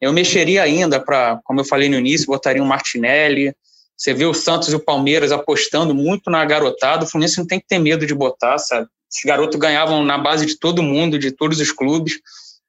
Eu 0.00 0.12
mexeria 0.12 0.62
ainda 0.62 1.00
para, 1.00 1.40
como 1.44 1.60
eu 1.60 1.64
falei 1.64 1.88
no 1.88 1.96
início, 1.96 2.26
botaria 2.26 2.62
um 2.62 2.66
Martinelli. 2.66 3.54
Você 3.96 4.12
vê 4.12 4.26
o 4.26 4.34
Santos 4.34 4.68
e 4.68 4.74
o 4.76 4.80
Palmeiras 4.80 5.32
apostando 5.32 5.94
muito 5.94 6.30
na 6.30 6.44
garotada. 6.44 7.04
O 7.04 7.08
Fluminense 7.08 7.38
não 7.38 7.46
tem 7.46 7.58
que 7.58 7.66
ter 7.66 7.78
medo 7.78 8.04
de 8.04 8.14
botar, 8.14 8.58
sabe? 8.58 8.86
Esses 9.10 9.24
garotos 9.24 9.58
ganhavam 9.58 10.04
na 10.04 10.18
base 10.18 10.44
de 10.44 10.58
todo 10.58 10.82
mundo, 10.82 11.18
de 11.18 11.30
todos 11.30 11.58
os 11.60 11.72
clubes 11.72 12.20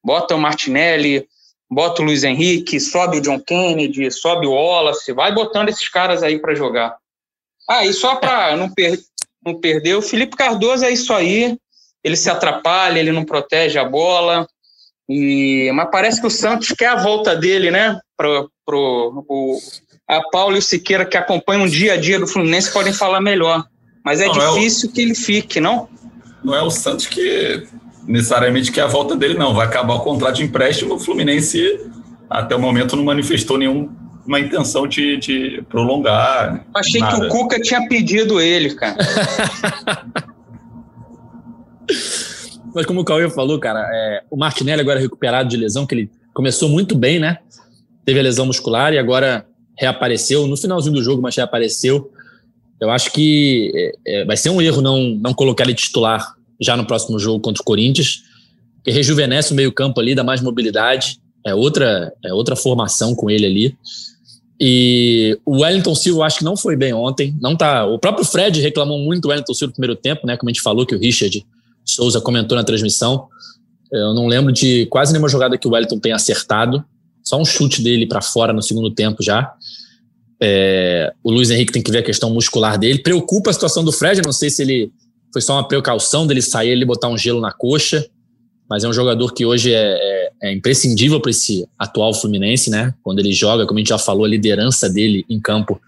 bota 0.04 0.36
o 0.36 0.40
Martinelli, 0.40 1.28
bota 1.70 2.02
o 2.02 2.06
Luiz 2.06 2.24
Henrique, 2.24 2.80
sobe 2.80 3.18
o 3.18 3.22
John 3.22 3.40
Kennedy, 3.40 4.10
sobe 4.12 4.48
o 4.48 4.54
Wallace, 4.54 5.14
vai 5.14 5.34
botando 5.34 5.70
esses 5.70 5.90
caras 5.90 6.24
aí 6.24 6.40
para 6.40 6.56
jogar. 6.56 6.96
Ah, 7.70 7.86
e 7.86 7.94
só 7.94 8.16
para 8.16 8.56
não, 8.56 8.74
per 8.74 8.98
não 9.46 9.60
perder, 9.60 9.96
o 9.96 10.02
Felipe 10.02 10.36
Cardoso 10.36 10.86
é 10.86 10.92
isso 10.92 11.14
aí, 11.14 11.58
ele 12.04 12.16
se 12.16 12.30
atrapalha, 12.30 13.00
ele 13.00 13.12
não 13.12 13.26
protege 13.26 13.78
a 13.78 13.86
bola, 13.86 14.48
e, 15.10 15.72
mas 15.74 15.90
parece 15.90 16.20
que 16.20 16.28
o 16.28 16.32
Santos 16.32 16.70
quer 16.70 16.88
a 16.88 17.02
volta 17.02 17.36
dele, 17.36 17.72
né? 17.72 18.00
Pro, 18.16 18.52
pro, 18.66 19.26
o, 19.28 19.58
a 20.08 20.22
Paulo 20.30 20.56
e 20.56 20.60
o 20.60 20.62
Siqueira, 20.62 21.06
que 21.06 21.18
acompanham 21.18 21.64
o 21.64 21.70
dia 21.70 21.94
a 21.94 21.98
dia 21.98 22.20
do 22.20 22.28
Fluminense, 22.28 22.72
podem 22.72 22.94
falar 22.94 23.22
melhor. 23.22 23.66
Mas 24.04 24.20
é 24.20 24.26
não, 24.26 24.34
difícil 24.34 24.90
é 24.90 24.92
o... 24.92 24.94
que 24.94 25.02
ele 25.02 25.16
fique, 25.16 25.60
não? 25.60 25.90
Não 26.44 26.56
é 26.56 26.62
o 26.62 26.70
Santos 26.70 27.08
que 27.08 27.68
necessariamente 28.08 28.72
que 28.72 28.80
é 28.80 28.84
a 28.84 28.88
volta 28.88 29.16
dele, 29.16 29.34
não. 29.36 29.54
Vai 29.54 29.68
acabar 29.68 29.96
o 29.96 30.00
contrato 30.00 30.38
de 30.38 30.44
empréstimo. 30.44 30.96
O 30.96 31.00
Fluminense, 31.00 31.80
até 32.30 32.56
o 32.56 32.60
momento, 32.60 32.96
não 32.96 33.04
manifestou 33.04 33.58
nenhuma 33.58 34.40
intenção 34.40 34.88
de, 34.88 35.18
de 35.18 35.64
prolongar. 35.70 36.66
Achei 36.74 37.02
nada. 37.02 37.20
que 37.20 37.26
o 37.26 37.30
Cuca 37.30 37.60
tinha 37.60 37.86
pedido 37.88 38.40
ele, 38.40 38.74
cara. 38.74 38.96
Mas 42.74 42.86
como 42.86 43.02
o 43.02 43.06
Cauê 43.06 43.30
falou, 43.30 43.60
cara, 43.60 43.80
é, 43.92 44.24
o 44.30 44.38
Martinelli 44.38 44.82
agora 44.82 45.00
recuperado 45.00 45.50
de 45.50 45.58
lesão, 45.58 45.86
que 45.86 45.96
ele 45.96 46.12
começou 46.34 46.70
muito 46.70 46.96
bem, 46.96 47.20
né? 47.20 47.40
Teve 48.06 48.20
a 48.20 48.24
lesão 48.24 48.46
muscular 48.46 48.94
e 48.94 49.00
agora 49.00 49.48
reapareceu 49.76 50.46
no 50.48 50.56
finalzinho 50.56 50.94
do 50.94 51.04
jogo, 51.04 51.22
mas 51.22 51.36
reapareceu. 51.36 52.12
Eu 52.80 52.92
acho 52.92 53.12
que 53.12 53.72
é, 53.76 54.22
é, 54.22 54.26
vai 54.26 54.38
ser 54.38 54.52
um 54.52 54.62
erro 54.62 54.82
não, 54.82 55.02
não 55.20 55.34
colocar 55.34 55.64
ele 55.64 55.74
titular 55.74 56.37
já 56.62 56.76
no 56.76 56.86
próximo 56.86 57.20
jogo 57.20 57.40
contra 57.40 57.62
o 57.62 57.66
Corinthians, 57.66 58.24
que 58.84 58.92
rejuvenesce 58.92 59.52
o 59.52 59.56
meio-campo 59.56 60.00
ali, 60.00 60.16
dá 60.16 60.24
mais 60.24 60.42
mobilidade. 60.42 61.20
É 61.46 61.54
outra, 61.54 62.12
é 62.24 62.34
outra 62.34 62.56
formação 62.56 63.16
com 63.16 63.30
ele 63.30 63.46
ali. 63.46 63.78
E 64.60 65.38
o 65.46 65.62
Wellington 65.62 65.94
Silva, 65.94 66.26
acho 66.26 66.40
que 66.40 66.44
não 66.44 66.58
foi 66.58 66.76
bem 66.76 66.94
ontem. 66.94 67.36
Não 67.40 67.56
tá. 67.56 67.86
O 67.86 68.00
próprio 68.00 68.26
Fred 68.26 68.60
reclamou 68.60 68.98
muito 68.98 69.22
do 69.22 69.30
Wellington 69.30 69.54
Silva 69.54 69.70
no 69.70 69.74
primeiro 69.74 69.96
tempo, 69.96 70.26
né? 70.26 70.36
Como 70.36 70.50
a 70.50 70.54
gente 70.54 70.62
falou, 70.62 70.86
que 70.86 70.96
o 70.96 71.00
Richard 71.00 71.46
Souza 71.86 72.20
comentou 72.20 72.58
na 72.58 72.64
transmissão. 72.64 73.28
Eu 73.92 74.14
não 74.14 74.28
lembro 74.28 74.52
de 74.52 74.86
quase 74.88 75.14
nenhuma 75.14 75.30
jogada 75.30 75.58
que 75.58 75.68
o 75.68 75.72
Wellington 75.72 76.00
tenha 76.00 76.16
acertado. 76.16 76.84
Só 77.24 77.40
um 77.40 77.46
chute 77.46 77.82
dele 77.82 78.08
para 78.08 78.22
fora 78.22 78.52
no 78.52 78.62
segundo 78.62 78.90
tempo 78.90 79.22
já. 79.22 79.54
É, 80.42 81.14
o 81.24 81.32
Luiz 81.32 81.50
Henrique 81.50 81.72
tem 81.72 81.82
que 81.82 81.92
ver 81.92 82.00
a 82.00 82.04
questão 82.04 82.30
muscular 82.30 82.78
dele. 82.78 83.00
Preocupa 83.00 83.50
a 83.50 83.54
situação 83.54 83.84
do 83.84 83.92
Fred. 83.92 84.22
não 84.24 84.34
sei 84.34 84.50
se 84.50 84.62
ele 84.62 84.92
foi 85.38 85.42
só 85.44 85.54
uma 85.54 85.68
precaução 85.68 86.26
dele 86.26 86.42
sair 86.42 86.70
ele 86.70 86.84
botar 86.84 87.10
um 87.10 87.18
gelo 87.18 87.40
na 87.40 87.52
coxa, 87.52 88.04
mas 88.68 88.84
é 88.84 88.90
um 88.90 88.94
jogador 88.94 89.32
que 89.36 89.46
hoje 89.46 89.72
é, 89.72 89.78
é, 89.78 90.32
é 90.42 90.52
imprescindível 90.52 91.22
para 91.22 91.30
esse 91.30 91.68
atual 91.78 92.12
Fluminense, 92.12 92.72
né? 92.72 92.92
Quando 93.04 93.20
ele 93.20 93.32
joga, 93.32 93.68
como 93.68 93.78
a 93.78 93.82
gente 93.82 93.90
já 93.90 94.00
falou, 94.00 94.26
a 94.26 94.28
liderança 94.28 94.90
dele 94.90 95.24
em 95.30 95.40
campo 95.40 95.80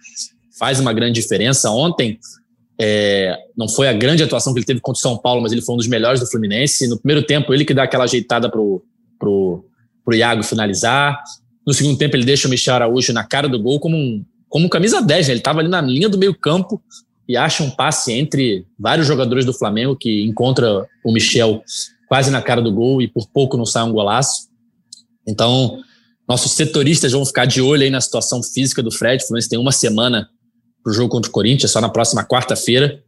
faz 0.60 0.80
uma 0.80 0.94
grande 0.94 1.20
diferença. 1.20 1.72
Ontem 1.72 2.20
é, 2.80 3.36
não 3.58 3.68
foi 3.68 3.88
a 3.88 3.94
grande 3.94 4.22
atuação 4.22 4.54
que 4.54 4.60
ele 4.60 4.68
teve 4.68 4.80
contra 4.82 5.00
o 5.00 5.02
São 5.02 5.18
Paulo, 5.18 5.42
mas 5.42 5.52
ele 5.52 5.64
foi 5.64 5.74
um 5.74 5.80
dos 5.80 5.88
melhores 5.88 6.20
do 6.20 6.28
Fluminense. 6.28 6.88
No 6.88 7.00
primeiro 7.00 7.26
tempo, 7.26 7.52
ele 7.52 7.66
que 7.66 7.74
dá 7.74 7.84
aquela 7.84 8.04
ajeitada 8.04 8.52
pro, 8.52 8.84
pro, 9.18 9.66
pro 10.06 10.16
Iago 10.16 10.44
finalizar. 10.44 11.20
No 11.66 11.74
segundo 11.74 11.98
tempo, 11.98 12.16
ele 12.16 12.24
deixa 12.24 12.48
o 12.48 12.52
Michel 12.52 12.76
Araújo 12.76 13.12
na 13.14 13.24
cara 13.24 13.50
do 13.50 13.60
gol 13.60 13.80
como 13.80 13.98
um, 13.98 14.24
como 14.48 14.70
camisa 14.70 15.02
10, 15.02 15.28
né? 15.28 15.34
Ele 15.34 15.40
estava 15.40 15.60
ali 15.60 15.70
na 15.70 15.82
linha 15.82 16.08
do 16.08 16.20
meio 16.20 16.36
campo, 16.36 16.80
e 17.30 17.38
acha 17.38 17.62
um 17.62 17.70
passe 17.70 18.12
entre 18.12 18.66
vários 18.78 19.06
jogadores 19.06 19.46
do 19.46 19.54
Flamengo 19.54 19.96
que 19.96 20.24
encontra 20.24 20.88
o 21.06 21.14
Michel 21.14 21.64
quase 22.08 22.32
na 22.32 22.42
cara 22.42 22.60
do 22.60 22.74
gol 22.74 23.04
e 23.04 23.08
por 23.08 23.28
pouco 23.28 23.56
não 23.56 23.68
sai 23.68 23.84
um 23.84 23.92
golaço. 23.92 24.50
Então, 25.28 25.80
nossos 26.28 26.54
setoristas 26.54 27.12
vão 27.12 27.24
ficar 27.24 27.46
de 27.46 27.62
olho 27.62 27.84
aí 27.84 27.92
na 27.92 28.02
situação 28.02 28.42
física 28.42 28.82
do 28.82 28.92
Fred. 28.92 29.24
O 29.24 29.28
Fluminense 29.28 29.48
tem 29.48 29.60
uma 29.60 29.72
semana 29.72 30.28
para 30.84 30.90
o 30.90 30.94
jogo 30.94 31.10
contra 31.10 31.30
o 31.30 31.32
Corinthians, 31.32 31.70
só 31.70 31.80
na 31.80 31.90
próxima 31.90 32.26
quarta-feira. 32.26 33.04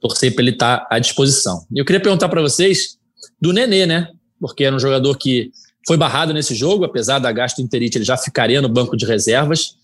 torcer 0.00 0.34
para 0.34 0.44
ele 0.44 0.52
estar 0.52 0.78
tá 0.78 0.86
à 0.90 0.98
disposição. 0.98 1.66
E 1.70 1.78
eu 1.78 1.84
queria 1.84 2.00
perguntar 2.00 2.30
para 2.30 2.40
vocês 2.40 2.96
do 3.38 3.52
Nenê, 3.52 3.84
né? 3.84 4.08
Porque 4.40 4.64
era 4.64 4.74
um 4.74 4.80
jogador 4.80 5.14
que 5.18 5.50
foi 5.86 5.98
barrado 5.98 6.32
nesse 6.32 6.54
jogo, 6.54 6.84
apesar 6.84 7.18
da 7.18 7.30
gastroenterite, 7.30 7.98
ele 7.98 8.04
já 8.04 8.16
ficaria 8.16 8.62
no 8.62 8.68
banco 8.68 8.96
de 8.96 9.04
reservas. 9.04 9.76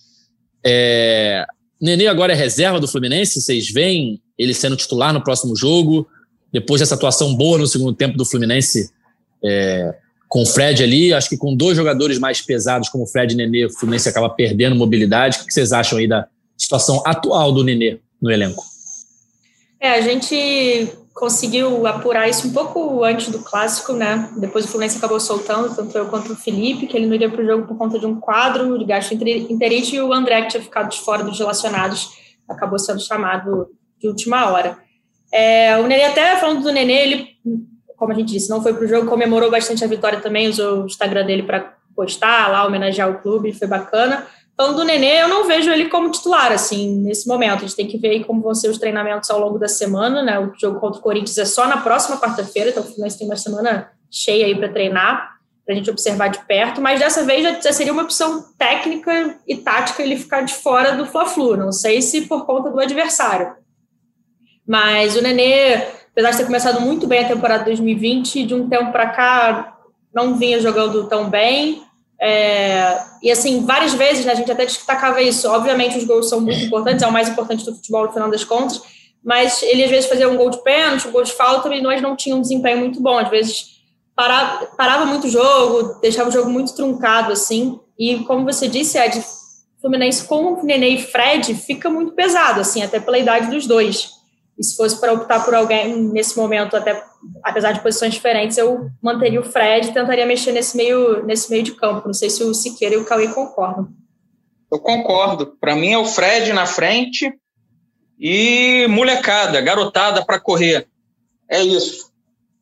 É... 0.64 1.44
Nenê 1.80 2.06
agora 2.06 2.32
é 2.32 2.36
reserva 2.36 2.80
do 2.80 2.88
Fluminense, 2.88 3.40
vocês 3.40 3.70
veem 3.70 4.20
ele 4.38 4.54
sendo 4.54 4.76
titular 4.76 5.12
no 5.12 5.22
próximo 5.22 5.56
jogo, 5.56 6.06
depois 6.52 6.80
dessa 6.80 6.94
atuação 6.94 7.34
boa 7.34 7.58
no 7.58 7.66
segundo 7.66 7.92
tempo 7.92 8.16
do 8.16 8.24
Fluminense 8.24 8.90
é... 9.44 9.94
com 10.28 10.42
o 10.42 10.46
Fred 10.46 10.82
ali, 10.82 11.12
acho 11.12 11.28
que 11.28 11.36
com 11.36 11.54
dois 11.54 11.76
jogadores 11.76 12.18
mais 12.18 12.40
pesados 12.40 12.88
como 12.88 13.04
o 13.04 13.06
Fred 13.06 13.34
e 13.34 13.36
Nenê, 13.36 13.66
o 13.66 13.70
Fluminense 13.70 14.08
acaba 14.08 14.30
perdendo 14.30 14.76
mobilidade. 14.76 15.38
O 15.38 15.46
que 15.46 15.52
vocês 15.52 15.72
acham 15.72 15.98
aí 15.98 16.06
da 16.06 16.26
situação 16.56 17.02
atual 17.04 17.52
do 17.52 17.64
Nenê 17.64 17.98
no 18.20 18.30
elenco? 18.30 18.73
É, 19.84 19.96
a 19.96 20.00
gente 20.00 20.96
conseguiu 21.12 21.86
apurar 21.86 22.26
isso 22.26 22.48
um 22.48 22.52
pouco 22.54 23.04
antes 23.04 23.28
do 23.28 23.40
clássico, 23.40 23.92
né? 23.92 24.30
Depois 24.38 24.64
o 24.64 24.68
Fluminense 24.68 24.96
acabou 24.96 25.20
soltando, 25.20 25.76
tanto 25.76 25.98
eu 25.98 26.06
quanto 26.06 26.32
o 26.32 26.36
Felipe, 26.36 26.86
que 26.86 26.96
ele 26.96 27.04
não 27.04 27.14
iria 27.14 27.28
para 27.28 27.42
o 27.42 27.44
jogo 27.44 27.66
por 27.66 27.76
conta 27.76 27.98
de 27.98 28.06
um 28.06 28.18
quadro 28.18 28.78
de 28.78 28.84
gasto 28.86 29.12
interite, 29.12 29.94
e 29.94 30.00
o 30.00 30.10
André, 30.10 30.40
que 30.40 30.48
tinha 30.48 30.62
ficado 30.62 30.88
de 30.88 30.98
fora 31.02 31.22
dos 31.22 31.38
relacionados, 31.38 32.08
acabou 32.48 32.78
sendo 32.78 32.98
chamado 32.98 33.68
de 34.00 34.08
última 34.08 34.50
hora. 34.50 34.78
É, 35.30 35.76
o 35.76 35.86
Nenê, 35.86 36.04
até 36.04 36.34
falando 36.36 36.62
do 36.62 36.72
Nenê, 36.72 37.02
ele, 37.02 37.28
como 37.94 38.10
a 38.10 38.14
gente 38.14 38.32
disse, 38.32 38.48
não 38.48 38.62
foi 38.62 38.72
para 38.72 38.84
o 38.86 38.88
jogo, 38.88 39.06
comemorou 39.06 39.50
bastante 39.50 39.84
a 39.84 39.86
vitória 39.86 40.18
também, 40.18 40.48
usou 40.48 40.84
o 40.84 40.86
Instagram 40.86 41.26
dele 41.26 41.42
para 41.42 41.74
postar 41.94 42.50
lá, 42.50 42.66
homenagear 42.66 43.10
o 43.10 43.18
clube, 43.20 43.52
foi 43.52 43.68
bacana. 43.68 44.26
Falando 44.56 44.76
do 44.76 44.84
Nenê, 44.84 45.20
eu 45.20 45.28
não 45.28 45.46
vejo 45.46 45.70
ele 45.70 45.88
como 45.88 46.10
titular, 46.10 46.52
assim, 46.52 46.96
nesse 46.98 47.26
momento. 47.26 47.56
A 47.56 47.66
gente 47.66 47.74
tem 47.74 47.88
que 47.88 47.98
ver 47.98 48.10
aí 48.10 48.24
como 48.24 48.40
vão 48.40 48.54
ser 48.54 48.68
os 48.68 48.78
treinamentos 48.78 49.28
ao 49.28 49.40
longo 49.40 49.58
da 49.58 49.66
semana, 49.66 50.22
né? 50.22 50.38
O 50.38 50.52
jogo 50.56 50.78
contra 50.78 51.00
o 51.00 51.02
Corinthians 51.02 51.38
é 51.38 51.44
só 51.44 51.66
na 51.66 51.78
próxima 51.78 52.20
quarta-feira, 52.20 52.70
então 52.70 52.82
o 52.82 52.86
Fluminense 52.86 53.18
tem 53.18 53.26
uma 53.26 53.36
semana 53.36 53.90
cheia 54.08 54.46
aí 54.46 54.54
para 54.54 54.68
treinar, 54.68 55.38
para 55.64 55.74
a 55.74 55.76
gente 55.76 55.90
observar 55.90 56.28
de 56.28 56.38
perto, 56.46 56.80
mas 56.80 57.00
dessa 57.00 57.24
vez 57.24 57.42
já 57.42 57.72
seria 57.72 57.92
uma 57.92 58.04
opção 58.04 58.44
técnica 58.56 59.40
e 59.48 59.56
tática 59.56 60.02
ele 60.02 60.16
ficar 60.16 60.42
de 60.42 60.54
fora 60.54 60.92
do 60.92 61.06
Fla-Flu. 61.06 61.56
Não 61.56 61.72
sei 61.72 62.00
se 62.00 62.22
por 62.22 62.46
conta 62.46 62.70
do 62.70 62.78
adversário. 62.78 63.56
Mas 64.66 65.16
o 65.16 65.22
Nenê, 65.22 65.74
apesar 66.12 66.30
de 66.30 66.36
ter 66.36 66.44
começado 66.44 66.80
muito 66.80 67.08
bem 67.08 67.24
a 67.24 67.28
temporada 67.28 67.64
2020, 67.64 68.44
de 68.44 68.54
um 68.54 68.68
tempo 68.68 68.92
para 68.92 69.08
cá 69.08 69.78
não 70.14 70.36
vinha 70.36 70.60
jogando 70.60 71.08
tão 71.08 71.28
bem 71.28 71.82
é, 72.20 73.02
e 73.22 73.30
assim, 73.30 73.64
várias 73.64 73.92
vezes 73.94 74.24
né, 74.24 74.32
a 74.32 74.34
gente 74.34 74.50
até 74.50 74.64
destacava 74.64 75.20
isso. 75.20 75.48
Obviamente, 75.48 75.98
os 75.98 76.04
gols 76.04 76.28
são 76.28 76.40
muito 76.40 76.64
importantes, 76.64 77.02
é 77.02 77.06
o 77.06 77.12
mais 77.12 77.28
importante 77.28 77.64
do 77.64 77.74
futebol 77.74 78.06
no 78.06 78.12
final 78.12 78.30
das 78.30 78.44
contas, 78.44 78.80
mas 79.22 79.62
ele 79.62 79.84
às 79.84 79.90
vezes 79.90 80.08
fazia 80.08 80.28
um 80.28 80.36
gol 80.36 80.50
de 80.50 80.62
pênalti, 80.62 81.08
um 81.08 81.12
gol 81.12 81.22
de 81.22 81.32
falta, 81.32 81.74
e 81.74 81.80
nós 81.80 82.00
não 82.00 82.16
tínhamos 82.16 82.46
um 82.46 82.48
desempenho 82.48 82.78
muito 82.78 83.00
bom. 83.00 83.18
Às 83.18 83.28
vezes 83.30 83.74
parava, 84.14 84.66
parava 84.76 85.06
muito 85.06 85.26
o 85.26 85.30
jogo, 85.30 86.00
deixava 86.00 86.28
o 86.28 86.32
jogo 86.32 86.50
muito 86.50 86.74
truncado, 86.74 87.32
assim. 87.32 87.80
E 87.98 88.18
como 88.20 88.44
você 88.44 88.68
disse, 88.68 88.98
Ed, 88.98 89.22
Fluminense 89.80 90.24
com 90.24 90.54
o 90.54 90.64
Nenê 90.64 90.90
e 90.90 91.02
Fred 91.02 91.54
fica 91.54 91.90
muito 91.90 92.12
pesado, 92.12 92.60
assim, 92.60 92.82
até 92.82 92.98
pela 92.98 93.18
idade 93.18 93.50
dos 93.50 93.66
dois. 93.66 94.13
E 94.58 94.64
se 94.64 94.76
fosse 94.76 95.00
para 95.00 95.12
optar 95.12 95.44
por 95.44 95.54
alguém 95.54 95.96
nesse 95.96 96.36
momento, 96.36 96.76
até 96.76 97.04
apesar 97.42 97.72
de 97.72 97.80
posições 97.80 98.14
diferentes, 98.14 98.56
eu 98.56 98.88
manteria 99.02 99.40
o 99.40 99.44
Fred 99.44 99.88
e 99.88 99.92
tentaria 99.92 100.24
mexer 100.26 100.52
nesse 100.52 100.76
meio, 100.76 101.24
nesse 101.24 101.50
meio 101.50 101.62
de 101.62 101.72
campo. 101.72 102.06
Não 102.06 102.14
sei 102.14 102.30
se 102.30 102.44
o 102.44 102.54
Siqueira 102.54 102.94
e 102.94 102.98
o 102.98 103.04
Cauê 103.04 103.28
concordam. 103.28 103.88
Eu 104.70 104.78
concordo. 104.78 105.56
Para 105.60 105.74
mim 105.74 105.92
é 105.92 105.98
o 105.98 106.04
Fred 106.04 106.52
na 106.52 106.66
frente 106.66 107.32
e 108.18 108.86
molecada, 108.88 109.60
garotada 109.60 110.24
para 110.24 110.40
correr. 110.40 110.86
É 111.48 111.62
isso. 111.62 112.12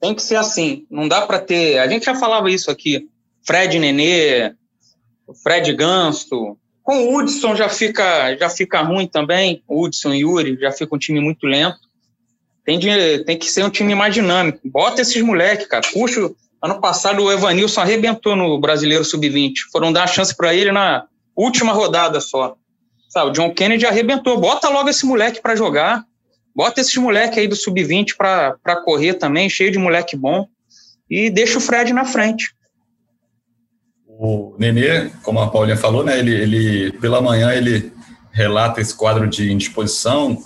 Tem 0.01 0.15
que 0.15 0.23
ser 0.23 0.37
assim. 0.37 0.87
Não 0.91 1.07
dá 1.07 1.27
para 1.27 1.39
ter. 1.39 1.79
A 1.79 1.87
gente 1.87 2.07
já 2.07 2.15
falava 2.15 2.51
isso 2.51 2.71
aqui. 2.71 3.09
Fred 3.45 3.79
Nenê, 3.79 4.55
Fred 5.43 5.73
Ganso, 5.75 6.57
com 6.83 6.99
o 6.99 7.17
Hudson 7.17 7.55
já 7.55 7.69
fica, 7.69 8.37
já 8.37 8.49
fica 8.49 8.81
ruim 8.83 9.07
também. 9.07 9.63
Hudson 9.69 10.13
e 10.13 10.21
Yuri 10.21 10.59
já 10.61 10.73
fica 10.73 10.95
um 10.95 10.99
time 10.99 11.21
muito 11.21 11.47
lento. 11.47 11.79
Tem, 12.65 12.79
de, 12.79 13.25
tem 13.25 13.37
que 13.37 13.51
ser 13.51 13.65
um 13.65 13.71
time 13.71 13.95
mais 13.95 14.15
dinâmico. 14.15 14.61
Bota 14.65 15.03
esses 15.03 15.21
moleques, 15.23 15.67
cara. 15.67 15.85
Puxa, 15.93 16.31
ano 16.63 16.81
passado 16.81 17.23
o 17.23 17.33
Evanilson 17.33 17.81
arrebentou 17.81 18.37
no 18.37 18.61
Brasileiro 18.61 19.05
Sub-20. 19.05 19.55
Foram 19.73 19.93
dar 19.93 20.07
chance 20.07 20.37
para 20.37 20.55
ele 20.55 20.71
na 20.71 21.05
última 21.37 21.73
rodada 21.73 22.21
só. 22.21 22.57
Sabe, 23.09 23.31
o 23.31 23.33
John 23.33 23.53
Kennedy 23.53 23.87
arrebentou. 23.87 24.39
Bota 24.39 24.69
logo 24.69 24.89
esse 24.89 25.05
moleque 25.05 25.41
para 25.43 25.57
jogar. 25.57 26.05
Bota 26.55 26.81
esses 26.81 26.97
moleque 26.97 27.41
aí 27.41 27.49
do 27.49 27.57
Sub-20 27.57 28.17
para 28.17 28.77
correr 28.85 29.15
também, 29.15 29.49
cheio 29.49 29.71
de 29.71 29.79
moleque 29.79 30.17
bom. 30.17 30.47
E 31.11 31.31
deixa 31.31 31.59
o 31.59 31.61
Fred 31.61 31.93
na 31.93 32.05
frente. 32.05 32.55
O 34.25 34.55
Nenê, 34.57 35.11
como 35.25 35.41
a 35.41 35.51
Paulinha 35.51 35.77
falou, 35.77 36.05
né, 36.05 36.17
ele, 36.17 36.33
ele 36.33 36.93
pela 36.99 37.21
manhã 37.21 37.53
ele 37.53 37.93
relata 38.31 38.81
esse 38.81 38.97
quadro 38.97 39.29
de 39.29 39.51
indisposição, 39.51 40.39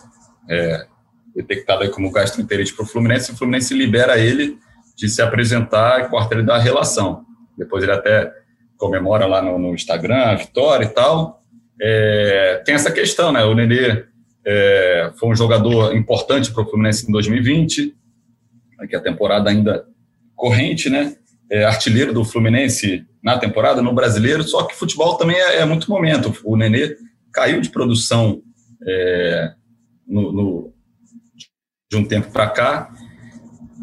é, 0.48 0.86
detectado 1.34 1.90
como 1.90 2.10
gastroenterite 2.10 2.72
para 2.72 2.84
o 2.84 2.88
Fluminense, 2.88 3.30
e 3.30 3.34
o 3.34 3.36
Fluminense 3.36 3.74
libera 3.74 4.18
ele 4.18 4.56
de 4.96 5.10
se 5.10 5.20
apresentar 5.20 6.00
e 6.00 6.08
quarta 6.08 6.34
ele 6.34 6.42
dá 6.42 6.56
a 6.56 6.58
relação. 6.58 7.26
Depois 7.58 7.82
ele 7.82 7.92
até 7.92 8.32
comemora 8.78 9.26
lá 9.26 9.42
no, 9.42 9.58
no 9.58 9.74
Instagram 9.74 10.22
a 10.22 10.34
vitória 10.36 10.86
e 10.86 10.88
tal. 10.88 11.42
É, 11.78 12.62
tem 12.64 12.74
essa 12.74 12.90
questão, 12.90 13.30
né? 13.30 13.44
O 13.44 13.54
Nenê 13.54 14.06
é, 14.46 15.12
foi 15.18 15.28
um 15.28 15.36
jogador 15.36 15.94
importante 15.94 16.50
para 16.50 16.62
o 16.62 16.66
Fluminense 16.66 17.06
em 17.06 17.12
2020, 17.12 17.94
que 18.88 18.96
a 18.96 19.00
temporada 19.00 19.50
ainda 19.50 19.84
corrente, 20.34 20.88
né? 20.88 21.14
É, 21.50 21.64
artilheiro 21.64 22.14
do 22.14 22.24
Fluminense 22.24 23.04
na 23.26 23.36
temporada, 23.36 23.82
no 23.82 23.92
brasileiro, 23.92 24.44
só 24.44 24.62
que 24.62 24.76
futebol 24.76 25.16
também 25.16 25.34
é, 25.34 25.56
é 25.56 25.64
muito 25.64 25.90
momento. 25.90 26.32
O 26.44 26.56
Nenê 26.56 26.96
caiu 27.32 27.60
de 27.60 27.70
produção 27.70 28.40
é, 28.86 29.52
no, 30.06 30.32
no, 30.32 30.72
de 31.90 31.96
um 31.96 32.04
tempo 32.04 32.30
para 32.30 32.48
cá, 32.48 32.88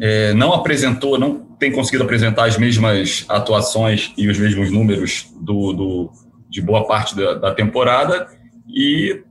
é, 0.00 0.32
não 0.32 0.54
apresentou, 0.54 1.18
não 1.18 1.40
tem 1.58 1.70
conseguido 1.70 2.04
apresentar 2.04 2.46
as 2.46 2.56
mesmas 2.56 3.26
atuações 3.28 4.14
e 4.16 4.28
os 4.28 4.38
mesmos 4.38 4.70
números 4.70 5.30
do, 5.38 5.74
do 5.74 6.12
de 6.48 6.62
boa 6.62 6.86
parte 6.86 7.14
da, 7.14 7.34
da 7.34 7.54
temporada, 7.54 8.26
e 8.66 9.22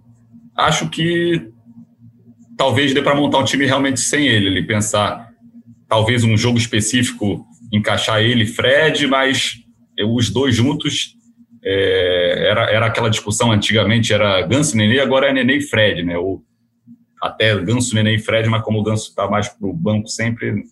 acho 0.56 0.92
que 0.92 1.50
talvez 2.56 2.94
dê 2.94 3.02
para 3.02 3.16
montar 3.16 3.40
um 3.40 3.46
time 3.46 3.66
realmente 3.66 4.00
sem 4.00 4.28
ele, 4.28 4.46
ele 4.46 4.64
pensar 4.64 5.28
talvez 5.88 6.24
um 6.24 6.38
jogo 6.38 6.60
específico 6.60 7.44
encaixar 7.72 8.22
ele, 8.22 8.46
Fred, 8.46 9.08
mas 9.08 9.63
os 10.02 10.30
dois 10.30 10.56
juntos 10.56 11.16
é, 11.64 12.48
era, 12.50 12.72
era 12.72 12.86
aquela 12.86 13.10
discussão 13.10 13.52
antigamente, 13.52 14.14
era 14.14 14.42
Ganso, 14.42 14.76
Nenê, 14.76 15.00
agora 15.00 15.28
é 15.28 15.34
Nenê 15.34 15.58
e 15.58 15.62
Fred, 15.62 16.04
né? 16.04 16.18
Ou 16.18 16.44
até 17.22 17.56
Ganso, 17.60 17.96
Nenê 17.96 18.16
e 18.16 18.20
Fred, 18.20 18.50
mas 18.50 18.64
como 18.64 18.80
o 18.80 18.84
Ganso 18.84 19.10
está 19.10 19.30
mais 19.30 19.48
para 19.48 19.68
o 19.68 19.74
banco 19.74 20.08
sempre, 20.08 20.64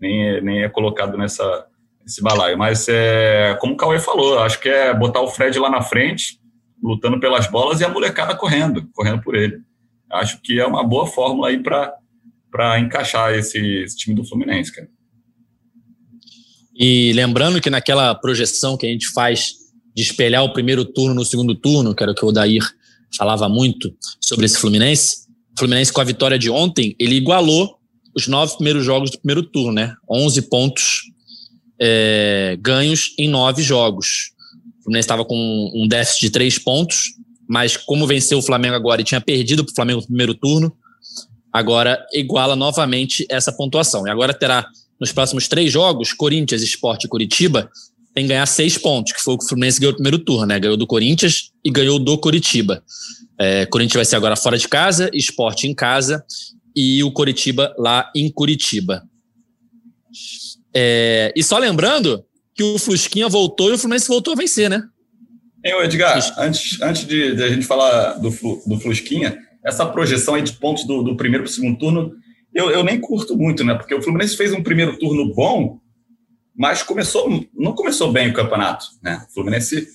nem 0.00 0.28
é, 0.28 0.40
nem 0.40 0.62
é 0.62 0.68
colocado 0.68 1.18
nessa, 1.18 1.66
nesse 2.02 2.22
balaio. 2.22 2.56
Mas 2.56 2.88
é, 2.88 3.56
como 3.60 3.74
o 3.74 3.76
Cauê 3.76 3.98
falou, 3.98 4.38
acho 4.40 4.58
que 4.60 4.68
é 4.68 4.94
botar 4.94 5.20
o 5.20 5.28
Fred 5.28 5.58
lá 5.58 5.68
na 5.68 5.82
frente, 5.82 6.40
lutando 6.82 7.20
pelas 7.20 7.46
bolas 7.46 7.80
e 7.80 7.84
a 7.84 7.88
molecada 7.88 8.34
correndo, 8.34 8.88
correndo 8.94 9.22
por 9.22 9.34
ele. 9.34 9.60
Acho 10.10 10.40
que 10.40 10.58
é 10.58 10.66
uma 10.66 10.82
boa 10.82 11.06
fórmula 11.06 11.48
aí 11.48 11.62
para 11.62 12.80
encaixar 12.80 13.34
esse, 13.34 13.58
esse 13.82 13.96
time 13.96 14.16
do 14.16 14.24
Fluminense, 14.24 14.74
cara. 14.74 14.88
E 16.78 17.12
lembrando 17.12 17.60
que 17.60 17.68
naquela 17.68 18.14
projeção 18.14 18.76
que 18.76 18.86
a 18.86 18.88
gente 18.88 19.08
faz 19.08 19.54
de 19.94 20.02
espelhar 20.04 20.44
o 20.44 20.52
primeiro 20.52 20.84
turno 20.84 21.12
no 21.12 21.24
segundo 21.24 21.54
turno, 21.56 21.92
que 21.92 22.02
era 22.02 22.12
o 22.12 22.14
que 22.14 22.24
o 22.24 22.28
Odair 22.28 22.62
falava 23.16 23.48
muito 23.48 23.92
sobre 24.20 24.46
esse 24.46 24.58
Fluminense, 24.58 25.26
o 25.56 25.58
Fluminense 25.58 25.92
com 25.92 26.00
a 26.00 26.04
vitória 26.04 26.38
de 26.38 26.48
ontem, 26.48 26.94
ele 27.00 27.16
igualou 27.16 27.76
os 28.14 28.28
nove 28.28 28.54
primeiros 28.54 28.84
jogos 28.84 29.10
do 29.10 29.18
primeiro 29.18 29.42
turno, 29.42 29.72
né? 29.72 29.94
11 30.08 30.42
pontos 30.42 31.02
é, 31.80 32.56
ganhos 32.60 33.12
em 33.18 33.28
nove 33.28 33.60
jogos. 33.60 34.30
O 34.80 34.84
Fluminense 34.84 35.04
estava 35.04 35.24
com 35.24 35.72
um 35.74 35.88
déficit 35.88 36.20
de 36.26 36.30
três 36.30 36.58
pontos, 36.60 37.14
mas 37.48 37.76
como 37.76 38.06
venceu 38.06 38.38
o 38.38 38.42
Flamengo 38.42 38.76
agora 38.76 39.00
e 39.00 39.04
tinha 39.04 39.20
perdido 39.20 39.64
para 39.64 39.72
o 39.72 39.74
Flamengo 39.74 40.00
no 40.00 40.06
primeiro 40.06 40.34
turno, 40.34 40.72
agora 41.52 42.06
iguala 42.12 42.54
novamente 42.54 43.26
essa 43.28 43.52
pontuação. 43.52 44.06
E 44.06 44.10
agora 44.10 44.32
terá 44.32 44.68
nos 45.00 45.12
próximos 45.12 45.48
três 45.48 45.72
jogos, 45.72 46.12
Corinthians, 46.12 46.62
Esporte 46.62 47.04
e 47.04 47.08
Curitiba, 47.08 47.70
tem 48.14 48.24
que 48.24 48.28
ganhar 48.28 48.46
seis 48.46 48.76
pontos, 48.76 49.12
que 49.12 49.22
foi 49.22 49.34
o 49.34 49.38
que 49.38 49.44
o 49.44 49.48
Fluminense 49.48 49.78
ganhou 49.78 49.92
no 49.92 49.96
primeiro 49.96 50.18
turno, 50.18 50.46
né? 50.46 50.58
Ganhou 50.58 50.76
do 50.76 50.86
Corinthians 50.86 51.52
e 51.64 51.70
ganhou 51.70 51.98
do 51.98 52.18
Curitiba. 52.18 52.82
É, 53.38 53.66
Corinthians 53.66 53.96
vai 53.96 54.04
ser 54.04 54.16
agora 54.16 54.34
fora 54.34 54.58
de 54.58 54.66
casa, 54.66 55.08
Esporte 55.14 55.68
em 55.68 55.74
casa 55.74 56.24
e 56.74 57.02
o 57.04 57.12
Curitiba 57.12 57.74
lá 57.78 58.10
em 58.14 58.30
Curitiba. 58.30 59.04
É, 60.74 61.32
e 61.36 61.42
só 61.42 61.58
lembrando 61.58 62.24
que 62.54 62.62
o 62.62 62.78
Flusquinha 62.78 63.28
voltou 63.28 63.70
e 63.70 63.74
o 63.74 63.78
Fluminense 63.78 64.08
voltou 64.08 64.32
a 64.32 64.36
vencer, 64.36 64.68
né? 64.68 64.82
Ei, 65.64 65.72
Edgar, 65.84 66.18
antes, 66.38 66.80
antes 66.80 67.06
de, 67.06 67.36
de, 67.36 67.42
a 67.42 67.48
gente 67.48 67.66
falar 67.66 68.14
do, 68.14 68.30
do 68.30 68.80
Flusquinha, 68.80 69.38
essa 69.64 69.86
projeção 69.86 70.34
aí 70.34 70.42
de 70.42 70.52
pontos 70.52 70.84
do, 70.84 71.02
do 71.02 71.16
primeiro 71.16 71.44
para 71.44 71.50
o 71.50 71.54
segundo 71.54 71.78
turno 71.78 72.12
eu, 72.54 72.70
eu 72.70 72.84
nem 72.84 73.00
curto 73.00 73.36
muito, 73.36 73.64
né? 73.64 73.74
Porque 73.74 73.94
o 73.94 74.02
Fluminense 74.02 74.36
fez 74.36 74.52
um 74.52 74.62
primeiro 74.62 74.98
turno 74.98 75.32
bom, 75.34 75.78
mas 76.56 76.82
começou, 76.82 77.28
não 77.54 77.72
começou 77.72 78.12
bem 78.12 78.30
o 78.30 78.32
campeonato, 78.32 78.86
né? 79.02 79.24
O 79.28 79.34
Fluminense 79.34 79.86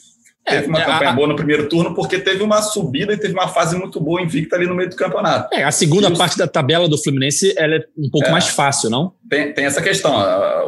é, 0.46 0.56
teve 0.56 0.68
uma 0.68 0.82
é, 0.82 0.86
campanha 0.86 1.10
a, 1.10 1.14
boa 1.14 1.28
no 1.28 1.36
primeiro 1.36 1.70
turno 1.70 1.96
porque 1.96 2.20
teve 2.20 2.44
uma 2.44 2.62
subida 2.62 3.14
e 3.14 3.18
teve 3.18 3.34
uma 3.34 3.48
fase 3.48 3.78
muito 3.78 4.00
boa 4.00 4.22
invicta 4.22 4.56
ali 4.56 4.68
no 4.68 4.76
meio 4.76 4.90
do 4.90 4.96
campeonato. 4.96 5.54
É, 5.54 5.64
a 5.64 5.72
segunda 5.72 6.10
e 6.10 6.18
parte 6.18 6.34
os... 6.34 6.38
da 6.38 6.48
tabela 6.48 6.88
do 6.88 6.98
Fluminense 6.98 7.54
ela 7.58 7.76
é 7.76 7.86
um 7.98 8.10
pouco 8.10 8.28
é, 8.28 8.32
mais 8.32 8.50
fácil, 8.50 8.90
não? 8.90 9.14
Tem, 9.30 9.54
tem 9.54 9.66
essa 9.66 9.82
questão. 9.82 10.14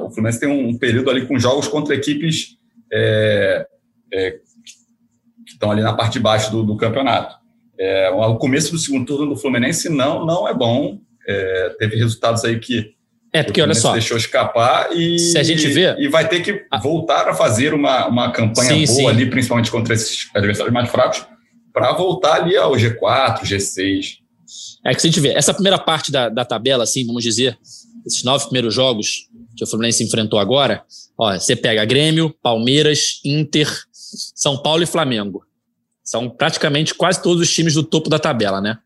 O 0.03 0.09
Fluminense 0.11 0.39
tem 0.39 0.49
um 0.49 0.77
período 0.77 1.09
ali 1.09 1.27
com 1.27 1.37
jogos 1.37 1.67
contra 1.67 1.93
equipes 1.93 2.57
é, 2.91 3.67
é, 4.13 4.31
que 5.45 5.51
estão 5.53 5.71
ali 5.71 5.81
na 5.81 5.93
parte 5.93 6.13
de 6.13 6.19
baixo 6.19 6.51
do, 6.51 6.63
do 6.63 6.77
campeonato. 6.77 7.35
É, 7.77 8.09
o 8.09 8.37
começo 8.37 8.71
do 8.71 8.77
segundo 8.77 9.05
turno 9.05 9.27
do 9.27 9.35
Fluminense 9.35 9.89
não, 9.89 10.25
não 10.25 10.47
é 10.47 10.53
bom. 10.53 10.99
Teve 11.77 11.95
resultados 11.95 12.43
aí 12.43 12.59
que 12.59 12.95
é, 13.35 13.43
porque 13.43 13.61
olha 13.61 13.73
só. 13.73 13.91
deixou 13.91 14.15
escapar 14.15 14.95
e, 14.95 15.19
se 15.19 15.37
a 15.37 15.43
gente 15.43 15.67
vê, 15.67 15.93
e 15.99 16.07
vai 16.07 16.25
ter 16.25 16.41
que 16.41 16.65
voltar 16.81 17.27
a 17.27 17.33
fazer 17.33 17.73
uma, 17.73 18.07
uma 18.07 18.31
campanha 18.31 18.69
sim, 18.69 18.85
boa 18.85 19.11
sim. 19.11 19.17
ali, 19.17 19.29
principalmente 19.29 19.69
contra 19.69 19.93
esses 19.93 20.29
adversários 20.33 20.73
mais 20.73 20.89
fracos, 20.89 21.25
para 21.73 21.91
voltar 21.91 22.35
ali 22.35 22.55
ao 22.55 22.71
G4, 22.71 23.41
G6. 23.41 24.19
É 24.85 24.95
que 24.95 25.01
se 25.01 25.07
a 25.07 25.09
gente 25.09 25.19
vê, 25.19 25.33
essa 25.33 25.53
primeira 25.53 25.77
parte 25.77 26.13
da, 26.13 26.29
da 26.29 26.45
tabela, 26.45 26.85
assim, 26.85 27.05
vamos 27.05 27.23
dizer, 27.23 27.57
esses 28.05 28.23
nove 28.23 28.45
primeiros 28.45 28.73
jogos 28.73 29.27
que 29.57 29.65
o 29.65 29.67
Fluminense 29.67 30.01
enfrentou 30.01 30.39
agora, 30.39 30.85
ó, 31.17 31.33
você 31.37 31.57
pega 31.57 31.83
Grêmio, 31.83 32.33
Palmeiras, 32.41 33.19
Inter, 33.25 33.67
São 33.91 34.57
Paulo 34.57 34.83
e 34.83 34.85
Flamengo. 34.85 35.43
São 36.01 36.29
praticamente 36.29 36.93
quase 36.93 37.21
todos 37.21 37.41
os 37.41 37.53
times 37.53 37.73
do 37.73 37.83
topo 37.83 38.09
da 38.09 38.19
tabela, 38.19 38.61
né? 38.61 38.77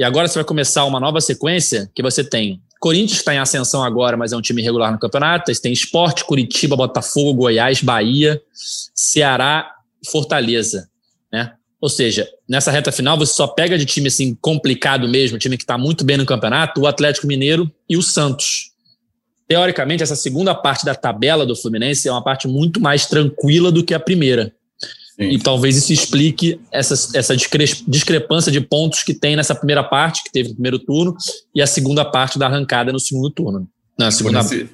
E 0.00 0.02
agora 0.02 0.26
você 0.26 0.38
vai 0.38 0.44
começar 0.44 0.86
uma 0.86 0.98
nova 0.98 1.20
sequência 1.20 1.90
que 1.94 2.02
você 2.02 2.24
tem 2.24 2.60
Corinthians 2.80 3.18
está 3.18 3.34
em 3.34 3.38
ascensão 3.38 3.84
agora, 3.84 4.16
mas 4.16 4.32
é 4.32 4.36
um 4.36 4.40
time 4.40 4.62
regular 4.62 4.90
no 4.90 4.98
campeonato. 4.98 5.50
Eles 5.50 5.60
têm 5.60 5.70
Esporte, 5.70 6.24
Curitiba, 6.24 6.74
Botafogo, 6.74 7.34
Goiás, 7.34 7.82
Bahia, 7.82 8.40
Ceará, 8.94 9.70
Fortaleza, 10.10 10.88
né? 11.30 11.52
Ou 11.78 11.90
seja, 11.90 12.26
nessa 12.48 12.70
reta 12.70 12.90
final 12.90 13.18
você 13.18 13.34
só 13.34 13.46
pega 13.46 13.76
de 13.76 13.84
time 13.84 14.08
assim 14.08 14.34
complicado 14.40 15.06
mesmo, 15.06 15.38
time 15.38 15.58
que 15.58 15.62
está 15.62 15.76
muito 15.76 16.02
bem 16.02 16.16
no 16.16 16.24
campeonato, 16.24 16.80
o 16.80 16.86
Atlético 16.86 17.26
Mineiro 17.26 17.70
e 17.86 17.98
o 17.98 18.02
Santos. 18.02 18.70
Teoricamente, 19.46 20.02
essa 20.02 20.16
segunda 20.16 20.54
parte 20.54 20.82
da 20.82 20.94
tabela 20.94 21.44
do 21.44 21.54
Fluminense 21.54 22.08
é 22.08 22.12
uma 22.12 22.24
parte 22.24 22.48
muito 22.48 22.80
mais 22.80 23.04
tranquila 23.04 23.70
do 23.70 23.84
que 23.84 23.92
a 23.92 24.00
primeira. 24.00 24.54
Sim. 25.20 25.28
E 25.28 25.38
talvez 25.38 25.76
isso 25.76 25.92
explique 25.92 26.58
essa, 26.72 26.94
essa 27.14 27.36
discrepância 27.36 28.50
de 28.50 28.58
pontos 28.58 29.02
que 29.02 29.12
tem 29.12 29.36
nessa 29.36 29.54
primeira 29.54 29.84
parte, 29.84 30.24
que 30.24 30.32
teve 30.32 30.48
no 30.48 30.54
primeiro 30.54 30.78
turno, 30.78 31.14
e 31.54 31.60
a 31.60 31.66
segunda 31.66 32.06
parte 32.06 32.38
da 32.38 32.46
arrancada 32.46 32.90
no 32.90 32.98
segundo 32.98 33.28
turno. 33.28 33.68
Na 33.98 34.10
segunda... 34.10 34.38
Nesse, 34.38 34.70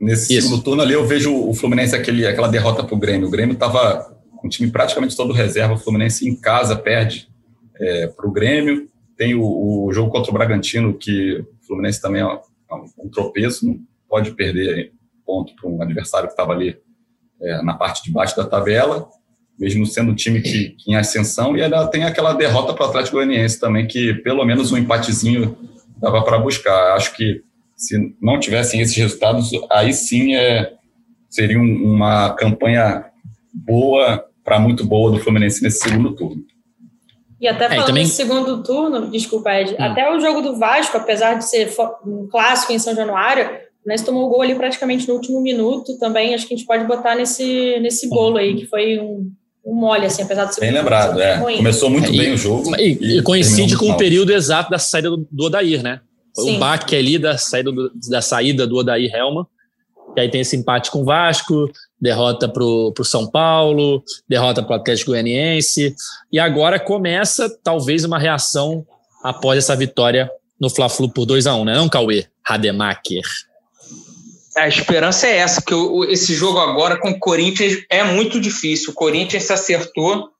nesse 0.00 0.40
segundo 0.40 0.62
turno 0.62 0.82
ali, 0.82 0.92
eu 0.92 1.04
vejo 1.04 1.34
o 1.34 1.52
Fluminense 1.52 1.96
aquele, 1.96 2.24
aquela 2.24 2.46
derrota 2.46 2.84
para 2.84 2.94
o 2.94 2.98
Grêmio. 2.98 3.26
O 3.26 3.30
Grêmio 3.30 3.54
estava 3.54 4.16
com 4.36 4.46
o 4.46 4.50
time 4.50 4.70
praticamente 4.70 5.16
todo 5.16 5.32
reserva. 5.32 5.74
O 5.74 5.78
Fluminense 5.78 6.28
em 6.28 6.36
casa 6.36 6.76
perde 6.76 7.28
é, 7.80 8.06
para 8.06 8.24
o 8.24 8.30
Grêmio. 8.30 8.88
Tem 9.16 9.34
o, 9.34 9.42
o, 9.42 9.92
jogo 9.92 10.12
contra 10.12 10.30
o 10.30 10.34
Bragantino, 10.34 10.96
que 10.96 11.40
o 11.40 11.66
Fluminense 11.66 12.00
também 12.00 12.22
é 12.22 12.24
um, 12.24 12.30
é 12.30 13.04
um 13.04 13.08
tropeço, 13.08 13.66
não 13.66 13.80
pode 14.08 14.30
perder 14.30 14.92
ponto 15.24 15.56
para 15.56 15.68
um 15.68 15.82
adversário 15.82 16.28
que 16.28 16.34
estava 16.34 16.52
ali 16.52 16.78
é, 17.42 17.62
na 17.62 17.74
parte 17.74 18.04
de 18.04 18.12
baixo 18.12 18.36
da 18.36 18.44
tabela 18.44 19.08
mesmo 19.58 19.86
sendo 19.86 20.12
um 20.12 20.14
time 20.14 20.40
que, 20.40 20.70
que 20.70 20.90
em 20.90 20.96
ascensão, 20.96 21.56
e 21.56 21.60
ela 21.60 21.86
tem 21.88 22.04
aquela 22.04 22.32
derrota 22.32 22.74
para 22.74 22.86
o 22.86 22.88
Atlético 22.88 23.16
Goianiense 23.16 23.58
também, 23.58 23.86
que 23.86 24.14
pelo 24.14 24.44
menos 24.44 24.72
um 24.72 24.76
empatezinho 24.76 25.56
dava 25.98 26.22
para 26.22 26.38
buscar. 26.38 26.94
Acho 26.94 27.14
que 27.14 27.42
se 27.74 28.14
não 28.20 28.38
tivessem 28.40 28.80
esses 28.80 28.96
resultados, 28.96 29.50
aí 29.70 29.92
sim 29.92 30.34
é, 30.34 30.72
seria 31.28 31.58
uma 31.58 32.34
campanha 32.34 33.06
boa, 33.52 34.24
para 34.44 34.58
muito 34.58 34.84
boa 34.86 35.10
do 35.10 35.18
Fluminense 35.18 35.62
nesse 35.62 35.80
segundo 35.80 36.14
turno. 36.14 36.42
E 37.40 37.46
até 37.46 37.66
é, 37.66 37.68
falando 37.68 37.84
é, 37.84 37.86
também... 37.86 38.06
segundo 38.06 38.62
turno, 38.62 39.10
desculpa, 39.10 39.52
Ed, 39.52 39.72
hum. 39.72 39.76
até 39.78 40.10
o 40.10 40.20
jogo 40.20 40.40
do 40.40 40.58
Vasco, 40.58 40.96
apesar 40.96 41.34
de 41.34 41.44
ser 41.44 41.70
um 42.06 42.26
clássico 42.30 42.72
em 42.72 42.78
São 42.78 42.94
Januário, 42.94 43.46
o 43.84 43.88
Ness 43.88 44.02
tomou 44.02 44.26
o 44.26 44.28
gol 44.28 44.42
ali 44.42 44.54
praticamente 44.54 45.06
no 45.06 45.14
último 45.14 45.40
minuto 45.40 45.98
também, 45.98 46.34
acho 46.34 46.46
que 46.46 46.54
a 46.54 46.56
gente 46.56 46.66
pode 46.66 46.84
botar 46.84 47.14
nesse, 47.14 47.78
nesse 47.80 48.08
bolo 48.08 48.38
aí, 48.38 48.56
que 48.56 48.66
foi 48.66 48.98
um, 48.98 49.30
um 49.30 49.32
mole, 49.74 50.06
assim, 50.06 50.22
apesar 50.22 50.44
de 50.44 50.54
ser 50.54 50.60
bem 50.60 50.70
lembrado, 50.70 51.20
é. 51.20 51.36
Ruim. 51.36 51.56
Começou 51.56 51.90
muito 51.90 52.08
é, 52.08 52.12
bem 52.12 52.34
o 52.34 52.36
jogo. 52.36 52.74
E, 52.76 52.98
e, 53.00 53.18
e 53.18 53.22
coincide 53.22 53.76
com 53.76 53.90
o 53.90 53.96
período 53.96 54.32
exato 54.32 54.70
da 54.70 54.78
saída 54.78 55.10
do, 55.10 55.26
do 55.30 55.44
Odair, 55.44 55.82
né? 55.82 56.00
Foi 56.34 56.44
Sim. 56.44 56.56
um 56.56 56.58
baque 56.58 56.94
ali 56.94 57.18
da 57.18 57.36
saída 57.36 57.72
do, 57.72 57.90
da 58.08 58.20
saída 58.20 58.66
do 58.66 58.76
Odair 58.76 59.12
Helma. 59.14 59.46
E 60.16 60.20
aí 60.20 60.30
tem 60.30 60.40
esse 60.40 60.56
empate 60.56 60.90
com 60.90 61.02
o 61.02 61.04
Vasco, 61.04 61.70
derrota 62.00 62.48
para 62.48 62.62
o 62.62 63.04
São 63.04 63.26
Paulo, 63.26 64.02
derrota 64.28 64.62
para 64.62 64.76
o 64.76 64.80
Atlético 64.80 65.10
Goianiense. 65.10 65.94
E 66.32 66.38
agora 66.38 66.78
começa 66.78 67.50
talvez 67.62 68.04
uma 68.04 68.18
reação 68.18 68.86
após 69.22 69.58
essa 69.58 69.74
vitória 69.74 70.30
no 70.60 70.70
Fla-Flu 70.70 71.10
por 71.10 71.26
2 71.26 71.46
a 71.46 71.54
1 71.54 71.60
um, 71.60 71.64
né? 71.64 71.74
Não, 71.74 71.88
Cauê? 71.88 72.26
Rademacher. 72.46 73.22
A 74.56 74.66
esperança 74.66 75.26
é 75.26 75.36
essa, 75.36 75.60
que 75.60 75.74
esse 76.08 76.34
jogo 76.34 76.58
agora 76.58 76.98
com 76.98 77.10
o 77.10 77.18
Corinthians 77.18 77.84
é 77.90 78.02
muito 78.02 78.40
difícil. 78.40 78.90
O 78.90 78.94
Corinthians 78.94 79.44
se 79.44 79.52
acertou. 79.52 80.30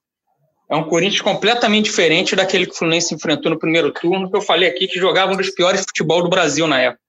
É 0.70 0.74
um 0.74 0.88
Corinthians 0.88 1.20
completamente 1.20 1.84
diferente 1.84 2.34
daquele 2.34 2.66
que 2.66 2.72
o 2.72 2.74
Fluminense 2.74 3.14
enfrentou 3.14 3.52
no 3.52 3.58
primeiro 3.58 3.92
turno, 3.92 4.30
que 4.30 4.36
eu 4.36 4.40
falei 4.40 4.68
aqui 4.68 4.88
que 4.88 4.98
jogava 4.98 5.32
um 5.32 5.36
dos 5.36 5.50
piores 5.50 5.82
futebol 5.82 6.22
do 6.22 6.30
Brasil 6.30 6.66
na 6.66 6.80
época. 6.80 7.02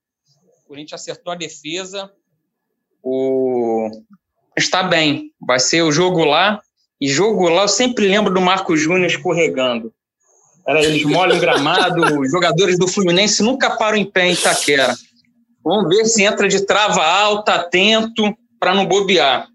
O 0.66 0.68
Corinthians 0.68 1.02
acertou 1.02 1.32
a 1.32 1.36
defesa. 1.36 2.12
O... 3.02 3.90
Está 4.56 4.84
bem. 4.84 5.32
Vai 5.40 5.60
ser 5.60 5.82
o 5.84 5.92
jogo 5.92 6.26
lá. 6.26 6.62
E 7.00 7.08
jogo 7.08 7.48
lá, 7.48 7.64
eu 7.64 7.68
sempre 7.68 8.08
lembro 8.08 8.34
do 8.34 8.42
Marco 8.42 8.76
Júnior 8.76 9.08
escorregando. 9.08 9.94
Era, 10.68 10.84
eles 10.84 11.06
molham 11.06 11.40
gramado, 11.40 12.02
os 12.20 12.30
jogadores 12.30 12.78
do 12.78 12.88
Fluminense 12.88 13.42
nunca 13.42 13.78
param 13.78 13.98
em 13.98 14.06
pé 14.06 14.28
em 14.28 14.34
Itaquera. 14.34 14.94
Vamos 15.68 15.90
ver 15.90 16.06
se 16.06 16.24
entra 16.24 16.48
de 16.48 16.66
trava 16.66 17.04
alta, 17.04 17.56
atento, 17.56 18.34
para 18.60 18.74
não 18.74 18.86
bobear. 18.86 19.48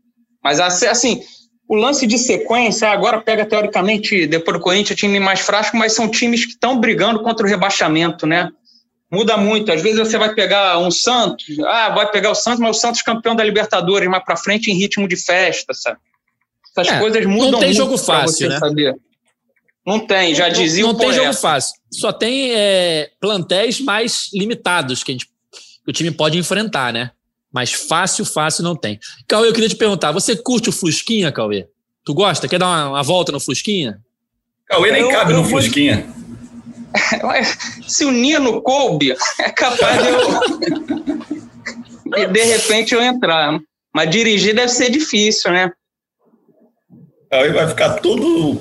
Mas 0.45 0.61
assim, 0.61 1.23
o 1.67 1.75
lance 1.75 2.07
de 2.07 2.19
sequência, 2.19 2.91
agora 2.91 3.21
pega 3.21 3.47
teoricamente, 3.47 4.27
depois 4.27 4.59
do 4.59 4.63
Corinthians, 4.63 4.99
time 4.99 5.19
mais 5.19 5.41
fraco, 5.41 5.75
mas 5.77 5.95
são 5.95 6.07
times 6.07 6.45
que 6.45 6.53
estão 6.53 6.79
brigando 6.79 7.23
contra 7.23 7.47
o 7.47 7.49
rebaixamento, 7.49 8.27
né? 8.27 8.51
Muda 9.11 9.39
muito. 9.39 9.73
Às 9.73 9.81
vezes 9.81 9.99
você 9.99 10.19
vai 10.19 10.35
pegar 10.35 10.79
um 10.79 10.91
Santos, 10.91 11.47
ah, 11.61 11.91
vai 11.91 12.11
pegar 12.11 12.31
o 12.31 12.35
Santos, 12.35 12.61
mas 12.61 12.77
o 12.77 12.81
Santos 12.81 13.01
campeão 13.01 13.35
da 13.35 13.43
Libertadores, 13.43 14.09
mais 14.09 14.23
para 14.23 14.37
frente 14.37 14.71
em 14.71 14.77
ritmo 14.77 15.09
de 15.09 15.17
festa, 15.17 15.73
sabe? 15.73 15.99
Essas 16.77 16.93
é, 16.93 16.99
coisas 16.99 17.25
mudam 17.25 17.53
Não 17.53 17.59
tem 17.59 17.69
muito 17.69 17.77
jogo 17.77 17.97
fácil, 17.97 18.49
né? 18.51 18.59
Saber. 18.59 18.95
Não 19.87 19.99
tem, 19.99 20.35
já 20.35 20.49
dizia 20.49 20.85
não, 20.85 20.93
não 20.93 20.99
tem 20.99 21.13
jogo 21.13 21.33
fácil. 21.35 21.75
Só 21.91 22.13
tem 22.13 22.53
é, 22.55 23.11
plantéis 23.21 23.81
mais 23.81 24.29
limitados 24.33 25.03
que 25.03 25.11
a 25.11 25.15
gente 25.15 25.32
que 25.85 25.91
o 25.91 25.93
time 25.93 26.11
pode 26.11 26.39
enfrentar, 26.39 26.93
né? 26.93 27.11
Mas 27.53 27.73
fácil, 27.73 28.25
fácil 28.25 28.65
não 28.65 28.75
tem. 28.75 28.99
Cauê, 29.29 29.49
eu 29.49 29.53
queria 29.53 29.69
te 29.69 29.77
perguntar, 29.77 30.11
você 30.13 30.35
curte 30.35 30.71
o 30.71 30.73
Flusquinha, 30.73 31.31
Cauê? 31.31 31.69
Tu 32.05 32.13
gosta? 32.15 32.49
Quer 32.49 32.59
dar 32.59 32.67
uma, 32.67 32.89
uma 32.91 33.03
volta 33.03 33.31
no 33.31 33.39
Flusquinha? 33.39 34.01
Cauê 34.67 34.91
nem 34.91 35.03
eu, 35.03 35.11
cabe 35.11 35.33
eu 35.33 35.39
no. 35.39 35.45
Flusquinha. 35.45 36.07
Se 37.87 38.05
o 38.05 38.11
Nino 38.11 38.61
coube, 38.63 39.15
é 39.39 39.51
capaz 39.51 40.03
de 40.03 40.09
eu... 40.09 40.41
de 42.33 42.45
repente 42.45 42.95
eu 42.95 43.03
entrar. 43.03 43.61
Mas 43.95 44.11
dirigir 44.11 44.55
deve 44.55 44.71
ser 44.71 44.91
difícil, 44.91 45.53
né? 45.53 45.71
Cauê 47.31 47.51
vai 47.51 47.69
ficar 47.69 47.95
todo 47.95 48.61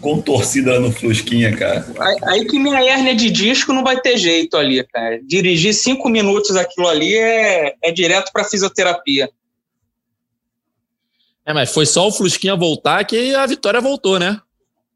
contorcida 0.00 0.78
no 0.80 0.92
Flusquinha, 0.92 1.56
cara. 1.56 1.86
Aí, 1.98 2.16
aí, 2.24 2.46
que 2.46 2.58
minha 2.58 2.82
hérnia 2.82 3.14
de 3.14 3.30
disco 3.30 3.72
não 3.72 3.84
vai 3.84 4.00
ter 4.00 4.16
jeito 4.16 4.56
ali, 4.56 4.84
cara. 4.84 5.20
Dirigir 5.22 5.74
cinco 5.74 6.08
minutos 6.08 6.56
aquilo 6.56 6.88
ali 6.88 7.14
é, 7.16 7.74
é 7.82 7.92
direto 7.92 8.32
para 8.32 8.44
fisioterapia. 8.44 9.30
É, 11.44 11.52
mas 11.52 11.72
foi 11.72 11.86
só 11.86 12.06
o 12.06 12.12
Flusquinha 12.12 12.54
voltar 12.54 13.04
que 13.04 13.34
a 13.34 13.44
vitória 13.46 13.80
voltou, 13.80 14.18
né? 14.18 14.40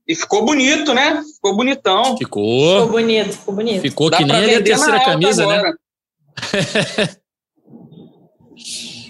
E 0.06 0.14
ficou 0.14 0.44
bonito, 0.44 0.94
né? 0.94 1.20
Ficou 1.34 1.56
bonitão. 1.56 2.16
Ficou. 2.16 2.74
Ficou 2.74 2.92
bonito, 2.92 3.32
ficou 3.32 3.54
bonito. 3.54 3.82
Ficou 3.82 4.10
Dá 4.10 4.18
que 4.18 4.24
nem 4.24 4.54
a 4.54 4.62
terceira 4.62 5.04
camisa, 5.04 5.44
né? 5.46 5.72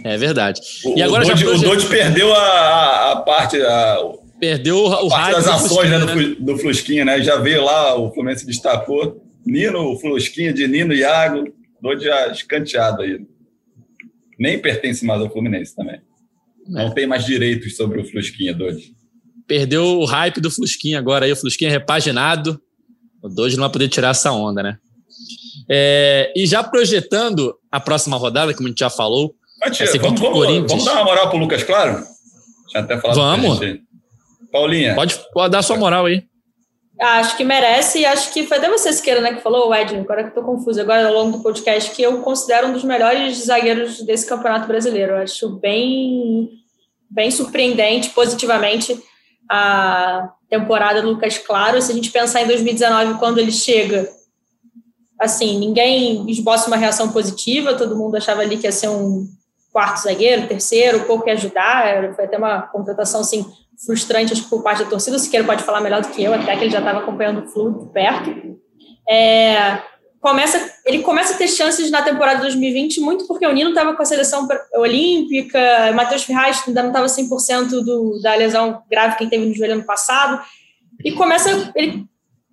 é 0.05 0.17
verdade. 0.17 0.63
O, 0.87 0.97
e 0.97 1.03
agora 1.03 1.25
o 1.25 1.29
Dodge, 1.29 1.81
já... 1.81 1.87
o 1.87 1.89
perdeu 1.91 2.33
a, 2.33 3.13
a 3.13 3.17
parte, 3.17 3.61
a, 3.61 3.99
Perdeu 4.39 4.79
o 4.79 5.09
raio. 5.09 5.37
das 5.37 5.47
ações 5.47 5.91
né, 5.91 5.99
do, 5.99 6.07
né? 6.07 6.37
do 6.39 6.59
Flusquinha, 6.59 7.05
né? 7.05 7.23
Já 7.23 7.37
veio 7.37 7.65
lá, 7.65 7.95
o 7.97 8.13
Fluminense 8.13 8.47
destacou. 8.47 9.23
Nino, 9.45 9.93
o 9.93 9.99
Flusquinha 9.99 10.53
de 10.53 10.67
Nino 10.67 10.93
e 10.93 10.99
Iago, 10.99 11.45
dois 11.81 12.03
já 12.03 12.29
escanteado 12.29 13.03
aí. 13.03 13.21
Nem 14.39 14.59
pertence 14.59 15.05
mais 15.05 15.21
ao 15.21 15.31
Fluminense 15.31 15.75
também. 15.75 15.97
É. 15.97 16.01
Não 16.69 16.93
tem 16.93 17.07
mais 17.07 17.25
direitos 17.25 17.77
sobre 17.77 18.01
o 18.01 18.05
Flusquinha, 18.05 18.53
Doide. 18.53 18.93
Perdeu 19.47 20.01
o 20.01 20.05
hype 20.05 20.41
do 20.41 20.51
Flusquinha 20.51 20.99
agora 20.99 21.25
aí, 21.25 21.33
o 21.33 21.37
Flusquinha 21.37 21.71
repaginado. 21.71 22.61
O 23.23 23.29
Doide 23.29 23.57
não 23.57 23.63
vai 23.63 23.73
poder 23.73 23.89
tirar 23.89 24.11
essa 24.11 24.33
onda, 24.33 24.63
né? 24.63 24.79
É, 25.71 26.33
e 26.37 26.47
já 26.47 26.63
projetando 26.63 27.55
a 27.71 27.81
próxima 27.81 28.17
rodada, 28.17 28.53
como 28.55 28.69
a 28.69 28.71
gente 28.71 28.79
já 28.79 28.91
falou, 28.91 29.35
Mas, 29.61 29.77
tia, 29.77 29.87
vamos, 30.01 30.21
vamos, 30.21 30.47
vamos, 30.69 30.85
dar 30.85 30.95
uma 30.95 31.05
moral 31.05 31.31
pro 31.31 31.39
Lucas 31.39 31.63
Claro? 31.63 32.05
Tinha 32.69 32.83
até 32.83 33.01
falado 33.01 33.17
Vamos. 33.17 33.61
Paulinha. 34.57 34.95
Pode, 34.95 35.21
pode 35.33 35.53
dar 35.53 35.63
sua 35.63 35.77
moral 35.77 36.07
aí. 36.07 36.25
Acho 36.99 37.37
que 37.37 37.45
merece, 37.45 38.01
e 38.01 38.07
acho 38.07 38.33
que 38.33 38.47
foi 38.47 38.57
até 38.57 38.71
você, 38.71 38.91
Siqueira, 38.91 39.21
né, 39.21 39.35
que 39.35 39.43
falou, 39.43 39.69
o 39.69 39.75
Edno, 39.75 40.01
agora 40.01 40.25
que 40.25 40.31
eu 40.31 40.43
tô 40.43 40.51
confuso, 40.51 40.81
agora 40.81 41.07
ao 41.07 41.13
longo 41.13 41.37
do 41.37 41.43
podcast, 41.43 41.91
que 41.91 42.03
eu 42.03 42.23
considero 42.23 42.69
um 42.69 42.73
dos 42.73 42.85
melhores 42.85 43.45
zagueiros 43.45 44.01
desse 44.01 44.27
campeonato 44.27 44.67
brasileiro. 44.67 45.13
Eu 45.13 45.19
acho 45.19 45.49
bem, 45.59 46.49
bem 47.11 47.31
surpreendente, 47.31 48.11
positivamente, 48.11 48.99
a 49.51 50.33
temporada 50.49 51.03
do 51.03 51.11
Lucas 51.11 51.37
Claro. 51.37 51.83
Se 51.83 51.93
a 51.93 51.95
gente 51.95 52.11
pensar 52.11 52.43
em 52.43 52.47
2019, 52.47 53.19
quando 53.19 53.39
ele 53.39 53.53
chega, 53.53 54.09
assim, 55.21 55.59
ninguém 55.59 56.29
esboça 56.31 56.69
uma 56.69 56.79
reação 56.79 57.13
positiva, 57.13 57.75
todo 57.75 57.97
mundo 57.97 58.17
achava 58.17 58.41
ali 58.41 58.57
que 58.57 58.67
ia 58.67 58.73
ser 58.73 58.89
um 58.89 59.29
quarto 59.77 59.99
zagueiro, 59.99 60.47
terceiro, 60.47 61.05
pouco 61.05 61.29
ia 61.29 61.35
ajudar, 61.35 62.15
foi 62.15 62.25
até 62.25 62.39
uma 62.39 62.63
contratação, 62.63 63.21
assim, 63.21 63.45
frustrante 63.85 64.33
acho, 64.33 64.49
por 64.49 64.63
parte 64.63 64.83
da 64.83 64.89
torcida. 64.89 65.17
O 65.17 65.19
Siqueira 65.19 65.45
pode 65.45 65.63
falar 65.65 65.83
melhor 65.83 66.01
do 66.01 66.09
que 66.09 66.25
eu, 66.25 66.33
até 66.33 66.57
que 66.57 66.65
ele 66.65 66.71
já 66.71 66.79
estava 66.79 67.01
acompanhando 67.01 67.45
o 67.45 67.47
Flu 67.47 67.85
de 67.85 67.93
perto. 67.93 68.59
É, 69.07 69.83
começa, 70.19 70.59
ele 70.87 71.01
começa 71.03 71.35
a 71.35 71.37
ter 71.37 71.47
chances 71.47 71.91
na 71.91 72.01
temporada 72.01 72.41
2020 72.41 73.03
muito 73.03 73.27
porque 73.27 73.47
o 73.47 73.53
Nino 73.53 73.69
estava 73.69 73.93
com 73.93 74.01
a 74.01 74.07
seleção 74.07 74.49
olímpica, 74.77 75.93
Matheus 75.95 76.25
Ferraz 76.25 76.65
ainda 76.67 76.81
não 76.81 76.89
estava 76.89 77.05
100% 77.05 77.69
do, 77.85 78.19
da 78.23 78.35
lesão 78.35 78.83
grave 78.91 79.17
que 79.17 79.25
ele 79.25 79.31
teve 79.31 79.45
no 79.45 79.55
joelho 79.55 79.75
ano 79.75 79.85
passado. 79.85 80.43
E 81.05 81.13
começa, 81.13 81.71
ele 81.77 82.07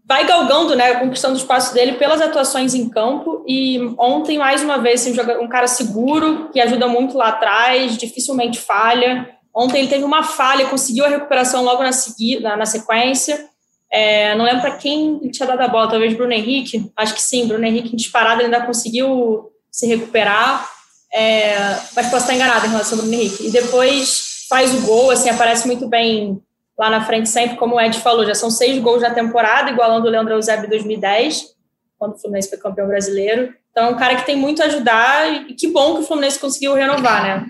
vai 0.06 0.28
galgando, 0.28 0.76
né, 0.76 0.96
conquistando 0.96 1.36
o 1.36 1.38
espaço 1.38 1.74
dele 1.74 1.94
pelas 1.94 2.22
atuações 2.22 2.74
em 2.74 2.90
campo. 2.90 3.44
E 3.48 3.80
ontem, 3.98 4.38
mais 4.38 4.62
uma 4.62 4.78
vez, 4.78 5.02
assim, 5.02 5.16
um 5.40 5.48
cara 5.48 5.68
seguro, 5.68 6.50
que 6.52 6.60
ajuda 6.60 6.88
muito 6.88 7.18
lá 7.18 7.30
atrás, 7.30 7.98
dificilmente 7.98 8.60
falha. 8.60 9.30
Ontem 9.56 9.80
ele 9.80 9.88
teve 9.88 10.04
uma 10.04 10.24
falha, 10.24 10.68
conseguiu 10.68 11.06
a 11.06 11.10
recuperação 11.10 11.64
logo 11.64 11.84
na, 11.84 11.92
segui, 11.92 12.40
na, 12.40 12.66
sequência. 12.66 13.48
É, 13.92 14.36
não 14.36 14.46
lembro 14.46 14.62
para 14.62 14.76
quem 14.76 15.20
tinha 15.30 15.48
dado 15.48 15.62
a 15.62 15.68
bola, 15.68 15.90
talvez 15.90 16.14
Bruno 16.16 16.34
Henrique. 16.34 16.92
Acho 16.98 17.14
que 17.14 17.22
sim, 17.22 17.48
Bruno 17.48 17.64
Henrique 17.64 17.96
disparado, 17.96 18.42
ainda 18.42 18.66
conseguiu 18.66 19.52
se 19.72 19.88
recuperar. 19.88 20.68
É, 21.14 21.56
mas 21.96 22.08
posso 22.08 22.24
estar 22.24 22.34
enganado 22.34 22.66
em 22.66 22.70
relação 22.70 22.98
ao 22.98 23.04
Bruno 23.04 23.22
Henrique. 23.22 23.48
E 23.48 23.52
depois 23.52 24.46
faz 24.50 24.74
o 24.74 24.82
gol, 24.82 25.12
assim, 25.12 25.30
aparece 25.30 25.68
muito 25.68 25.88
bem 25.88 26.42
lá 26.84 26.90
na 26.90 27.06
frente 27.06 27.30
sempre, 27.30 27.56
como 27.58 27.76
o 27.76 27.82
Ed 27.82 27.98
falou, 28.00 28.26
já 28.26 28.36
são 28.36 28.52
seis 28.52 28.78
gols 28.80 29.02
na 29.02 29.12
temporada, 29.12 29.72
igualando 29.72 30.08
o 30.08 30.10
Leandro 30.10 30.34
Eusébio 30.34 30.66
em 30.66 30.70
2010, 30.70 31.56
quando 31.98 32.16
o 32.16 32.18
Fluminense 32.20 32.50
foi 32.50 32.58
campeão 32.58 32.88
brasileiro. 32.88 33.54
Então, 33.72 33.88
é 33.88 33.90
um 33.90 33.96
cara 33.96 34.16
que 34.16 34.26
tem 34.26 34.36
muito 34.36 34.62
a 34.62 34.66
ajudar 34.66 35.50
e 35.50 35.54
que 35.54 35.68
bom 35.68 35.96
que 35.96 36.02
o 36.02 36.04
Fluminense 36.04 36.38
conseguiu 36.38 36.74
renovar, 36.74 37.24
né? 37.24 37.46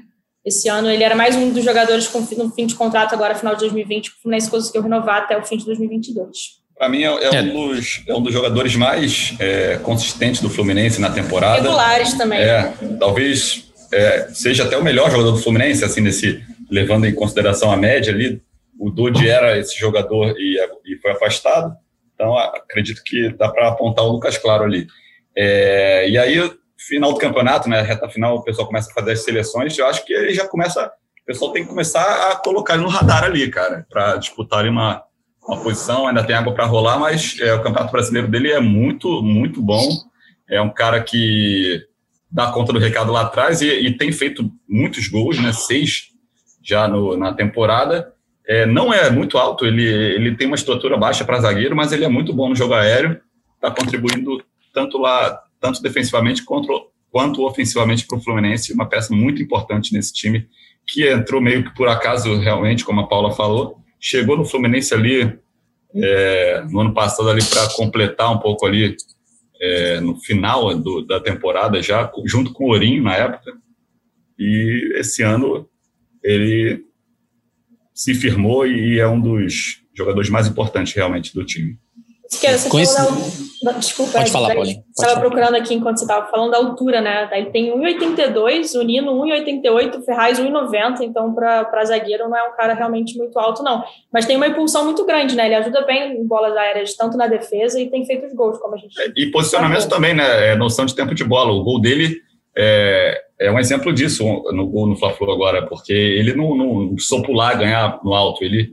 Esse 0.45 0.69
ano 0.69 0.89
ele 0.89 1.03
era 1.03 1.15
mais 1.15 1.35
um 1.35 1.51
dos 1.51 1.63
jogadores 1.63 2.07
com, 2.07 2.19
no 2.19 2.51
fim 2.51 2.67
de 2.67 2.75
contrato 2.75 3.13
agora, 3.13 3.33
final 3.33 3.55
de 3.55 3.61
2020, 3.61 4.11
que 4.11 4.17
o 4.17 4.21
Fluminense 4.21 4.49
conseguiu 4.49 4.81
renovar 4.81 5.23
até 5.23 5.37
o 5.37 5.43
fim 5.43 5.57
de 5.57 5.65
2022. 5.65 6.61
Para 6.77 6.89
mim, 6.89 7.03
é, 7.03 7.07
é, 7.07 7.41
Um 7.41 7.67
dos, 7.67 8.03
é 8.07 8.13
um 8.13 8.21
dos 8.21 8.33
jogadores 8.33 8.75
mais 8.75 9.35
é, 9.39 9.79
consistentes 9.81 10.41
do 10.41 10.49
Fluminense 10.49 10.99
na 10.99 11.09
temporada. 11.09 11.61
Regulares 11.61 12.13
também. 12.13 12.39
É, 12.39 12.73
talvez 12.99 13.71
é, 13.91 14.27
seja 14.33 14.63
até 14.63 14.77
o 14.77 14.83
melhor 14.83 15.09
jogador 15.09 15.31
do 15.31 15.37
Fluminense, 15.37 15.83
assim, 15.83 16.01
nesse, 16.01 16.43
levando 16.69 17.05
em 17.05 17.13
consideração 17.13 17.71
a 17.71 17.77
média 17.77 18.13
ali. 18.13 18.41
O 18.83 18.91
Dodi 18.91 19.29
era 19.29 19.57
esse 19.57 19.79
jogador 19.79 20.35
e, 20.37 20.57
e 20.85 20.97
foi 20.97 21.11
afastado. 21.11 21.73
Então, 22.13 22.37
acredito 22.37 23.01
que 23.01 23.29
dá 23.29 23.49
para 23.49 23.69
apontar 23.69 24.03
o 24.03 24.11
Lucas 24.11 24.37
Claro 24.37 24.65
ali. 24.65 24.87
É, 25.33 26.09
e 26.09 26.17
aí, 26.17 26.53
final 26.77 27.13
do 27.13 27.17
campeonato, 27.17 27.69
né, 27.69 27.81
reta 27.81 28.09
final, 28.09 28.35
o 28.35 28.43
pessoal 28.43 28.67
começa 28.67 28.91
a 28.91 28.93
fazer 28.93 29.13
as 29.13 29.23
seleções, 29.23 29.77
eu 29.77 29.87
acho 29.87 30.05
que 30.05 30.11
ele 30.11 30.33
já 30.33 30.45
começa, 30.45 30.85
o 30.85 31.25
pessoal 31.25 31.53
tem 31.53 31.63
que 31.63 31.69
começar 31.69 32.31
a 32.31 32.35
colocar 32.35 32.73
ele 32.73 32.83
no 32.83 32.89
radar 32.89 33.23
ali, 33.23 33.49
cara, 33.49 33.87
para 33.89 34.17
disputar 34.17 34.67
uma, 34.67 35.01
uma 35.47 35.63
posição, 35.63 36.05
ainda 36.05 36.23
tem 36.25 36.35
água 36.35 36.53
para 36.53 36.65
rolar, 36.65 36.99
mas 36.99 37.37
é, 37.39 37.53
o 37.53 37.63
campeonato 37.63 37.91
brasileiro 37.91 38.27
dele 38.27 38.51
é 38.51 38.59
muito, 38.59 39.23
muito 39.23 39.61
bom, 39.61 39.87
é 40.49 40.61
um 40.61 40.69
cara 40.69 41.01
que 41.01 41.81
dá 42.29 42.51
conta 42.51 42.73
do 42.73 42.79
recado 42.79 43.13
lá 43.13 43.21
atrás 43.21 43.61
e, 43.61 43.69
e 43.69 43.97
tem 43.97 44.11
feito 44.11 44.51
muitos 44.67 45.07
gols, 45.07 45.39
né, 45.39 45.53
seis 45.53 46.09
já 46.61 46.85
no, 46.85 47.15
na 47.15 47.33
temporada, 47.33 48.12
é, 48.47 48.65
não 48.65 48.93
é 48.93 49.09
muito 49.09 49.37
alto, 49.37 49.65
ele, 49.65 49.83
ele 49.85 50.35
tem 50.35 50.47
uma 50.47 50.55
estrutura 50.55 50.97
baixa 50.97 51.23
para 51.23 51.39
zagueiro, 51.39 51.75
mas 51.75 51.91
ele 51.91 52.03
é 52.05 52.09
muito 52.09 52.33
bom 52.33 52.49
no 52.49 52.55
jogo 52.55 52.73
aéreo, 52.73 53.19
está 53.55 53.71
contribuindo 53.71 54.43
tanto 54.73 54.97
lá 54.97 55.41
tanto 55.59 55.81
defensivamente 55.81 56.43
quanto, 56.43 56.91
quanto 57.09 57.45
ofensivamente 57.45 58.05
para 58.05 58.17
o 58.17 58.21
Fluminense, 58.21 58.73
uma 58.73 58.85
peça 58.85 59.15
muito 59.15 59.41
importante 59.41 59.93
nesse 59.93 60.11
time, 60.11 60.45
que 60.85 61.09
entrou 61.09 61.39
meio 61.39 61.63
que 61.63 61.73
por 61.73 61.87
acaso, 61.87 62.37
realmente, 62.37 62.83
como 62.83 62.99
a 62.99 63.07
Paula 63.07 63.31
falou, 63.31 63.77
chegou 63.97 64.35
no 64.35 64.43
Fluminense 64.43 64.93
ali 64.93 65.39
é, 65.95 66.65
no 66.69 66.81
ano 66.81 66.93
passado 66.93 67.29
ali 67.29 67.41
para 67.45 67.69
completar 67.69 68.29
um 68.29 68.39
pouco 68.39 68.65
ali 68.65 68.97
é, 69.61 70.01
no 70.01 70.19
final 70.19 70.75
do, 70.75 71.05
da 71.05 71.19
temporada 71.21 71.81
já, 71.81 72.11
junto 72.25 72.51
com 72.51 72.65
o 72.65 72.69
Ourinho 72.69 73.01
na 73.01 73.15
época, 73.15 73.53
e 74.37 74.95
esse 74.95 75.23
ano 75.23 75.69
ele 76.21 76.83
se 77.93 78.13
firmou 78.13 78.65
e 78.65 78.99
é 78.99 79.07
um 79.07 79.19
dos 79.19 79.81
jogadores 79.93 80.29
mais 80.29 80.47
importantes 80.47 80.93
realmente 80.93 81.33
do 81.33 81.45
time. 81.45 81.77
Você 82.29 82.69
Conheci... 82.69 82.95
falou 82.95 83.11
da... 83.63 83.71
Desculpa, 83.73 84.11
Pode 84.13 84.31
falar, 84.31 84.53
Paulinho. 84.53 84.83
Estava 84.89 85.19
procurando 85.19 85.55
aqui 85.55 85.73
enquanto 85.73 85.97
você 85.97 86.03
estava 86.03 86.29
falando 86.29 86.51
da 86.51 86.57
altura, 86.57 86.99
né? 86.99 87.29
Ele 87.31 87.49
tem 87.49 87.71
1,82, 87.71 88.77
o 88.77 88.83
Nino 88.83 89.13
1,88, 89.13 89.99
o 89.99 90.01
Ferraz 90.03 90.39
1,90, 90.39 91.01
então 91.01 91.33
para 91.33 91.85
zagueiro 91.85 92.27
não 92.27 92.35
é 92.35 92.43
um 92.49 92.55
cara 92.57 92.73
realmente 92.73 93.17
muito 93.17 93.37
alto, 93.39 93.63
não. 93.63 93.83
Mas 94.11 94.25
tem 94.25 94.35
uma 94.35 94.47
impulsão 94.47 94.83
muito 94.83 95.05
grande, 95.05 95.35
né? 95.35 95.45
Ele 95.45 95.55
ajuda 95.55 95.85
bem 95.85 96.17
em 96.17 96.27
bolas 96.27 96.55
aéreas, 96.57 96.93
tanto 96.95 97.15
na 97.15 97.27
defesa 97.27 97.79
e 97.79 97.89
tem 97.89 98.05
feito 98.05 98.25
os 98.25 98.33
gols, 98.33 98.57
como 98.57 98.75
a 98.75 98.77
gente. 98.77 98.99
É, 98.99 99.11
e 99.15 99.31
posicionamento 99.31 99.87
também, 99.87 100.13
né? 100.13 100.51
É 100.51 100.55
noção 100.55 100.85
de 100.85 100.95
tempo 100.95 101.15
de 101.15 101.23
bola. 101.23 101.53
O 101.53 101.63
gol 101.63 101.79
dele 101.79 102.21
é, 102.57 103.21
é 103.39 103.51
um 103.51 103.59
exemplo 103.59 103.91
disso 103.93 104.23
no 104.51 104.67
gol 104.67 104.87
no 104.87 104.95
Fla-Flu 104.95 105.31
agora, 105.31 105.65
porque 105.67 105.93
ele 105.93 106.33
não, 106.33 106.55
não 106.55 106.95
precisou 106.95 107.21
pular 107.21 107.55
ganhar 107.55 107.99
no 108.03 108.13
alto, 108.13 108.43
ele 108.43 108.69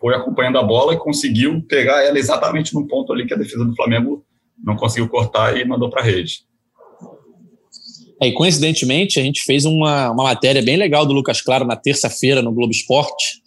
foi 0.00 0.14
acompanhando 0.14 0.58
a 0.58 0.62
bola 0.62 0.94
e 0.94 0.98
conseguiu 0.98 1.62
pegar 1.68 2.04
ela 2.04 2.18
exatamente 2.18 2.74
no 2.74 2.86
ponto 2.86 3.12
ali 3.12 3.26
que 3.26 3.34
a 3.34 3.38
defesa 3.38 3.64
do 3.64 3.74
Flamengo 3.74 4.24
não 4.62 4.76
conseguiu 4.76 5.08
cortar 5.08 5.56
e 5.56 5.64
mandou 5.64 5.88
para 5.88 6.02
a 6.02 6.04
rede. 6.04 6.40
É, 8.20 8.28
e 8.28 8.32
coincidentemente, 8.32 9.18
a 9.18 9.22
gente 9.22 9.42
fez 9.44 9.64
uma, 9.64 10.10
uma 10.10 10.24
matéria 10.24 10.62
bem 10.62 10.76
legal 10.76 11.04
do 11.04 11.12
Lucas 11.12 11.40
Claro 11.40 11.64
na 11.64 11.76
terça-feira 11.76 12.42
no 12.42 12.52
Globo 12.52 12.70
Esporte. 12.70 13.42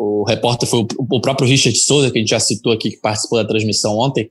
O 0.00 0.24
repórter 0.26 0.68
foi 0.68 0.80
o, 0.80 0.86
o, 0.98 1.20
próprio 1.20 1.46
Richard 1.48 1.78
Souza, 1.78 2.10
que 2.10 2.18
a 2.18 2.20
gente 2.20 2.30
já 2.30 2.40
citou 2.40 2.72
aqui, 2.72 2.90
que 2.90 3.00
participou 3.00 3.38
da 3.38 3.48
transmissão 3.48 3.96
ontem, 3.96 4.28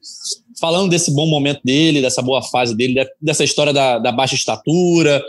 falando 0.59 0.89
desse 0.89 1.11
bom 1.13 1.27
momento 1.27 1.61
dele, 1.63 2.01
dessa 2.01 2.21
boa 2.21 2.41
fase 2.41 2.75
dele, 2.75 3.05
dessa 3.21 3.43
história 3.43 3.73
da, 3.73 3.97
da 3.97 4.11
baixa 4.11 4.35
estatura. 4.35 5.23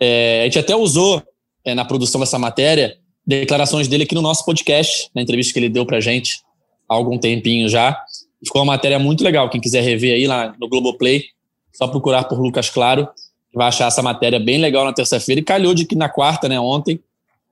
É, 0.00 0.40
a 0.42 0.44
gente 0.44 0.58
até 0.58 0.74
usou 0.74 1.22
é, 1.64 1.74
na 1.74 1.84
produção 1.84 2.20
dessa 2.20 2.38
matéria 2.38 2.96
declarações 3.26 3.86
dele 3.86 4.04
aqui 4.04 4.14
no 4.14 4.22
nosso 4.22 4.44
podcast, 4.44 5.08
na 5.14 5.22
entrevista 5.22 5.52
que 5.52 5.58
ele 5.58 5.68
deu 5.68 5.86
pra 5.86 6.00
gente 6.00 6.40
há 6.88 6.94
algum 6.94 7.18
tempinho 7.18 7.68
já. 7.68 7.96
Ficou 8.44 8.60
uma 8.62 8.72
matéria 8.72 8.98
muito 8.98 9.22
legal. 9.22 9.48
Quem 9.48 9.60
quiser 9.60 9.82
rever 9.82 10.14
aí 10.14 10.26
lá 10.26 10.54
no 10.58 10.68
Globoplay, 10.68 11.24
só 11.72 11.86
procurar 11.86 12.24
por 12.24 12.40
Lucas 12.40 12.70
Claro, 12.70 13.08
vai 13.54 13.68
achar 13.68 13.86
essa 13.86 14.02
matéria 14.02 14.40
bem 14.40 14.58
legal 14.58 14.84
na 14.84 14.92
terça-feira. 14.92 15.40
E 15.40 15.44
calhou 15.44 15.74
de 15.74 15.84
que 15.84 15.94
na 15.94 16.08
quarta, 16.08 16.48
né, 16.48 16.58
ontem, 16.58 16.98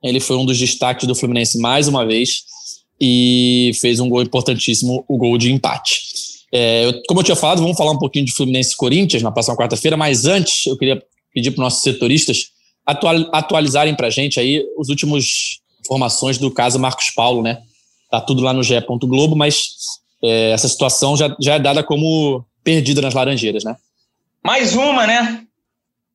ele 0.03 0.19
foi 0.19 0.35
um 0.35 0.45
dos 0.45 0.57
destaques 0.57 1.07
do 1.07 1.15
Fluminense 1.15 1.57
mais 1.59 1.87
uma 1.87 2.05
vez 2.05 2.43
e 2.99 3.71
fez 3.79 3.99
um 3.99 4.09
gol 4.09 4.21
importantíssimo, 4.21 5.05
o 5.07 5.17
gol 5.17 5.37
de 5.37 5.51
empate. 5.51 6.01
É, 6.51 6.91
como 7.07 7.19
eu 7.19 7.23
tinha 7.23 7.35
falado, 7.35 7.61
vamos 7.61 7.77
falar 7.77 7.91
um 7.91 7.97
pouquinho 7.97 8.25
de 8.25 8.33
Fluminense 8.33 8.73
e 8.73 8.77
Corinthians 8.77 9.21
na 9.21 9.31
próxima 9.31 9.55
quarta-feira, 9.55 9.95
mas 9.95 10.25
antes 10.25 10.65
eu 10.65 10.77
queria 10.77 11.01
pedir 11.33 11.51
para 11.51 11.61
os 11.61 11.63
nossos 11.63 11.83
setoristas 11.83 12.51
atualizarem 12.85 13.95
para 13.95 14.07
a 14.07 14.09
gente 14.09 14.39
aí 14.39 14.65
os 14.77 14.89
últimos 14.89 15.61
informações 15.79 16.37
do 16.37 16.49
caso 16.49 16.79
Marcos 16.79 17.11
Paulo, 17.11 17.43
né? 17.43 17.59
Tá 18.09 18.19
tudo 18.19 18.41
lá 18.41 18.51
no 18.51 18.63
GE. 18.63 18.81
Globo, 19.01 19.35
mas 19.35 19.59
é, 20.23 20.51
essa 20.51 20.67
situação 20.67 21.15
já, 21.15 21.35
já 21.39 21.55
é 21.55 21.59
dada 21.59 21.83
como 21.83 22.43
perdida 22.63 23.01
nas 23.01 23.13
Laranjeiras, 23.13 23.63
né? 23.63 23.75
Mais 24.43 24.75
uma, 24.75 25.05
né? 25.05 25.43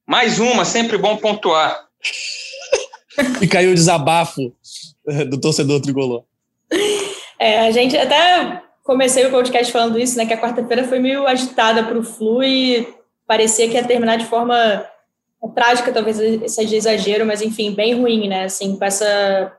Mais 0.07 0.41
uma, 0.41 0.65
sempre 0.65 0.99
bom 0.99 1.17
pontuar. 1.17 1.87
e 3.41 3.47
caiu 3.47 3.71
o 3.71 3.75
desabafo 3.75 4.53
do 5.29 5.41
torcedor 5.41 5.81
tricolor. 5.81 6.25
É, 7.39 7.61
a 7.61 7.71
gente 7.71 7.97
até 7.97 8.64
comecei 8.85 9.27
o 9.27 9.31
podcast 9.31 9.73
falando 9.73 9.99
isso, 9.99 10.17
né? 10.17 10.27
Que 10.27 10.35
a 10.35 10.41
quarta-feira 10.41 10.85
foi 10.85 11.01
meio 11.01 11.27
agitada 11.27 11.83
para 11.83 11.99
o 11.99 12.05
Flu 12.05 12.45
e 12.45 12.87
parecia 13.27 13.69
que 13.69 13.75
ia 13.75 13.85
terminar 13.85 14.19
de 14.19 14.27
forma 14.27 14.87
trágica, 15.55 15.93
talvez 15.93 16.17
seja 16.53 16.77
exagero, 16.77 17.27
mas 17.27 17.43
enfim, 17.43 17.75
bem 17.75 18.01
ruim, 18.01 18.29
né? 18.29 18.45
Assim, 18.45 18.77
com 18.77 18.85
essa 18.85 19.53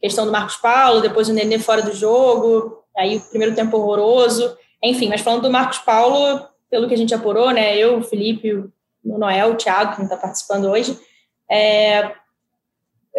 questão 0.00 0.26
do 0.26 0.32
Marcos 0.32 0.56
Paulo, 0.56 1.00
depois 1.00 1.28
o 1.28 1.32
Nenê 1.32 1.58
fora 1.58 1.82
do 1.82 1.94
jogo, 1.94 2.84
aí 2.96 3.16
o 3.16 3.20
primeiro 3.20 3.54
tempo 3.54 3.76
horroroso, 3.76 4.56
enfim, 4.82 5.08
mas 5.08 5.20
falando 5.20 5.42
do 5.42 5.50
Marcos 5.50 5.78
Paulo, 5.78 6.46
pelo 6.70 6.86
que 6.86 6.94
a 6.94 6.98
gente 6.98 7.14
apurou, 7.14 7.50
né, 7.50 7.76
eu, 7.76 7.98
o 7.98 8.02
Felipe, 8.02 8.52
o 8.52 8.70
Noel, 9.04 9.52
o 9.52 9.56
Thiago, 9.56 9.92
que 9.92 9.98
não 9.98 10.04
está 10.06 10.16
participando 10.16 10.66
hoje, 10.66 10.96
é, 11.50 12.12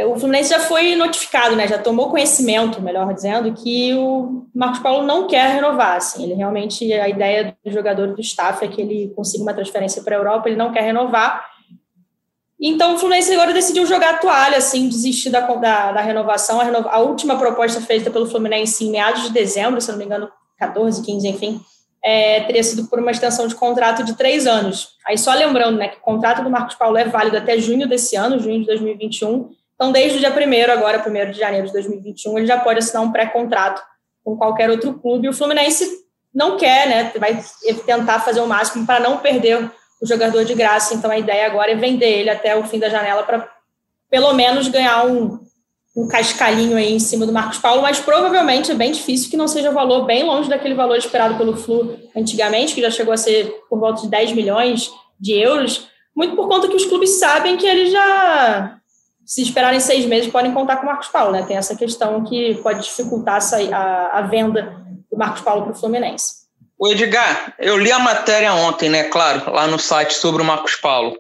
o 0.06 0.16
Fluminense 0.16 0.52
já 0.52 0.60
foi 0.60 0.96
notificado, 0.96 1.56
né, 1.56 1.68
já 1.68 1.80
tomou 1.80 2.12
conhecimento, 2.12 2.80
melhor 2.80 3.12
dizendo, 3.16 3.52
que 3.54 3.96
o 3.96 4.46
Marcos 4.54 4.80
Paulo 4.80 5.06
não 5.06 5.26
quer 5.26 5.56
renovar. 5.56 5.98
Assim, 5.98 6.24
ele 6.24 6.36
realmente, 6.36 6.94
a 6.94 7.10
ideia 7.10 7.58
do 7.66 7.72
jogador 7.72 8.14
do 8.14 8.22
staff 8.22 8.64
é 8.64 8.68
que 8.68 8.80
ele 8.80 9.12
consiga 9.16 9.42
uma 9.42 9.56
transferência 9.56 10.04
para 10.04 10.16
a 10.16 10.20
Europa, 10.20 10.48
ele 10.48 10.56
não 10.56 10.72
quer 10.72 10.82
renovar. 10.82 11.44
Então 12.60 12.94
o 12.94 12.98
Fluminense 13.00 13.34
agora 13.34 13.54
decidiu 13.54 13.88
jogar 13.88 14.16
a 14.16 14.18
toalha, 14.18 14.58
assim, 14.58 14.88
desistir 14.88 15.32
da, 15.32 15.42
da, 15.42 15.92
da 15.92 16.02
renovação. 16.02 16.62
A, 16.62 16.64
renova, 16.64 16.90
a, 16.90 17.00
última 17.00 17.38
proposta 17.38 17.82
feita 17.82 18.12
pelo 18.12 18.28
Fluminense 18.28 18.86
em 18.86 18.92
meados 18.92 19.24
de 19.24 19.32
dezembro, 19.32 19.82
se 19.82 19.92
não 19.92 19.98
me 19.98 20.06
engano, 20.06 20.30
14, 20.60 21.04
15, 21.04 21.28
enfim, 21.28 21.62
é, 22.04 22.42
teria 22.42 22.64
sido 22.64 22.88
por 22.88 23.00
uma 23.00 23.12
extensão 23.12 23.48
de 23.48 23.56
contrato 23.56 24.04
de 24.04 24.16
três 24.16 24.46
anos. 24.46 24.90
Aí 25.08 25.18
só 25.18 25.34
lembrando, 25.34 25.78
né, 25.78 25.88
que 25.88 25.98
o 25.98 26.02
contrato 26.02 26.44
do 26.44 26.50
Marcos 26.52 26.76
Paulo 26.76 26.98
é 26.98 27.06
válido 27.06 27.38
até 27.38 27.58
junho 27.58 27.88
desse 27.88 28.16
ano, 28.16 28.40
junho 28.40 28.60
de 28.60 28.66
2021 28.68 29.50
então, 29.78 29.92
desde 29.92 30.18
o 30.18 30.20
dia 30.20 30.32
1 30.32 30.72
agora, 30.72 31.06
1 31.08 31.32
de 31.32 31.38
janeiro 31.38 31.68
de 31.68 31.74
2021, 31.74 32.40
ele 32.40 32.48
já 32.48 32.60
pode 32.60 32.80
assinar 32.80 33.04
um 33.04 33.12
pré-contrato 33.12 33.80
com 34.24 34.36
qualquer 34.36 34.72
outro 34.72 34.96
clube. 34.96 35.30
O 35.30 35.34
Fluminense 35.34 35.88
não 36.34 36.58
quer, 36.58 36.90
né? 36.90 37.12
Vai 37.20 37.40
tentar 37.86 38.20
fazer 38.22 38.42
o 38.42 38.48
máximo 38.48 38.88
para 38.88 39.00
não 39.00 39.20
perder 39.20 39.70
o 40.02 40.06
jogador 40.06 40.44
de 40.44 40.56
graça. 40.56 40.96
Então, 40.96 41.12
a 41.12 41.20
ideia 41.20 41.46
agora 41.46 41.72
é 41.72 41.76
vender 41.76 42.10
ele 42.10 42.30
até 42.32 42.56
o 42.56 42.64
fim 42.64 42.80
da 42.80 42.90
janela 42.90 43.22
para, 43.22 43.48
pelo 44.10 44.34
menos, 44.34 44.68
ganhar 44.68 45.06
um, 45.06 45.40
um 45.96 46.08
cascalhinho 46.08 46.76
aí 46.76 46.92
em 46.92 47.00
cima 47.00 47.28
do 47.28 47.32
Marcos 47.32 47.60
Paulo, 47.60 47.84
mas 47.84 48.00
provavelmente 48.00 48.72
é 48.72 48.76
bem 48.76 48.92
difícil 48.92 49.30
que 49.30 49.38
não 49.38 49.48
seja 49.48 49.70
o 49.70 49.74
valor 49.74 50.06
bem 50.06 50.24
longe 50.24 50.50
daquele 50.50 50.74
valor 50.74 50.98
esperado 50.98 51.38
pelo 51.38 51.56
Flu 51.56 52.00
antigamente, 52.16 52.74
que 52.74 52.82
já 52.82 52.90
chegou 52.90 53.14
a 53.14 53.18
ser 53.18 53.52
por 53.70 53.80
volta 53.80 54.02
de 54.02 54.08
10 54.08 54.32
milhões 54.34 54.90
de 55.20 55.34
euros, 55.34 55.88
muito 56.16 56.36
por 56.36 56.48
conta 56.48 56.68
que 56.68 56.76
os 56.76 56.86
clubes 56.86 57.20
sabem 57.20 57.58
que 57.58 57.66
ele 57.68 57.92
já 57.92 58.77
se 59.28 59.42
esperarem 59.42 59.82
seis 59.82 60.06
meses, 60.06 60.32
podem 60.32 60.54
contar 60.54 60.78
com 60.78 60.84
o 60.84 60.86
Marcos 60.86 61.10
Paulo, 61.10 61.34
né? 61.34 61.44
Tem 61.44 61.58
essa 61.58 61.76
questão 61.76 62.24
que 62.24 62.56
pode 62.64 62.82
dificultar 62.82 63.42
a, 63.74 64.20
a 64.20 64.22
venda 64.22 64.86
do 65.12 65.18
Marcos 65.18 65.42
Paulo 65.42 65.64
para 65.64 65.74
o 65.74 65.76
Fluminense. 65.76 66.48
O 66.80 66.88
Edgar, 66.88 67.54
eu 67.60 67.78
li 67.78 67.92
a 67.92 68.00
matéria 68.00 68.54
ontem, 68.54 68.88
né? 68.88 69.04
Claro, 69.04 69.52
lá 69.52 69.68
no 69.68 69.78
site 69.78 70.14
sobre 70.14 70.42
o 70.42 70.46
Marcos 70.46 70.76
Paulo. 70.76 71.18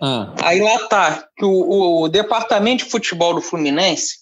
Ah. 0.00 0.32
Aí 0.42 0.60
lá 0.60 0.86
tá 0.86 1.24
que 1.36 1.44
o, 1.44 2.02
o, 2.02 2.08
departamento 2.08 2.84
de 2.84 2.90
futebol 2.90 3.34
do 3.34 3.42
Fluminense 3.42 4.18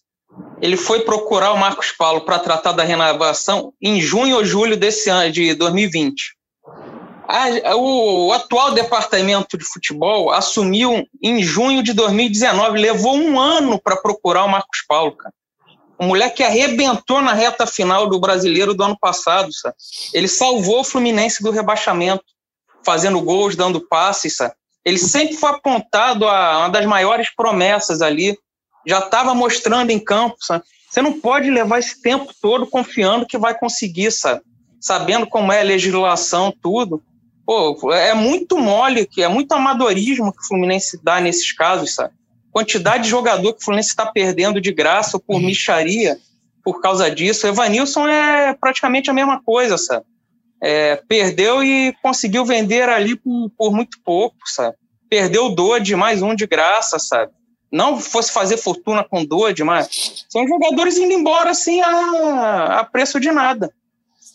ele 0.62 0.76
foi 0.78 1.00
procurar 1.00 1.52
o 1.52 1.58
Marcos 1.58 1.92
Paulo 1.92 2.22
para 2.22 2.38
tratar 2.38 2.72
da 2.72 2.82
renovação 2.82 3.74
em 3.82 4.00
junho 4.00 4.36
ou 4.36 4.44
julho 4.44 4.78
desse 4.78 5.10
ano 5.10 5.30
de 5.30 5.52
2020. 5.54 6.35
A, 7.28 7.74
o, 7.74 8.28
o, 8.28 8.32
atual 8.32 8.72
departamento 8.72 9.58
de 9.58 9.64
futebol 9.64 10.30
assumiu 10.30 11.04
em 11.20 11.42
junho 11.42 11.82
de 11.82 11.92
2019, 11.92 12.78
levou 12.78 13.16
um 13.16 13.40
ano 13.40 13.80
para 13.80 13.96
procurar 13.96 14.44
o 14.44 14.48
Marcos 14.48 14.84
Paulo, 14.86 15.12
cara. 15.16 15.34
Um 15.98 16.08
moleque 16.08 16.36
que 16.36 16.42
arrebentou 16.42 17.20
na 17.20 17.32
reta 17.32 17.66
final 17.66 18.06
do 18.08 18.20
brasileiro 18.20 18.74
do 18.74 18.84
ano 18.84 18.96
passado, 19.00 19.52
sabe? 19.52 19.74
Ele 20.12 20.28
salvou 20.28 20.80
o 20.80 20.84
Fluminense 20.84 21.42
do 21.42 21.50
rebaixamento, 21.50 22.24
fazendo 22.84 23.20
gols, 23.20 23.56
dando 23.56 23.80
passes, 23.80 24.36
sabe? 24.36 24.54
Ele 24.84 24.98
sempre 24.98 25.34
foi 25.34 25.50
apontado 25.50 26.28
a 26.28 26.58
uma 26.58 26.68
das 26.68 26.86
maiores 26.86 27.34
promessas 27.34 28.02
ali, 28.02 28.38
já 28.86 29.00
estava 29.00 29.34
mostrando 29.34 29.90
em 29.90 29.98
campo, 29.98 30.36
sabe? 30.40 30.64
Você 30.88 31.02
não 31.02 31.18
pode 31.20 31.50
levar 31.50 31.80
esse 31.80 32.00
tempo 32.00 32.32
todo 32.40 32.66
confiando 32.66 33.26
que 33.26 33.36
vai 33.36 33.58
conseguir, 33.58 34.12
sabe? 34.12 34.42
Sabendo 34.80 35.26
como 35.26 35.50
é 35.50 35.60
a 35.60 35.64
legislação, 35.64 36.54
tudo 36.62 37.02
Pô, 37.46 37.92
é 37.92 38.12
muito 38.12 38.58
mole, 38.58 39.06
que 39.06 39.22
é 39.22 39.28
muito 39.28 39.52
amadorismo 39.52 40.32
que 40.32 40.42
o 40.42 40.48
Fluminense 40.48 40.98
dá 41.00 41.20
nesses 41.20 41.52
casos, 41.52 41.94
sabe? 41.94 42.12
Quantidade 42.50 43.04
de 43.04 43.10
jogador 43.10 43.52
que 43.52 43.60
o 43.60 43.64
Fluminense 43.64 43.90
está 43.90 44.04
perdendo 44.04 44.60
de 44.60 44.72
graça 44.72 45.16
ou 45.16 45.20
por 45.20 45.36
uhum. 45.36 45.46
micharia 45.46 46.18
por 46.64 46.80
causa 46.80 47.08
disso. 47.08 47.46
O 47.46 47.50
Evanilson 47.50 48.08
é 48.08 48.52
praticamente 48.54 49.08
a 49.08 49.12
mesma 49.12 49.40
coisa, 49.40 49.78
sabe? 49.78 50.04
É, 50.60 50.96
perdeu 51.08 51.62
e 51.62 51.94
conseguiu 52.02 52.44
vender 52.44 52.88
ali 52.88 53.14
por, 53.14 53.50
por 53.56 53.72
muito 53.72 53.98
pouco, 54.04 54.38
sabe? 54.46 54.74
Perdeu 55.08 55.46
o 55.46 55.54
Dodge, 55.54 55.94
mais 55.94 56.22
um 56.22 56.34
de 56.34 56.48
graça, 56.48 56.98
sabe? 56.98 57.30
Não 57.70 58.00
fosse 58.00 58.32
fazer 58.32 58.56
fortuna 58.56 59.04
com 59.04 59.20
o 59.20 59.26
Dodge, 59.26 59.62
mas 59.62 60.24
são 60.28 60.48
jogadores 60.48 60.96
indo 60.96 61.12
embora 61.12 61.50
assim 61.50 61.80
a, 61.80 62.80
a 62.80 62.84
preço 62.84 63.20
de 63.20 63.30
nada. 63.30 63.72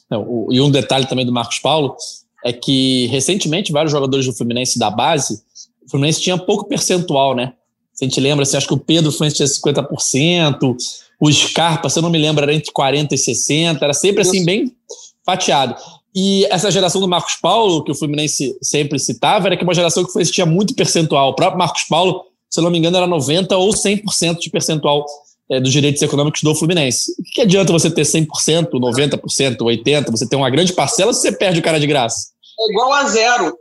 Não, 0.10 0.48
e 0.50 0.62
um 0.62 0.72
detalhe 0.72 1.08
também 1.08 1.26
do 1.26 1.34
Marcos 1.34 1.60
Paulo, 1.60 1.98
é 2.44 2.52
que 2.52 3.08
recentemente 3.08 3.72
vários 3.72 3.92
jogadores 3.92 4.26
do 4.26 4.34
Fluminense 4.34 4.80
da 4.80 4.90
base, 4.90 5.42
o 5.86 5.90
Fluminense 5.90 6.22
tinha 6.22 6.38
pouco 6.38 6.68
percentual, 6.68 7.36
né? 7.36 7.54
Se 7.94 8.06
a 8.06 8.08
gente 8.08 8.20
lembra, 8.20 8.44
assim, 8.44 8.58
acho 8.58 8.68
que 8.68 8.74
o 8.74 8.80
Pedro 8.80 9.12
Fluminense 9.12 9.36
tinha 9.36 9.48
50%, 9.48 10.76
o 11.20 11.32
Scarpa, 11.32 11.90
se 11.90 12.00
eu 12.00 12.04
não 12.04 12.10
me 12.10 12.18
lembro, 12.18 12.44
era 12.44 12.54
entre 12.54 12.72
40% 12.72 13.12
e 13.12 13.16
60%, 13.16 13.78
era 13.82 13.94
sempre 13.94 14.22
assim, 14.22 14.44
bem 14.44 14.76
fatiado. 15.24 15.76
E 16.16 16.46
essa 16.46 16.72
geração 16.72 17.00
do 17.00 17.08
Marcos 17.08 17.36
Paulo, 17.36 17.84
que 17.84 17.92
o 17.92 17.96
Fluminense 17.96 18.58
sempre 18.62 18.98
citava, 19.00 19.48
era 19.48 19.56
que 19.56 19.64
uma 19.64 19.74
geração 19.74 20.04
que 20.04 20.10
o 20.10 20.12
Fluminense 20.12 20.34
tinha 20.34 20.46
muito 20.46 20.74
percentual. 20.74 21.30
O 21.30 21.36
próprio 21.36 21.60
Marcos 21.60 21.84
Paulo, 21.84 22.26
se 22.50 22.60
eu 22.60 22.64
não 22.64 22.72
me 22.72 22.78
engano, 22.78 22.98
era 22.98 23.08
90% 23.08 23.52
ou 23.52 23.70
100% 23.70 24.40
de 24.40 24.50
percentual 24.50 25.06
é, 25.50 25.60
dos 25.60 25.72
direitos 25.72 26.02
econômicos 26.02 26.42
do 26.42 26.56
Fluminense. 26.56 27.12
O 27.20 27.24
que, 27.24 27.32
que 27.34 27.42
adianta 27.42 27.72
você 27.72 27.90
ter 27.90 28.02
100%, 28.02 28.70
90%, 28.72 29.58
80%, 29.58 30.12
você 30.12 30.28
ter 30.28 30.36
uma 30.36 30.50
grande 30.50 30.74
parcela 30.74 31.14
se 31.14 31.22
você 31.22 31.32
perde 31.32 31.60
o 31.60 31.64
cara 31.64 31.80
de 31.80 31.88
graça? 31.88 32.31
É 32.62 32.72
igual 32.72 32.94
a 32.94 33.06
zero. 33.06 33.58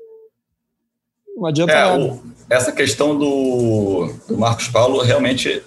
Não 1.37 1.47
adianta 1.47 1.73
é, 1.73 1.77
nada. 1.77 2.05
O, 2.05 2.23
essa 2.51 2.73
questão 2.73 3.17
do, 3.17 4.13
do 4.29 4.37
Marcos 4.37 4.69
Paulo 4.69 5.01
realmente 5.01 5.63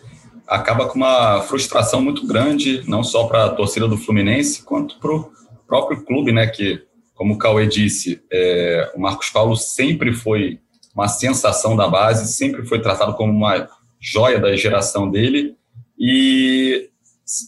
acaba 0.47 0.87
com 0.87 0.95
uma 0.95 1.41
frustração 1.41 2.01
muito 2.01 2.27
grande, 2.27 2.83
não 2.87 3.03
só 3.03 3.25
para 3.25 3.45
a 3.45 3.49
torcida 3.49 3.87
do 3.87 3.97
Fluminense, 3.97 4.61
quanto 4.63 4.99
para 4.99 5.11
o 5.11 5.31
próprio 5.67 6.03
clube, 6.03 6.31
né? 6.31 6.45
Que, 6.47 6.83
como 7.15 7.33
o 7.33 7.37
Cauê 7.37 7.65
disse, 7.65 8.21
é, 8.31 8.91
o 8.95 9.01
Marcos 9.01 9.29
Paulo 9.29 9.55
sempre 9.55 10.13
foi 10.13 10.59
uma 10.93 11.07
sensação 11.07 11.75
da 11.75 11.87
base, 11.87 12.31
sempre 12.31 12.65
foi 12.65 12.79
tratado 12.79 13.15
como 13.15 13.31
uma 13.31 13.67
joia 13.99 14.39
da 14.39 14.55
geração 14.55 15.09
dele 15.09 15.55
e 15.97 16.89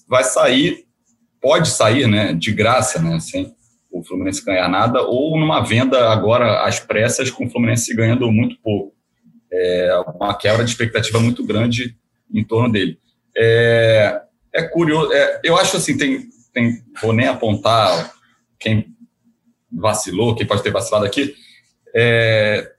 vai 0.08 0.24
sair, 0.24 0.86
pode 1.40 1.70
sair, 1.70 2.08
né, 2.08 2.34
de 2.34 2.52
graça, 2.52 3.00
né, 3.00 3.20
sem 3.20 3.55
o 4.00 4.04
Fluminense 4.04 4.44
ganhar 4.44 4.68
nada, 4.68 5.02
ou 5.02 5.40
numa 5.40 5.62
venda 5.62 6.10
agora 6.10 6.66
às 6.66 6.80
pressas 6.80 7.32
com 7.32 7.46
o 7.46 7.50
Fluminense 7.50 7.96
ganhando 7.96 8.30
muito 8.32 8.58
pouco. 8.62 8.94
É 9.52 9.98
uma 10.14 10.38
quebra 10.38 10.66
de 10.66 10.72
expectativa 10.72 11.20
muito 11.20 11.46
grande 11.46 11.96
em 12.34 12.44
torno 12.44 12.72
dele. 12.72 13.00
É, 13.38 14.22
é 14.54 14.64
curioso, 14.64 15.14
é, 15.14 15.42
eu 15.44 15.58
acho 15.58 15.78
assim, 15.78 15.98
tem, 15.98 16.26
tem, 16.54 16.82
vou 17.02 17.14
nem 17.14 17.28
apontar 17.28 18.14
quem 18.60 18.88
vacilou, 19.72 20.36
quem 20.36 20.46
pode 20.46 20.64
ter 20.64 20.72
vacilado 20.72 21.06
aqui, 21.06 21.34
é, 21.96 22.72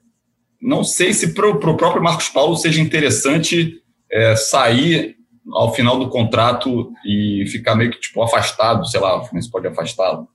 não 0.61 0.83
sei 0.83 1.13
se 1.13 1.33
para 1.33 1.47
o 1.47 1.59
próprio 1.59 2.01
Marcos 2.01 2.29
Paulo 2.29 2.55
seja 2.55 2.81
interessante 2.81 3.81
é, 4.11 4.35
sair 4.35 5.15
ao 5.51 5.73
final 5.73 5.97
do 5.97 6.09
contrato 6.09 6.91
e 7.05 7.45
ficar 7.47 7.75
meio 7.75 7.91
que 7.91 7.99
tipo 7.99 8.21
afastado, 8.21 8.85
sei 8.85 8.99
lá, 8.99 9.17
o 9.17 9.21
Fluminense 9.21 9.49
pode 9.49 9.67
afastá-lo. 9.67 10.27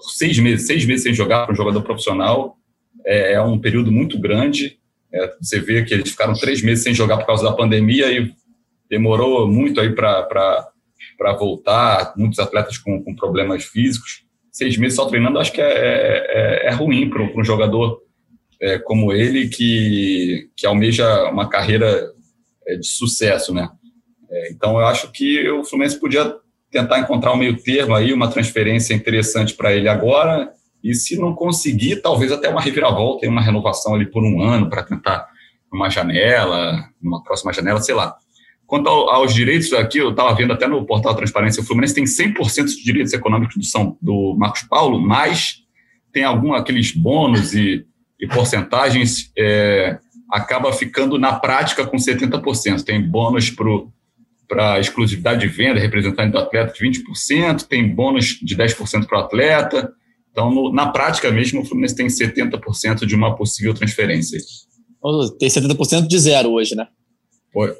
Seis 0.00 0.38
meses, 0.38 0.66
seis 0.66 0.84
meses 0.84 1.02
sem 1.02 1.14
jogar 1.14 1.44
para 1.44 1.52
um 1.52 1.56
jogador 1.56 1.82
profissional 1.82 2.56
é, 3.04 3.32
é 3.32 3.42
um 3.42 3.58
período 3.58 3.90
muito 3.90 4.18
grande. 4.18 4.78
É, 5.12 5.34
você 5.40 5.58
vê 5.60 5.82
que 5.84 5.94
eles 5.94 6.10
ficaram 6.10 6.34
três 6.34 6.62
meses 6.62 6.84
sem 6.84 6.94
jogar 6.94 7.18
por 7.18 7.26
causa 7.26 7.44
da 7.44 7.52
pandemia 7.52 8.10
e 8.12 8.32
demorou 8.88 9.48
muito 9.48 9.80
aí 9.80 9.94
para 9.94 10.70
voltar. 11.38 12.12
Muitos 12.16 12.38
atletas 12.38 12.78
com, 12.78 13.02
com, 13.02 13.14
problemas 13.14 13.64
físicos. 13.64 14.24
Seis 14.52 14.76
meses 14.76 14.96
só 14.96 15.06
treinando, 15.06 15.38
acho 15.38 15.52
que 15.52 15.60
é, 15.60 15.66
é, 15.66 16.66
é 16.66 16.70
ruim 16.70 17.08
para 17.08 17.22
um 17.22 17.44
jogador 17.44 18.02
é, 18.60 18.78
como 18.78 19.12
ele 19.12 19.48
que, 19.48 20.50
que 20.56 20.66
almeja 20.66 21.30
uma 21.30 21.48
carreira 21.48 22.12
é, 22.66 22.76
de 22.76 22.86
sucesso, 22.86 23.54
né? 23.54 23.70
É, 24.30 24.50
então, 24.50 24.78
eu 24.78 24.86
acho 24.86 25.10
que 25.12 25.48
o 25.48 25.64
Fluminense 25.64 25.98
podia 25.98 26.34
tentar 26.70 27.00
encontrar 27.00 27.32
um 27.32 27.36
meio 27.36 27.56
termo 27.56 27.94
aí, 27.94 28.12
uma 28.12 28.28
transferência 28.28 28.94
interessante 28.94 29.54
para 29.54 29.74
ele 29.74 29.88
agora, 29.88 30.50
e 30.82 30.94
se 30.94 31.18
não 31.18 31.34
conseguir, 31.34 31.96
talvez 31.96 32.30
até 32.30 32.48
uma 32.48 32.60
reviravolta 32.60 33.26
e 33.26 33.28
uma 33.28 33.40
renovação 33.40 33.94
ali 33.94 34.06
por 34.06 34.22
um 34.22 34.42
ano 34.42 34.68
para 34.68 34.82
tentar 34.82 35.26
uma 35.72 35.90
janela, 35.90 36.88
uma 37.02 37.22
próxima 37.22 37.52
janela, 37.52 37.80
sei 37.80 37.94
lá. 37.94 38.16
Quanto 38.66 38.88
aos 38.88 39.34
direitos 39.34 39.72
aqui, 39.72 39.98
eu 39.98 40.10
estava 40.10 40.34
vendo 40.34 40.52
até 40.52 40.66
no 40.66 40.84
portal 40.84 41.14
Transparência, 41.14 41.62
o 41.62 41.66
Fluminense 41.66 41.94
tem 41.94 42.04
100% 42.04 42.66
de 42.66 42.84
direitos 42.84 43.12
econômicos 43.12 43.56
do, 43.56 43.64
São, 43.64 43.96
do 44.00 44.36
Marcos 44.38 44.62
Paulo, 44.62 45.00
mas 45.00 45.62
tem 46.12 46.22
algum 46.22 46.52
aqueles 46.52 46.92
bônus 46.92 47.54
e, 47.54 47.86
e 48.20 48.26
porcentagens, 48.26 49.32
é, 49.36 49.98
acaba 50.30 50.72
ficando 50.72 51.18
na 51.18 51.32
prática 51.32 51.86
com 51.86 51.96
70%. 51.96 52.84
Tem 52.84 53.00
bônus 53.00 53.50
para 53.50 53.66
para 54.48 54.80
exclusividade 54.80 55.40
de 55.40 55.48
venda, 55.48 55.78
representante 55.78 56.32
do 56.32 56.38
atleta 56.38 56.72
de 56.72 56.80
20%, 56.80 57.64
tem 57.64 57.94
bônus 57.94 58.38
de 58.42 58.56
10% 58.56 59.06
para 59.06 59.18
o 59.18 59.20
atleta, 59.22 59.92
Então, 60.30 60.50
no, 60.50 60.72
na 60.72 60.88
prática 60.88 61.30
mesmo, 61.30 61.60
o 61.60 61.64
Fluminense 61.64 61.94
tem 61.94 62.06
70% 62.06 63.04
de 63.04 63.14
uma 63.14 63.36
possível 63.36 63.74
transferência. 63.74 64.38
Tem 65.38 65.48
70% 65.48 66.06
de 66.06 66.18
zero 66.18 66.50
hoje, 66.50 66.74
né? 66.74 66.86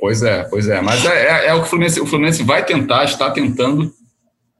Pois 0.00 0.22
é, 0.22 0.44
pois 0.44 0.68
é. 0.68 0.80
Mas 0.80 1.04
é, 1.04 1.26
é, 1.26 1.46
é, 1.48 1.54
o 1.54 1.60
que 1.60 1.66
o 1.66 1.70
Fluminense, 1.70 2.00
o 2.00 2.06
Fluminense 2.06 2.42
vai 2.42 2.64
tentar, 2.64 3.04
está 3.04 3.30
tentando 3.30 3.92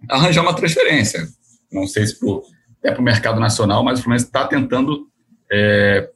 arranjar 0.09 0.43
uma 0.43 0.55
transferência. 0.55 1.27
Não 1.73 1.87
sei 1.87 2.07
se 2.07 2.19
pro, 2.19 2.43
é 2.85 2.91
para 2.91 3.01
o 3.01 3.05
mercado 3.05 3.41
nacional, 3.41 3.83
mas 3.83 3.99
o 3.99 4.03
Fluminense 4.03 4.27
está 4.27 4.47
tentando. 4.47 5.07
É, 5.51 6.09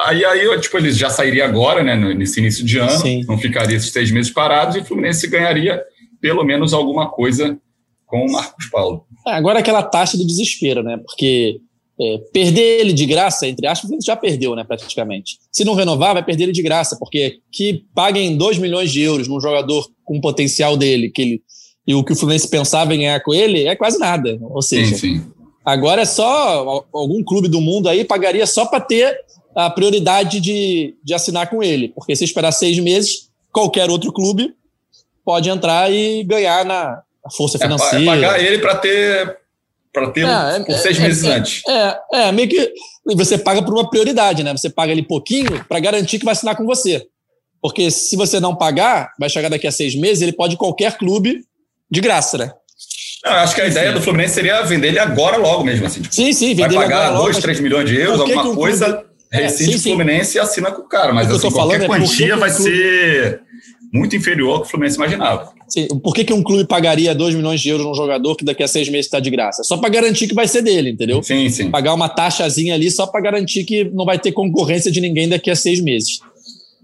aí, 0.00 0.24
aí, 0.24 0.60
tipo, 0.60 0.76
eles 0.78 0.96
já 0.96 1.10
sairia 1.10 1.44
agora, 1.44 1.82
né, 1.82 1.96
nesse 2.14 2.40
início 2.40 2.64
de 2.64 2.78
ano, 2.78 2.90
Sim. 2.90 3.24
não 3.26 3.38
ficaria 3.38 3.76
esses 3.76 3.92
seis 3.92 4.10
meses 4.10 4.32
parados 4.32 4.76
e 4.76 4.80
o 4.80 4.84
Fluminense 4.84 5.26
ganharia 5.26 5.82
pelo 6.20 6.44
menos 6.44 6.72
alguma 6.72 7.08
coisa 7.08 7.58
com 8.06 8.26
o 8.26 8.32
Marcos 8.32 8.66
Paulo. 8.66 9.06
É, 9.26 9.32
agora 9.32 9.60
aquela 9.60 9.82
taxa 9.82 10.16
do 10.16 10.26
desespero, 10.26 10.82
né? 10.82 10.98
Porque 10.98 11.60
é, 12.00 12.18
perder 12.32 12.80
ele 12.80 12.92
de 12.92 13.06
graça, 13.06 13.46
entre 13.46 13.66
aspas, 13.66 13.90
já 14.04 14.16
perdeu, 14.16 14.56
né, 14.56 14.64
praticamente. 14.64 15.38
Se 15.52 15.64
não 15.64 15.74
renovar, 15.74 16.14
vai 16.14 16.24
perder 16.24 16.44
ele 16.44 16.52
de 16.52 16.62
graça, 16.62 16.96
porque 16.98 17.38
que 17.52 17.84
paguem 17.94 18.36
2 18.36 18.58
milhões 18.58 18.90
de 18.90 19.02
euros 19.02 19.28
num 19.28 19.40
jogador 19.40 19.86
com 20.04 20.16
o 20.16 20.20
potencial 20.20 20.76
dele, 20.76 21.10
que 21.10 21.22
ele, 21.22 21.42
e 21.86 21.94
o 21.94 22.02
que 22.02 22.12
o 22.12 22.16
Fluminense 22.16 22.48
pensava 22.48 22.94
em 22.94 23.00
ganhar 23.00 23.20
com 23.20 23.34
ele, 23.34 23.66
é 23.66 23.76
quase 23.76 23.98
nada. 23.98 24.38
Ou 24.40 24.62
seja, 24.62 24.96
sim, 24.96 25.18
sim. 25.18 25.26
agora 25.64 26.02
é 26.02 26.06
só 26.06 26.86
algum 26.92 27.22
clube 27.22 27.48
do 27.48 27.60
mundo 27.60 27.88
aí 27.88 28.04
pagaria 28.04 28.46
só 28.46 28.66
para 28.66 28.80
ter 28.80 29.14
a 29.54 29.70
prioridade 29.70 30.40
de, 30.40 30.94
de 31.02 31.14
assinar 31.14 31.48
com 31.48 31.62
ele, 31.62 31.88
porque 31.88 32.14
se 32.14 32.24
esperar 32.24 32.52
seis 32.52 32.78
meses, 32.78 33.30
qualquer 33.52 33.90
outro 33.90 34.12
clube 34.12 34.54
pode 35.24 35.48
entrar 35.48 35.90
e 35.92 36.24
ganhar 36.24 36.64
na 36.64 37.02
força 37.36 37.56
é, 37.56 37.60
financeira. 37.60 38.04
É, 38.04 38.06
pagar 38.06 38.42
ele 38.42 38.58
para 38.58 38.74
ter 38.76 39.40
para 39.92 40.10
ter 40.10 40.26
é, 40.26 40.60
por 40.60 40.78
seis 40.78 40.98
é, 40.98 41.02
meses 41.02 41.24
é, 41.24 41.34
antes. 41.34 41.62
É, 41.68 41.98
é, 42.14 42.32
meio 42.32 42.48
que 42.48 42.72
você 43.16 43.36
paga 43.36 43.62
por 43.62 43.74
uma 43.74 43.88
prioridade, 43.90 44.42
né? 44.42 44.52
Você 44.52 44.70
paga 44.70 44.92
ali 44.92 45.02
pouquinho 45.02 45.64
para 45.68 45.80
garantir 45.80 46.18
que 46.18 46.24
vai 46.24 46.32
assinar 46.32 46.56
com 46.56 46.64
você. 46.64 47.06
Porque 47.60 47.90
se 47.90 48.16
você 48.16 48.40
não 48.40 48.54
pagar, 48.54 49.12
vai 49.18 49.28
chegar 49.28 49.48
daqui 49.48 49.66
a 49.66 49.72
seis 49.72 49.94
meses, 49.94 50.22
ele 50.22 50.32
pode 50.32 50.54
ir 50.54 50.56
qualquer 50.56 50.96
clube 50.96 51.44
de 51.90 52.00
graça, 52.00 52.38
né? 52.38 52.52
Não, 53.24 53.32
acho 53.32 53.54
que 53.54 53.60
a 53.60 53.66
ideia 53.66 53.92
do 53.92 54.00
Fluminense 54.00 54.34
seria 54.34 54.62
vender 54.62 54.88
ele 54.88 54.98
agora 54.98 55.36
logo 55.36 55.62
mesmo. 55.62 55.86
Assim, 55.86 56.00
tipo, 56.00 56.14
sim, 56.14 56.32
sim, 56.32 56.54
vender 56.54 56.74
Vai 56.74 56.88
pagar 56.88 57.10
2, 57.10 57.38
3 57.38 57.60
milhões 57.60 57.88
de 57.88 57.96
euros, 57.96 58.20
alguma 58.20 58.48
um 58.48 58.54
coisa, 58.54 58.86
clube... 58.86 59.09
rescinde 59.30 59.76
o 59.76 59.80
Fluminense 59.80 60.36
e 60.36 60.40
assina 60.40 60.70
com 60.70 60.82
o 60.82 60.88
cara. 60.88 61.12
Mas 61.12 61.30
assim, 61.30 61.50
qualquer 61.50 61.86
quantia 61.86 62.36
vai 62.36 62.50
clube... 62.50 62.70
ser 62.70 63.42
muito 63.92 64.14
inferior 64.16 64.54
ao 64.54 64.60
que 64.62 64.66
o 64.68 64.70
Fluminense 64.70 64.96
imaginava. 64.96 65.52
Sim, 65.68 65.86
por 66.02 66.14
que, 66.14 66.24
que 66.24 66.32
um 66.32 66.42
clube 66.42 66.66
pagaria 66.66 67.14
2 67.14 67.34
milhões 67.36 67.60
de 67.60 67.68
euros 67.68 67.86
num 67.86 67.94
jogador 67.94 68.34
que 68.34 68.44
daqui 68.44 68.62
a 68.62 68.68
seis 68.68 68.88
meses 68.88 69.06
está 69.06 69.20
de 69.20 69.30
graça? 69.30 69.62
Só 69.62 69.76
para 69.76 69.88
garantir 69.88 70.26
que 70.26 70.34
vai 70.34 70.48
ser 70.48 70.62
dele, 70.62 70.90
entendeu? 70.90 71.22
Sim, 71.22 71.48
sim. 71.48 71.70
Pagar 71.70 71.94
uma 71.94 72.08
taxazinha 72.08 72.74
ali 72.74 72.90
só 72.90 73.06
para 73.06 73.20
garantir 73.20 73.64
que 73.64 73.84
não 73.84 74.04
vai 74.04 74.18
ter 74.18 74.32
concorrência 74.32 74.90
de 74.90 75.00
ninguém 75.00 75.28
daqui 75.28 75.50
a 75.50 75.54
seis 75.54 75.80
meses. 75.80 76.20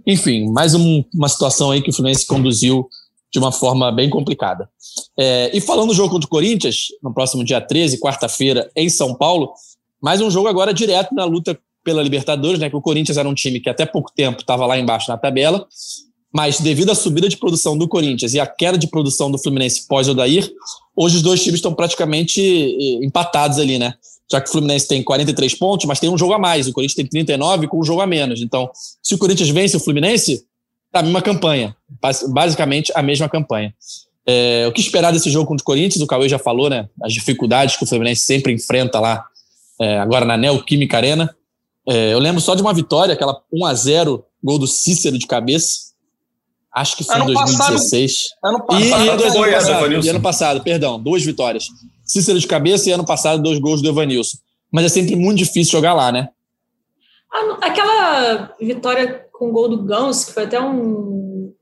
Enfim, 0.06 0.48
mais 0.52 0.72
um, 0.74 1.02
uma 1.12 1.28
situação 1.28 1.72
aí 1.72 1.82
que 1.82 1.90
o 1.90 1.92
Fluminense 1.92 2.24
conduziu 2.24 2.88
de 3.32 3.40
uma 3.40 3.50
forma 3.50 3.90
bem 3.90 4.08
complicada. 4.08 4.68
É, 5.18 5.50
e 5.52 5.60
falando 5.60 5.88
do 5.88 5.94
jogo 5.94 6.10
contra 6.10 6.26
o 6.26 6.30
Corinthians, 6.30 6.86
no 7.02 7.12
próximo 7.12 7.44
dia 7.44 7.60
13, 7.60 7.98
quarta-feira, 7.98 8.70
em 8.76 8.88
São 8.88 9.14
Paulo, 9.16 9.52
mais 10.00 10.20
um 10.20 10.30
jogo 10.30 10.46
agora 10.46 10.72
direto 10.72 11.12
na 11.12 11.24
luta 11.24 11.58
pela 11.86 12.02
Libertadores, 12.02 12.58
né? 12.58 12.68
Que 12.68 12.76
o 12.76 12.82
Corinthians 12.82 13.16
era 13.16 13.28
um 13.28 13.34
time 13.34 13.60
que 13.60 13.70
até 13.70 13.86
pouco 13.86 14.12
tempo 14.14 14.40
estava 14.40 14.66
lá 14.66 14.76
embaixo 14.76 15.08
na 15.08 15.16
tabela 15.16 15.66
mas 16.36 16.60
devido 16.60 16.90
à 16.90 16.94
subida 16.94 17.30
de 17.30 17.38
produção 17.38 17.78
do 17.78 17.88
Corinthians 17.88 18.34
e 18.34 18.40
à 18.40 18.46
queda 18.46 18.76
de 18.76 18.86
produção 18.88 19.30
do 19.30 19.38
Fluminense 19.38 19.86
pós-Odair, 19.88 20.52
hoje 20.94 21.16
os 21.16 21.22
dois 21.22 21.42
times 21.42 21.60
estão 21.60 21.72
praticamente 21.72 22.42
eh, 22.42 23.02
empatados 23.02 23.58
ali, 23.58 23.78
né? 23.78 23.94
Já 24.30 24.38
que 24.38 24.50
o 24.50 24.52
Fluminense 24.52 24.86
tem 24.86 25.02
43 25.02 25.54
pontos, 25.54 25.86
mas 25.86 25.98
tem 25.98 26.10
um 26.10 26.18
jogo 26.18 26.34
a 26.34 26.38
mais. 26.38 26.68
O 26.68 26.74
Corinthians 26.74 26.94
tem 26.94 27.06
39 27.06 27.68
com 27.68 27.80
um 27.80 27.82
jogo 27.82 28.02
a 28.02 28.06
menos. 28.06 28.42
Então, 28.42 28.68
se 29.02 29.14
o 29.14 29.18
Corinthians 29.18 29.48
vence 29.48 29.78
o 29.78 29.80
Fluminense, 29.80 30.44
tá 30.92 31.00
a 31.00 31.02
mesma 31.02 31.22
campanha. 31.22 31.74
Basicamente 32.28 32.92
a 32.94 33.02
mesma 33.02 33.30
campanha. 33.30 33.72
É, 34.26 34.66
o 34.68 34.72
que 34.72 34.80
esperar 34.82 35.12
desse 35.12 35.30
jogo 35.30 35.46
contra 35.46 35.62
o 35.62 35.64
Corinthians? 35.64 36.02
O 36.02 36.06
Cauê 36.06 36.28
já 36.28 36.38
falou, 36.38 36.68
né? 36.68 36.86
As 37.02 37.14
dificuldades 37.14 37.76
que 37.76 37.84
o 37.84 37.86
Fluminense 37.86 38.24
sempre 38.24 38.52
enfrenta 38.52 39.00
lá, 39.00 39.24
é, 39.80 39.96
agora 40.00 40.26
na 40.26 40.36
Neoquímica 40.36 40.98
Arena. 40.98 41.34
É, 41.88 42.12
eu 42.12 42.18
lembro 42.18 42.40
só 42.40 42.54
de 42.54 42.62
uma 42.62 42.74
vitória, 42.74 43.14
aquela 43.14 43.40
1 43.52 43.64
a 43.64 43.74
0 43.74 44.24
gol 44.42 44.58
do 44.58 44.66
Cícero 44.66 45.18
de 45.18 45.26
cabeça, 45.26 45.86
Acho 46.76 46.94
que 46.94 47.04
foi 47.04 47.18
em 47.18 47.24
2016. 47.24 48.28
Passado, 48.42 48.54
ano 48.54 48.66
passado. 48.66 48.82
E, 48.82 49.08
e, 49.08 49.16
dois, 49.16 49.34
ano 49.34 49.50
passado, 49.50 49.92
e 49.92 50.08
ano 50.10 50.20
passado, 50.20 50.62
perdão, 50.62 51.02
duas 51.02 51.24
vitórias. 51.24 51.68
Cícero 52.04 52.38
de 52.38 52.46
cabeça 52.46 52.90
e 52.90 52.92
ano 52.92 53.04
passado 53.06 53.42
dois 53.42 53.58
gols 53.58 53.80
do 53.80 53.88
Evanilson. 53.88 54.36
Mas 54.70 54.84
é 54.84 54.88
sempre 54.90 55.16
muito 55.16 55.38
difícil 55.38 55.72
jogar 55.72 55.94
lá, 55.94 56.12
né? 56.12 56.28
Aquela 57.62 58.54
vitória 58.60 59.26
com 59.32 59.48
o 59.48 59.52
gol 59.52 59.70
do 59.70 59.84
Gans, 59.84 60.26
que 60.26 60.34
foi 60.34 60.44
até 60.44 60.60
um, 60.60 61.15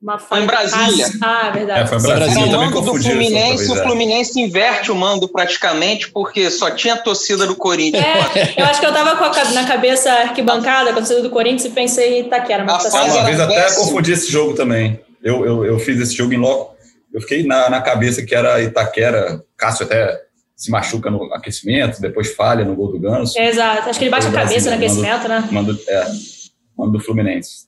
uma. 0.05 0.19
Foi 0.19 0.43
em 0.43 0.47
Brasília. 0.47 1.07
Ah, 1.21 1.51
verdade. 1.51 1.81
É, 1.81 1.87
foi 1.87 1.99
em 1.99 2.03
Brasília. 2.03 2.47
Era 2.47 2.59
o 2.59 2.61
mando 2.61 2.81
do 2.81 3.03
Fluminense, 3.03 3.73
o 3.73 3.77
Fluminense 3.77 4.41
inverte 4.41 4.93
o 4.93 4.95
mando 4.95 5.27
praticamente, 5.27 6.11
porque 6.11 6.51
só 6.51 6.71
tinha 6.71 6.95
a 6.95 6.99
torcida 6.99 7.47
do 7.47 7.57
Corinthians. 7.57 8.05
É, 8.05 8.61
eu 8.61 8.65
acho 8.67 8.79
que 8.79 8.87
eu 8.87 8.93
tava 8.93 9.17
com 9.17 9.25
a, 9.25 9.51
na 9.53 9.65
cabeça 9.67 10.13
arquibancada, 10.13 10.93
com 10.93 10.99
a 10.99 11.03
torcida 11.03 11.23
do 11.23 11.31
Corinthians, 11.31 11.65
e 11.65 11.71
pensei 11.71 12.19
em 12.19 12.27
Itaquera. 12.27 12.65
Mas 12.65 12.91
tá 12.91 13.05
uma 13.05 13.25
vez 13.25 13.41
até 13.41 13.75
confundi 13.75 14.13
esse 14.13 14.31
jogo 14.31 14.55
também. 14.55 15.01
Eu, 15.23 15.45
eu, 15.45 15.65
eu 15.65 15.79
fiz 15.79 15.99
esse 15.99 16.15
jogo 16.15 16.35
em 16.35 16.39
loco. 16.39 16.75
Eu 17.13 17.21
fiquei 17.21 17.47
na, 17.47 17.71
na 17.71 17.81
cabeça 17.81 18.23
que 18.23 18.35
era 18.35 18.61
Itaquera. 18.61 19.43
Cássio 19.57 19.87
até 19.87 20.21
se 20.57 20.71
machuca 20.71 21.11
no 21.11 21.33
aquecimento, 21.35 22.01
depois 22.01 22.35
falha 22.35 22.65
no 22.65 22.77
gol 22.77 22.93
do 22.93 23.01
Ganso. 23.01 23.39
Exato. 23.39 23.89
Acho 23.89 23.99
que 23.99 24.05
ele 24.05 24.11
bate 24.11 24.27
a 24.27 24.33
cabeça 24.33 24.71
no 24.71 24.77
aquecimento, 24.77 25.29
né? 25.29 25.49
Mando, 25.51 25.79
é, 25.89 26.07
mando 26.77 26.93
do 26.93 27.01
Fluminense. 27.01 27.67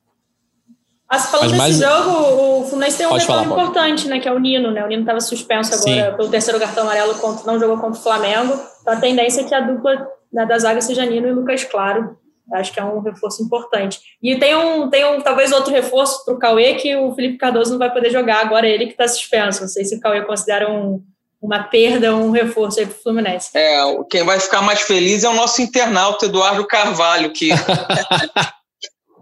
Mas 1.11 1.27
falando 1.27 1.57
Mas 1.57 1.79
desse 1.79 1.81
mais... 1.81 2.05
jogo, 2.05 2.61
o 2.61 2.65
Fluminense 2.65 2.99
tem 2.99 3.07
um 3.07 3.17
detalhe 3.17 3.47
importante, 3.47 4.09
né? 4.09 4.19
Que 4.19 4.29
é 4.29 4.33
o 4.33 4.39
Nino, 4.39 4.71
né? 4.73 4.85
O 4.85 4.89
Nino 4.89 5.03
estava 5.03 5.21
suspenso 5.21 5.73
agora 5.73 6.11
Sim. 6.11 6.17
pelo 6.17 6.29
terceiro 6.29 6.59
cartão 6.59 6.83
amarelo, 6.83 7.15
contra, 7.15 7.47
não 7.47 7.61
jogou 7.61 7.79
contra 7.79 7.99
o 7.99 8.03
Flamengo. 8.03 8.61
Então 8.83 8.95
a 8.95 8.97
tendência 8.97 9.43
é 9.43 9.45
que 9.45 9.55
a 9.55 9.61
dupla 9.61 10.09
né, 10.33 10.45
da 10.45 10.59
zaga 10.59 10.81
seja 10.81 11.07
Nino 11.07 11.29
e 11.29 11.33
Lucas 11.33 11.65
Claro. 11.65 12.17
Acho 12.53 12.73
que 12.73 12.79
é 12.79 12.85
um 12.85 13.01
reforço 13.01 13.43
importante. 13.43 14.01
E 14.23 14.37
tem 14.39 14.55
um, 14.55 14.89
tem 14.89 15.05
um 15.05 15.21
talvez 15.21 15.51
outro 15.51 15.73
reforço 15.73 16.25
para 16.25 16.35
o 16.35 16.39
Cauê, 16.39 16.75
que 16.75 16.95
o 16.95 17.13
Felipe 17.13 17.39
Cardoso 17.39 17.73
não 17.73 17.79
vai 17.79 17.93
poder 17.93 18.11
jogar, 18.11 18.41
agora 18.41 18.69
ele 18.69 18.87
que 18.87 18.93
está 18.93 19.09
suspenso. 19.09 19.63
Não 19.63 19.69
sei 19.69 19.85
se 19.85 19.97
o 19.97 20.01
Cauê 20.01 20.23
considera 20.23 20.71
um, 20.71 21.03
uma 21.43 21.65
perda 21.65 22.15
ou 22.15 22.23
um 22.23 22.31
reforço 22.31 22.79
aí 22.79 22.87
para 22.87 22.97
o 22.97 23.03
Fluminense. 23.03 23.51
É, 23.55 23.81
quem 24.09 24.23
vai 24.23 24.39
ficar 24.39 24.63
mais 24.63 24.81
feliz 24.83 25.25
é 25.25 25.29
o 25.29 25.35
nosso 25.35 25.61
internauta 25.61 26.27
Eduardo 26.27 26.65
Carvalho, 26.67 27.33
que, 27.33 27.51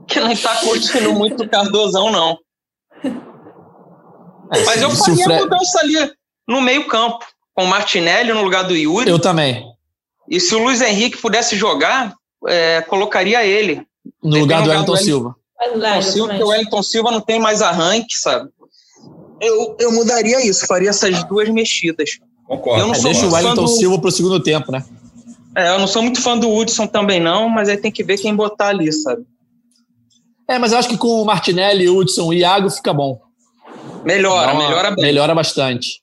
que 0.07 0.20
não 0.20 0.30
está 0.30 0.57
curtindo 0.57 1.12
muito 1.12 1.42
o 1.42 1.48
Cardozão, 1.48 2.11
não. 2.11 2.38
É, 4.52 4.64
Mas 4.64 4.82
eu 4.82 4.90
faria 4.90 5.24
a 5.24 5.40
mudança 5.40 5.80
ali 5.80 6.12
no 6.46 6.61
meio-campo, 6.61 7.24
com 7.55 7.64
o 7.64 7.66
Martinelli 7.66 8.32
no 8.32 8.42
lugar 8.42 8.64
do 8.64 8.76
Yuri. 8.76 9.09
Eu 9.11 9.18
também. 9.18 9.64
E 10.28 10.40
se 10.40 10.55
o 10.55 10.62
Luiz 10.62 10.80
Henrique 10.80 11.18
pudesse 11.18 11.57
jogar, 11.57 12.14
é, 12.46 12.82
colocaria 12.82 13.44
ele. 13.44 13.86
No 14.22 14.38
lugar 14.38 14.62
do 14.62 14.70
Wellington 14.70 14.96
Silva. 14.96 15.36
Wellington 15.61 16.02
Silva, 16.02 16.28
porque 16.28 16.44
o 16.44 16.48
Wellington 16.48 16.82
Silva 16.82 17.11
não 17.11 17.20
tem 17.20 17.40
mais 17.40 17.62
arranque, 17.62 18.14
sabe? 18.16 18.50
Eu, 19.40 19.76
eu 19.78 19.92
mudaria 19.92 20.44
isso, 20.46 20.66
faria 20.66 20.90
essas 20.90 21.24
duas 21.24 21.48
mexidas. 21.48 22.18
Concordo. 22.46 22.82
Eu 22.82 22.86
não 22.86 22.94
é, 22.94 22.96
sou 22.96 23.11
deixa 23.11 23.26
o 23.26 23.32
Wellington 23.32 23.62
do... 23.62 23.68
Silva 23.68 23.98
para 23.98 24.09
o 24.09 24.12
segundo 24.12 24.40
tempo, 24.40 24.70
né? 24.70 24.84
É, 25.57 25.70
eu 25.70 25.78
não 25.78 25.86
sou 25.86 26.02
muito 26.02 26.20
fã 26.20 26.36
do 26.36 26.52
Hudson 26.52 26.86
também, 26.86 27.20
não, 27.20 27.48
mas 27.48 27.68
aí 27.68 27.76
tem 27.76 27.92
que 27.92 28.02
ver 28.02 28.18
quem 28.18 28.34
botar 28.34 28.68
ali, 28.68 28.92
sabe? 28.92 29.24
É, 30.49 30.59
mas 30.59 30.72
eu 30.72 30.78
acho 30.78 30.88
que 30.88 30.99
com 30.99 31.22
o 31.22 31.24
Martinelli, 31.24 31.88
Hudson 31.88 32.32
e 32.32 32.38
Iago 32.38 32.70
fica 32.70 32.92
bom. 32.92 33.20
Melhora, 34.05 34.53
uma, 34.53 34.68
melhora 34.68 34.90
bem. 34.90 35.05
Melhora 35.05 35.34
bastante. 35.34 36.03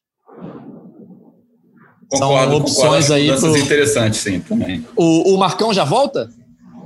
Concordo, 2.10 2.52
São 2.52 2.58
opções 2.58 3.08
concordo, 3.08 3.14
aí. 3.14 3.39
Pro... 3.39 3.58
interessantes, 3.58 4.20
sim, 4.20 4.39
também. 4.39 4.86
O, 4.96 5.36
o 5.36 5.38
Marcão 5.38 5.74
já 5.74 5.84
volta? 5.84 6.30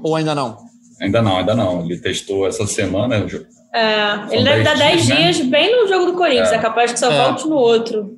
Ou 0.04 0.16
ainda 0.16 0.36
não? 0.36 0.58
Ainda 1.02 1.22
não, 1.22 1.38
ainda 1.38 1.56
não. 1.56 1.86
Ele 1.86 1.98
testou 1.98 2.48
essa 2.48 2.68
semana. 2.68 3.26
É, 3.74 4.36
ele 4.36 4.44
deve 4.44 4.64
dar 4.64 4.78
10 4.78 5.06
dias, 5.06 5.08
né? 5.08 5.32
dias, 5.32 5.48
bem 5.48 5.82
no 5.82 5.88
jogo 5.88 6.06
do 6.06 6.14
Corinthians. 6.14 6.52
É, 6.52 6.56
é 6.56 6.60
capaz 6.60 6.92
que 6.92 7.00
só 7.00 7.12
é. 7.12 7.18
volte 7.18 7.48
no 7.48 7.56
outro. 7.56 8.18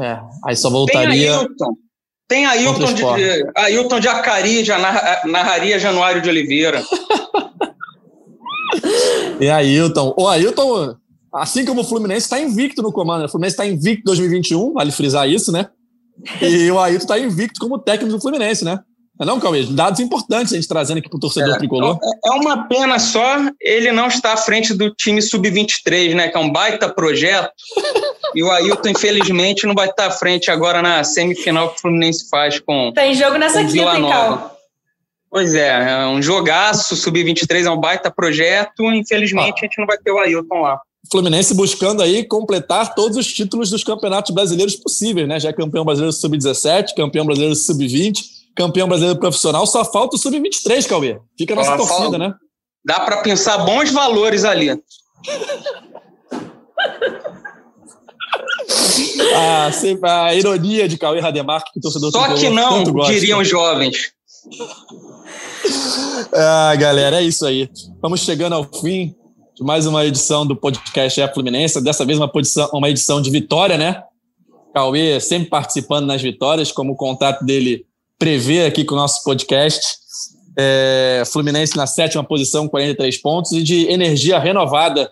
É, 0.00 0.18
aí 0.44 0.54
só 0.54 0.68
voltaria. 0.68 1.30
Tem 1.30 1.30
Ailton. 1.30 1.74
Tem 2.28 2.46
Ailton 2.46 2.92
de, 2.92 3.02
Ailton 3.56 4.00
de 4.00 4.08
Acari, 4.08 4.62
já 4.62 4.78
narraria 5.24 5.78
Januário 5.78 6.20
de 6.20 6.28
Oliveira. 6.28 6.82
e 9.40 9.48
Ailton. 9.48 10.14
O 10.16 10.28
Ailton, 10.28 10.94
assim 11.32 11.64
como 11.64 11.82
o 11.82 11.84
Fluminense, 11.84 12.26
está 12.26 12.40
invicto 12.40 12.82
no 12.82 12.92
comando. 12.92 13.24
O 13.24 13.28
Fluminense 13.28 13.54
está 13.54 13.66
invicto 13.66 14.00
em 14.00 14.04
2021, 14.04 14.72
vale 14.72 14.92
frisar 14.92 15.28
isso, 15.28 15.52
né? 15.52 15.68
E 16.42 16.70
o 16.70 16.78
Ailton 16.78 17.02
está 17.02 17.18
invicto 17.18 17.60
como 17.60 17.78
técnico 17.78 18.16
do 18.16 18.20
Fluminense, 18.20 18.64
né? 18.64 18.80
Não, 19.18 19.24
é 19.24 19.26
não 19.26 19.40
Cauê? 19.40 19.64
Dados 19.64 19.98
importantes 19.98 20.52
a 20.52 20.56
gente 20.56 20.68
trazendo 20.68 20.98
aqui 20.98 21.08
para 21.08 21.16
o 21.16 21.20
torcedor 21.20 21.56
é, 21.56 21.58
tricolor. 21.58 21.98
É, 22.00 22.30
é 22.30 22.32
uma 22.32 22.68
pena 22.68 22.98
só 23.00 23.38
ele 23.60 23.90
não 23.90 24.06
estar 24.06 24.32
à 24.32 24.36
frente 24.36 24.72
do 24.72 24.94
time 24.94 25.20
sub-23, 25.20 26.14
né? 26.14 26.28
Que 26.28 26.36
é 26.36 26.40
um 26.40 26.50
baita 26.50 26.88
projeto. 26.88 27.50
E 28.34 28.42
o 28.42 28.50
Ailton, 28.50 28.90
infelizmente, 28.90 29.66
não 29.66 29.74
vai 29.74 29.88
estar 29.88 30.06
à 30.06 30.10
frente 30.10 30.50
agora 30.50 30.80
na 30.80 31.02
semifinal 31.02 31.70
que 31.70 31.78
o 31.78 31.80
Fluminense 31.80 32.28
faz 32.28 32.60
com. 32.60 32.92
Tem 32.92 33.14
jogo 33.14 33.38
nessa 33.38 33.64
quinta, 33.64 33.96
hein, 33.96 34.08
Cal? 34.08 34.57
Pois 35.30 35.54
é, 35.54 35.90
é 35.90 36.06
um 36.06 36.22
jogaço, 36.22 36.96
sub-23 36.96 37.66
é 37.66 37.70
um 37.70 37.78
baita 37.78 38.10
projeto. 38.10 38.84
Infelizmente, 38.92 39.56
ah. 39.56 39.60
a 39.60 39.64
gente 39.66 39.78
não 39.78 39.86
vai 39.86 39.98
ter 39.98 40.10
o 40.10 40.18
Ailton 40.18 40.60
lá. 40.60 40.80
Fluminense 41.10 41.54
buscando 41.54 42.02
aí 42.02 42.24
completar 42.24 42.94
todos 42.94 43.16
os 43.16 43.26
títulos 43.26 43.70
dos 43.70 43.84
campeonatos 43.84 44.34
brasileiros 44.34 44.76
possíveis, 44.76 45.28
né? 45.28 45.38
Já 45.40 45.50
é 45.50 45.52
campeão 45.52 45.84
brasileiro 45.84 46.12
sub-17, 46.12 46.94
campeão 46.96 47.24
brasileiro 47.24 47.54
sub-20, 47.54 48.20
campeão 48.56 48.88
brasileiro 48.88 49.18
profissional, 49.18 49.66
só 49.66 49.84
falta 49.84 50.16
o 50.16 50.18
sub-23, 50.18 50.86
Cauê. 50.86 51.18
Fica 51.36 51.54
a 51.54 51.56
nossa 51.56 51.76
torcida, 51.76 52.00
falta. 52.00 52.18
né? 52.18 52.34
Dá 52.84 53.00
para 53.00 53.18
pensar 53.18 53.58
bons 53.58 53.90
valores 53.90 54.44
ali. 54.44 54.70
ah, 59.34 59.70
a 60.26 60.34
ironia 60.34 60.88
de 60.88 60.96
Cauê 60.98 61.20
Rademar 61.20 61.62
que 61.64 61.78
o 61.78 61.82
torcedor 61.82 62.10
Só 62.10 62.34
que 62.34 62.48
não, 62.50 62.82
diriam 63.06 63.42
jovens. 63.44 64.12
ah, 66.32 66.74
galera, 66.76 67.20
é 67.20 67.24
isso 67.24 67.44
aí. 67.44 67.68
Vamos 68.00 68.20
chegando 68.20 68.54
ao 68.54 68.64
fim 68.64 69.14
de 69.54 69.64
mais 69.64 69.86
uma 69.86 70.04
edição 70.04 70.46
do 70.46 70.54
podcast 70.54 71.20
É 71.20 71.32
Fluminense. 71.32 71.82
Dessa 71.82 72.04
vez 72.04 72.18
uma, 72.18 72.28
posição, 72.28 72.68
uma 72.72 72.88
edição 72.88 73.20
de 73.20 73.30
vitória, 73.30 73.76
né? 73.76 74.02
Cauê 74.72 75.20
sempre 75.20 75.48
participando 75.48 76.06
nas 76.06 76.22
vitórias, 76.22 76.70
como 76.70 76.92
o 76.92 76.96
contato 76.96 77.44
dele 77.44 77.84
prevê 78.18 78.66
aqui 78.66 78.84
com 78.84 78.94
o 78.94 78.98
nosso 78.98 79.22
podcast. 79.24 79.98
É, 80.56 81.22
Fluminense 81.26 81.76
na 81.76 81.86
sétima 81.86 82.22
posição, 82.24 82.68
43 82.68 83.16
pontos, 83.18 83.52
e 83.52 83.62
de 83.62 83.86
energia 83.88 84.38
renovada 84.38 85.10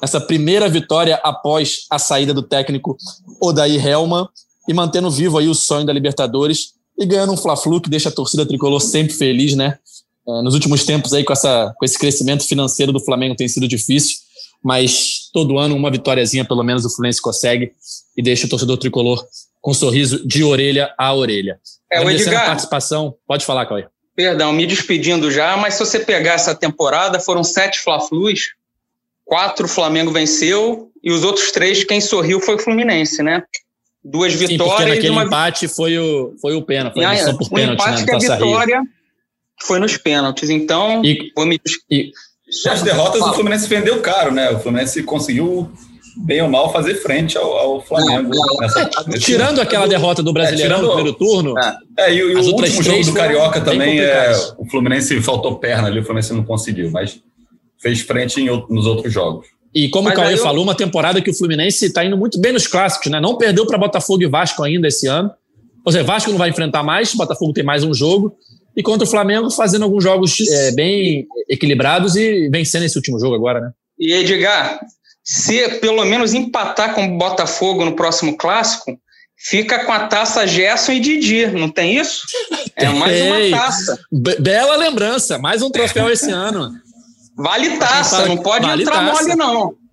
nessa 0.00 0.20
primeira 0.20 0.68
vitória 0.68 1.16
após 1.22 1.86
a 1.90 1.98
saída 1.98 2.34
do 2.34 2.42
técnico 2.42 2.96
Odair 3.40 3.84
Helman 3.86 4.28
e 4.68 4.74
mantendo 4.74 5.10
vivo 5.10 5.38
aí 5.38 5.48
o 5.48 5.54
sonho 5.54 5.86
da 5.86 5.92
Libertadores 5.92 6.74
e 6.98 7.06
ganhando 7.06 7.32
um 7.32 7.36
Fla-Flu 7.36 7.80
que 7.80 7.90
deixa 7.90 8.08
a 8.08 8.12
torcida 8.12 8.46
tricolor 8.46 8.80
sempre 8.80 9.14
feliz, 9.14 9.54
né? 9.54 9.78
É, 10.26 10.42
nos 10.42 10.54
últimos 10.54 10.84
tempos 10.84 11.12
aí 11.12 11.22
com, 11.22 11.32
essa, 11.32 11.74
com 11.76 11.84
esse 11.84 11.98
crescimento 11.98 12.46
financeiro 12.46 12.92
do 12.92 13.00
Flamengo 13.00 13.34
tem 13.34 13.46
sido 13.46 13.68
difícil, 13.68 14.16
mas 14.62 15.28
todo 15.32 15.58
ano 15.58 15.76
uma 15.76 15.90
vitóriazinha 15.90 16.44
pelo 16.44 16.62
menos 16.62 16.84
o 16.84 16.90
Fluminense 16.90 17.20
consegue 17.20 17.72
e 18.16 18.22
deixa 18.22 18.46
o 18.46 18.48
torcedor 18.48 18.78
tricolor 18.78 19.22
com 19.60 19.72
um 19.72 19.74
sorriso 19.74 20.26
de 20.26 20.42
orelha 20.42 20.94
a 20.96 21.14
orelha. 21.14 21.58
É, 21.90 22.00
o 22.00 22.10
Edgar, 22.10 22.42
a 22.42 22.46
participação, 22.46 23.14
pode 23.26 23.44
falar, 23.44 23.66
Cauê. 23.66 23.86
Perdão, 24.16 24.52
me 24.52 24.66
despedindo 24.66 25.30
já, 25.30 25.56
mas 25.56 25.74
se 25.74 25.80
você 25.80 25.98
pegar 25.98 26.34
essa 26.34 26.54
temporada, 26.54 27.18
foram 27.18 27.42
sete 27.42 27.80
Fla-Flus, 27.80 28.50
quatro 29.24 29.66
o 29.66 29.68
Flamengo 29.68 30.12
venceu 30.12 30.90
e 31.02 31.10
os 31.10 31.24
outros 31.24 31.50
três, 31.50 31.82
quem 31.82 32.00
sorriu 32.00 32.40
foi 32.40 32.54
o 32.54 32.58
Fluminense, 32.58 33.22
né? 33.22 33.42
Duas 34.04 34.32
Sim, 34.32 34.46
vitórias. 34.46 34.76
Porque 34.76 34.90
naquele 34.90 35.10
uma... 35.10 35.24
empate 35.24 35.66
foi 35.66 35.98
o, 35.98 36.34
foi 36.40 36.54
o 36.54 36.62
pênalti, 36.62 36.94
foi 36.94 37.04
ah, 37.04 37.34
por 37.36 37.48
pênalti. 37.48 37.80
O 37.80 37.82
empate 37.82 38.00
né, 38.00 38.04
que 38.04 38.14
a 38.14 38.18
vitória 38.18 38.80
Rio 38.80 38.88
foi 39.62 39.78
nos 39.78 39.96
pênaltis. 39.96 40.50
Então, 40.50 41.04
e, 41.04 41.32
vou 41.34 41.46
me... 41.46 41.60
e, 41.90 42.12
as 42.68 42.82
derrotas 42.82 43.20
o 43.22 43.32
Fluminense 43.32 43.66
vendeu 43.66 44.00
caro, 44.00 44.32
né? 44.32 44.50
O 44.50 44.60
Fluminense 44.60 45.02
conseguiu 45.02 45.70
bem 46.16 46.42
ou 46.42 46.48
mal 46.48 46.72
fazer 46.72 46.94
frente 46.96 47.36
ao, 47.36 47.52
ao 47.52 47.80
Flamengo. 47.80 48.30
nessa, 48.60 48.82
é, 49.12 49.18
tirando 49.18 49.60
aquela 49.60 49.88
derrota 49.88 50.22
do 50.22 50.32
Brasileirão 50.32 50.76
é, 50.76 50.78
tirando, 50.78 50.88
no 50.88 50.94
primeiro 50.94 51.18
turno. 51.18 51.58
É, 51.58 51.76
é 51.98 52.14
e, 52.14 52.18
e 52.18 52.34
o 52.34 52.54
último 52.54 52.82
jogo 52.82 53.04
do 53.04 53.12
Carioca 53.12 53.60
também 53.60 54.00
é, 54.00 54.32
o 54.58 54.64
Fluminense 54.66 55.20
faltou 55.22 55.56
perna 55.58 55.88
ali, 55.88 56.00
o 56.00 56.04
Fluminense 56.04 56.32
não 56.32 56.44
conseguiu, 56.44 56.90
mas 56.90 57.20
fez 57.78 58.00
frente 58.02 58.40
em, 58.40 58.46
nos 58.46 58.86
outros 58.86 59.12
jogos. 59.12 59.46
E 59.74 59.88
como 59.88 60.04
mas 60.04 60.16
o 60.16 60.20
Cauê 60.20 60.34
eu... 60.34 60.38
falou, 60.38 60.62
uma 60.62 60.74
temporada 60.74 61.20
que 61.20 61.30
o 61.30 61.34
Fluminense 61.34 61.86
está 61.86 62.04
indo 62.04 62.16
muito 62.16 62.40
bem 62.40 62.52
nos 62.52 62.66
clássicos, 62.66 63.10
né? 63.10 63.20
Não 63.20 63.36
perdeu 63.36 63.66
para 63.66 63.76
Botafogo 63.76 64.22
e 64.22 64.26
Vasco 64.26 64.62
ainda 64.62 64.86
esse 64.86 65.06
ano. 65.06 65.30
Ou 65.84 65.92
seja, 65.92 66.04
Vasco 66.04 66.30
não 66.30 66.38
vai 66.38 66.50
enfrentar 66.50 66.82
mais, 66.82 67.12
Botafogo 67.14 67.52
tem 67.52 67.64
mais 67.64 67.82
um 67.82 67.92
jogo 67.92 68.36
e 68.76 68.82
contra 68.82 69.06
o 69.06 69.10
Flamengo 69.10 69.50
fazendo 69.50 69.82
alguns 69.82 70.02
jogos 70.02 70.40
é, 70.40 70.72
bem 70.72 71.26
equilibrados 71.48 72.16
e 72.16 72.48
vencendo 72.48 72.84
esse 72.84 72.96
último 72.96 73.18
jogo 73.20 73.34
agora, 73.34 73.60
né? 73.60 73.70
E 73.98 74.12
Edgar, 74.12 74.80
se 75.22 75.68
pelo 75.78 76.04
menos 76.04 76.34
empatar 76.34 76.94
com 76.94 77.04
o 77.04 77.18
Botafogo 77.18 77.84
no 77.84 77.94
próximo 77.94 78.36
clássico, 78.36 78.98
fica 79.36 79.84
com 79.84 79.92
a 79.92 80.06
taça 80.06 80.46
Gerson 80.46 80.92
e 80.92 81.00
Didi, 81.00 81.46
não 81.46 81.68
tem 81.68 81.98
isso? 81.98 82.26
É 82.74 82.88
mais 82.88 83.20
uma 83.22 83.58
taça. 83.58 83.98
bela 84.40 84.76
lembrança, 84.76 85.38
mais 85.38 85.62
um 85.62 85.70
troféu 85.70 86.10
esse 86.10 86.30
ano. 86.30 86.72
Vale 87.36 87.78
taça, 87.78 88.26
não 88.26 88.36
pode 88.36 88.66
vale 88.66 88.82
entrar 88.82 89.06
taça. 89.06 89.22
mole 89.22 89.34
não. 89.34 89.74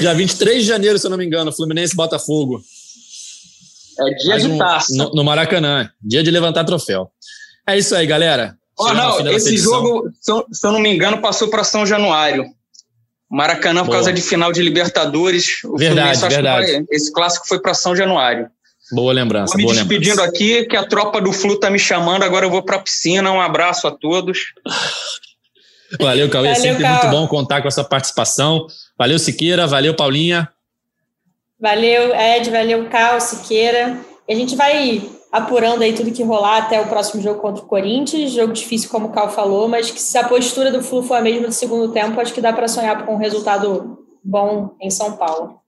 Dia 0.00 0.14
23 0.14 0.62
de 0.62 0.68
janeiro, 0.68 0.98
se 0.98 1.06
eu 1.06 1.10
não 1.10 1.18
me 1.18 1.24
engano, 1.24 1.52
Fluminense 1.52 1.94
Botafogo. 1.94 2.60
É 3.98 4.14
dia 4.14 4.38
de 4.38 4.56
taça. 4.56 4.96
No, 4.96 5.12
no, 5.12 5.24
Maracanã. 5.24 5.90
Dia 6.02 6.22
de 6.22 6.30
levantar 6.30 6.64
troféu. 6.64 7.10
É 7.66 7.78
isso 7.78 7.94
aí, 7.94 8.06
galera. 8.06 8.56
Oh, 8.78 8.92
não, 8.94 9.30
esse 9.30 9.56
jogo, 9.58 10.10
se 10.20 10.32
eu, 10.32 10.72
não 10.72 10.80
me 10.80 10.94
engano, 10.94 11.20
passou 11.20 11.48
para 11.48 11.62
São 11.62 11.84
Januário. 11.84 12.46
Maracanã, 13.30 13.80
por 13.80 13.88
Boa. 13.88 13.98
causa 13.98 14.12
de 14.12 14.22
final 14.22 14.52
de 14.52 14.62
Libertadores. 14.62 15.62
O 15.64 15.76
verdade, 15.76 16.18
verdade. 16.28 16.72
Vai, 16.72 16.84
esse 16.90 17.12
clássico 17.12 17.46
foi 17.46 17.60
para 17.60 17.74
São 17.74 17.94
Januário. 17.94 18.50
Boa 18.92 19.12
lembrança. 19.12 19.56
Vou 19.56 19.70
me 19.70 19.76
despedindo 19.76 20.16
lembrança. 20.16 20.30
aqui, 20.30 20.64
que 20.66 20.76
a 20.76 20.86
tropa 20.86 21.20
do 21.20 21.32
Flu 21.32 21.58
tá 21.58 21.70
me 21.70 21.78
chamando. 21.78 22.22
Agora 22.22 22.46
eu 22.46 22.50
vou 22.50 22.62
para 22.62 22.76
a 22.76 22.80
piscina. 22.80 23.30
Um 23.30 23.40
abraço 23.40 23.86
a 23.86 23.90
todos. 23.90 24.52
Valeu, 25.98 26.28
Cauê. 26.28 26.48
Valeu, 26.48 26.62
Sempre 26.62 26.82
Cal. 26.82 26.92
muito 26.92 27.10
bom 27.10 27.26
contar 27.28 27.62
com 27.62 27.68
a 27.68 27.70
sua 27.70 27.84
participação. 27.84 28.66
Valeu, 28.98 29.18
Siqueira. 29.18 29.66
Valeu, 29.66 29.94
Paulinha. 29.94 30.48
Valeu, 31.58 32.14
Ed, 32.14 32.50
valeu, 32.50 32.88
Cal, 32.88 33.20
Siqueira. 33.20 33.98
E 34.28 34.32
a 34.32 34.36
gente 34.36 34.56
vai 34.56 35.02
apurando 35.30 35.82
aí 35.82 35.92
tudo 35.92 36.10
que 36.10 36.22
rolar 36.22 36.58
até 36.58 36.80
o 36.80 36.86
próximo 36.86 37.22
jogo 37.22 37.40
contra 37.40 37.62
o 37.62 37.66
Corinthians. 37.66 38.32
Jogo 38.32 38.52
difícil, 38.52 38.88
como 38.88 39.08
o 39.08 39.12
Cal 39.12 39.30
falou, 39.30 39.68
mas 39.68 39.90
que 39.90 40.00
se 40.00 40.16
a 40.16 40.26
postura 40.26 40.70
do 40.72 40.82
Flu 40.82 41.02
for 41.02 41.14
a 41.14 41.20
mesma 41.20 41.48
do 41.48 41.52
segundo 41.52 41.92
tempo, 41.92 42.20
acho 42.20 42.32
que 42.32 42.40
dá 42.40 42.52
para 42.52 42.68
sonhar 42.68 43.04
com 43.04 43.14
um 43.14 43.18
resultado 43.18 43.98
bom 44.24 44.74
em 44.80 44.90
São 44.90 45.16
Paulo. 45.16 45.59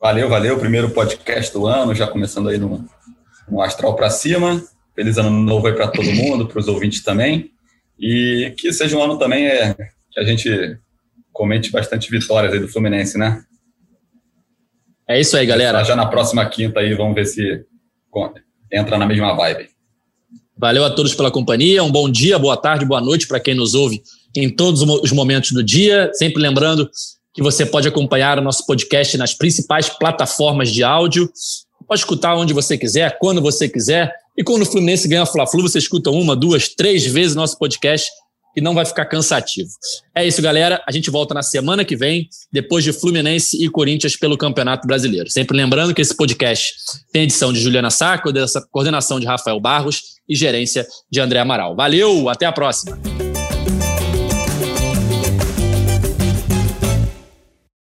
Valeu, 0.00 0.30
valeu. 0.30 0.58
Primeiro 0.58 0.88
podcast 0.92 1.52
do 1.52 1.66
ano, 1.66 1.94
já 1.94 2.06
começando 2.06 2.48
aí 2.48 2.56
no, 2.56 2.82
no 3.46 3.60
astral 3.60 3.94
para 3.94 4.08
cima. 4.08 4.64
Feliz 4.94 5.18
ano 5.18 5.28
novo 5.28 5.66
aí 5.66 5.74
para 5.74 5.88
todo 5.88 6.10
mundo, 6.10 6.46
para 6.46 6.58
os 6.58 6.68
ouvintes 6.68 7.02
também. 7.02 7.50
E 7.98 8.54
que 8.56 8.72
seja 8.72 8.96
um 8.96 9.02
ano 9.02 9.18
também 9.18 9.46
é, 9.46 9.74
que 10.10 10.18
a 10.18 10.24
gente 10.24 10.78
comente 11.30 11.70
bastante 11.70 12.10
vitórias 12.10 12.50
aí 12.54 12.58
do 12.58 12.66
Fluminense, 12.66 13.18
né? 13.18 13.44
É 15.06 15.20
isso 15.20 15.36
aí, 15.36 15.44
galera. 15.44 15.84
Já 15.84 15.94
na 15.94 16.06
próxima 16.06 16.48
quinta 16.48 16.80
aí, 16.80 16.94
vamos 16.94 17.14
ver 17.14 17.26
se 17.26 17.66
entra 18.72 18.96
na 18.96 19.04
mesma 19.04 19.34
vibe. 19.34 19.68
Valeu 20.56 20.82
a 20.82 20.90
todos 20.90 21.14
pela 21.14 21.30
companhia. 21.30 21.84
Um 21.84 21.92
bom 21.92 22.10
dia, 22.10 22.38
boa 22.38 22.56
tarde, 22.56 22.86
boa 22.86 23.02
noite 23.02 23.28
para 23.28 23.38
quem 23.38 23.54
nos 23.54 23.74
ouve 23.74 24.02
em 24.34 24.48
todos 24.48 24.80
os 24.80 25.12
momentos 25.12 25.52
do 25.52 25.62
dia. 25.62 26.10
Sempre 26.14 26.40
lembrando 26.40 26.88
que 27.34 27.42
você 27.42 27.64
pode 27.64 27.88
acompanhar 27.88 28.38
o 28.38 28.42
nosso 28.42 28.66
podcast 28.66 29.16
nas 29.16 29.34
principais 29.34 29.88
plataformas 29.88 30.70
de 30.70 30.82
áudio. 30.82 31.30
Pode 31.86 32.00
escutar 32.00 32.36
onde 32.36 32.52
você 32.52 32.76
quiser, 32.76 33.18
quando 33.18 33.40
você 33.40 33.68
quiser. 33.68 34.12
E 34.36 34.44
quando 34.44 34.62
o 34.62 34.66
Fluminense 34.66 35.08
ganha 35.08 35.22
a 35.22 35.26
Fla-Flu, 35.26 35.62
você 35.62 35.78
escuta 35.78 36.10
uma, 36.10 36.34
duas, 36.36 36.68
três 36.68 37.06
vezes 37.06 37.34
nosso 37.34 37.58
podcast 37.58 38.10
e 38.56 38.60
não 38.60 38.74
vai 38.74 38.84
ficar 38.84 39.06
cansativo. 39.06 39.70
É 40.14 40.26
isso, 40.26 40.42
galera. 40.42 40.82
A 40.86 40.92
gente 40.92 41.10
volta 41.10 41.34
na 41.34 41.42
semana 41.42 41.84
que 41.84 41.96
vem, 41.96 42.28
depois 42.52 42.84
de 42.84 42.92
Fluminense 42.92 43.62
e 43.62 43.68
Corinthians 43.68 44.16
pelo 44.16 44.36
Campeonato 44.36 44.86
Brasileiro. 44.86 45.30
Sempre 45.30 45.56
lembrando 45.56 45.94
que 45.94 46.02
esse 46.02 46.14
podcast 46.14 46.74
tem 47.12 47.22
edição 47.22 47.52
de 47.52 47.60
Juliana 47.60 47.90
Saco, 47.90 48.30
coordenação 48.70 49.20
de 49.20 49.26
Rafael 49.26 49.60
Barros 49.60 50.02
e 50.28 50.34
gerência 50.34 50.86
de 51.10 51.20
André 51.20 51.38
Amaral. 51.38 51.76
Valeu, 51.76 52.28
até 52.28 52.46
a 52.46 52.52
próxima. 52.52 53.29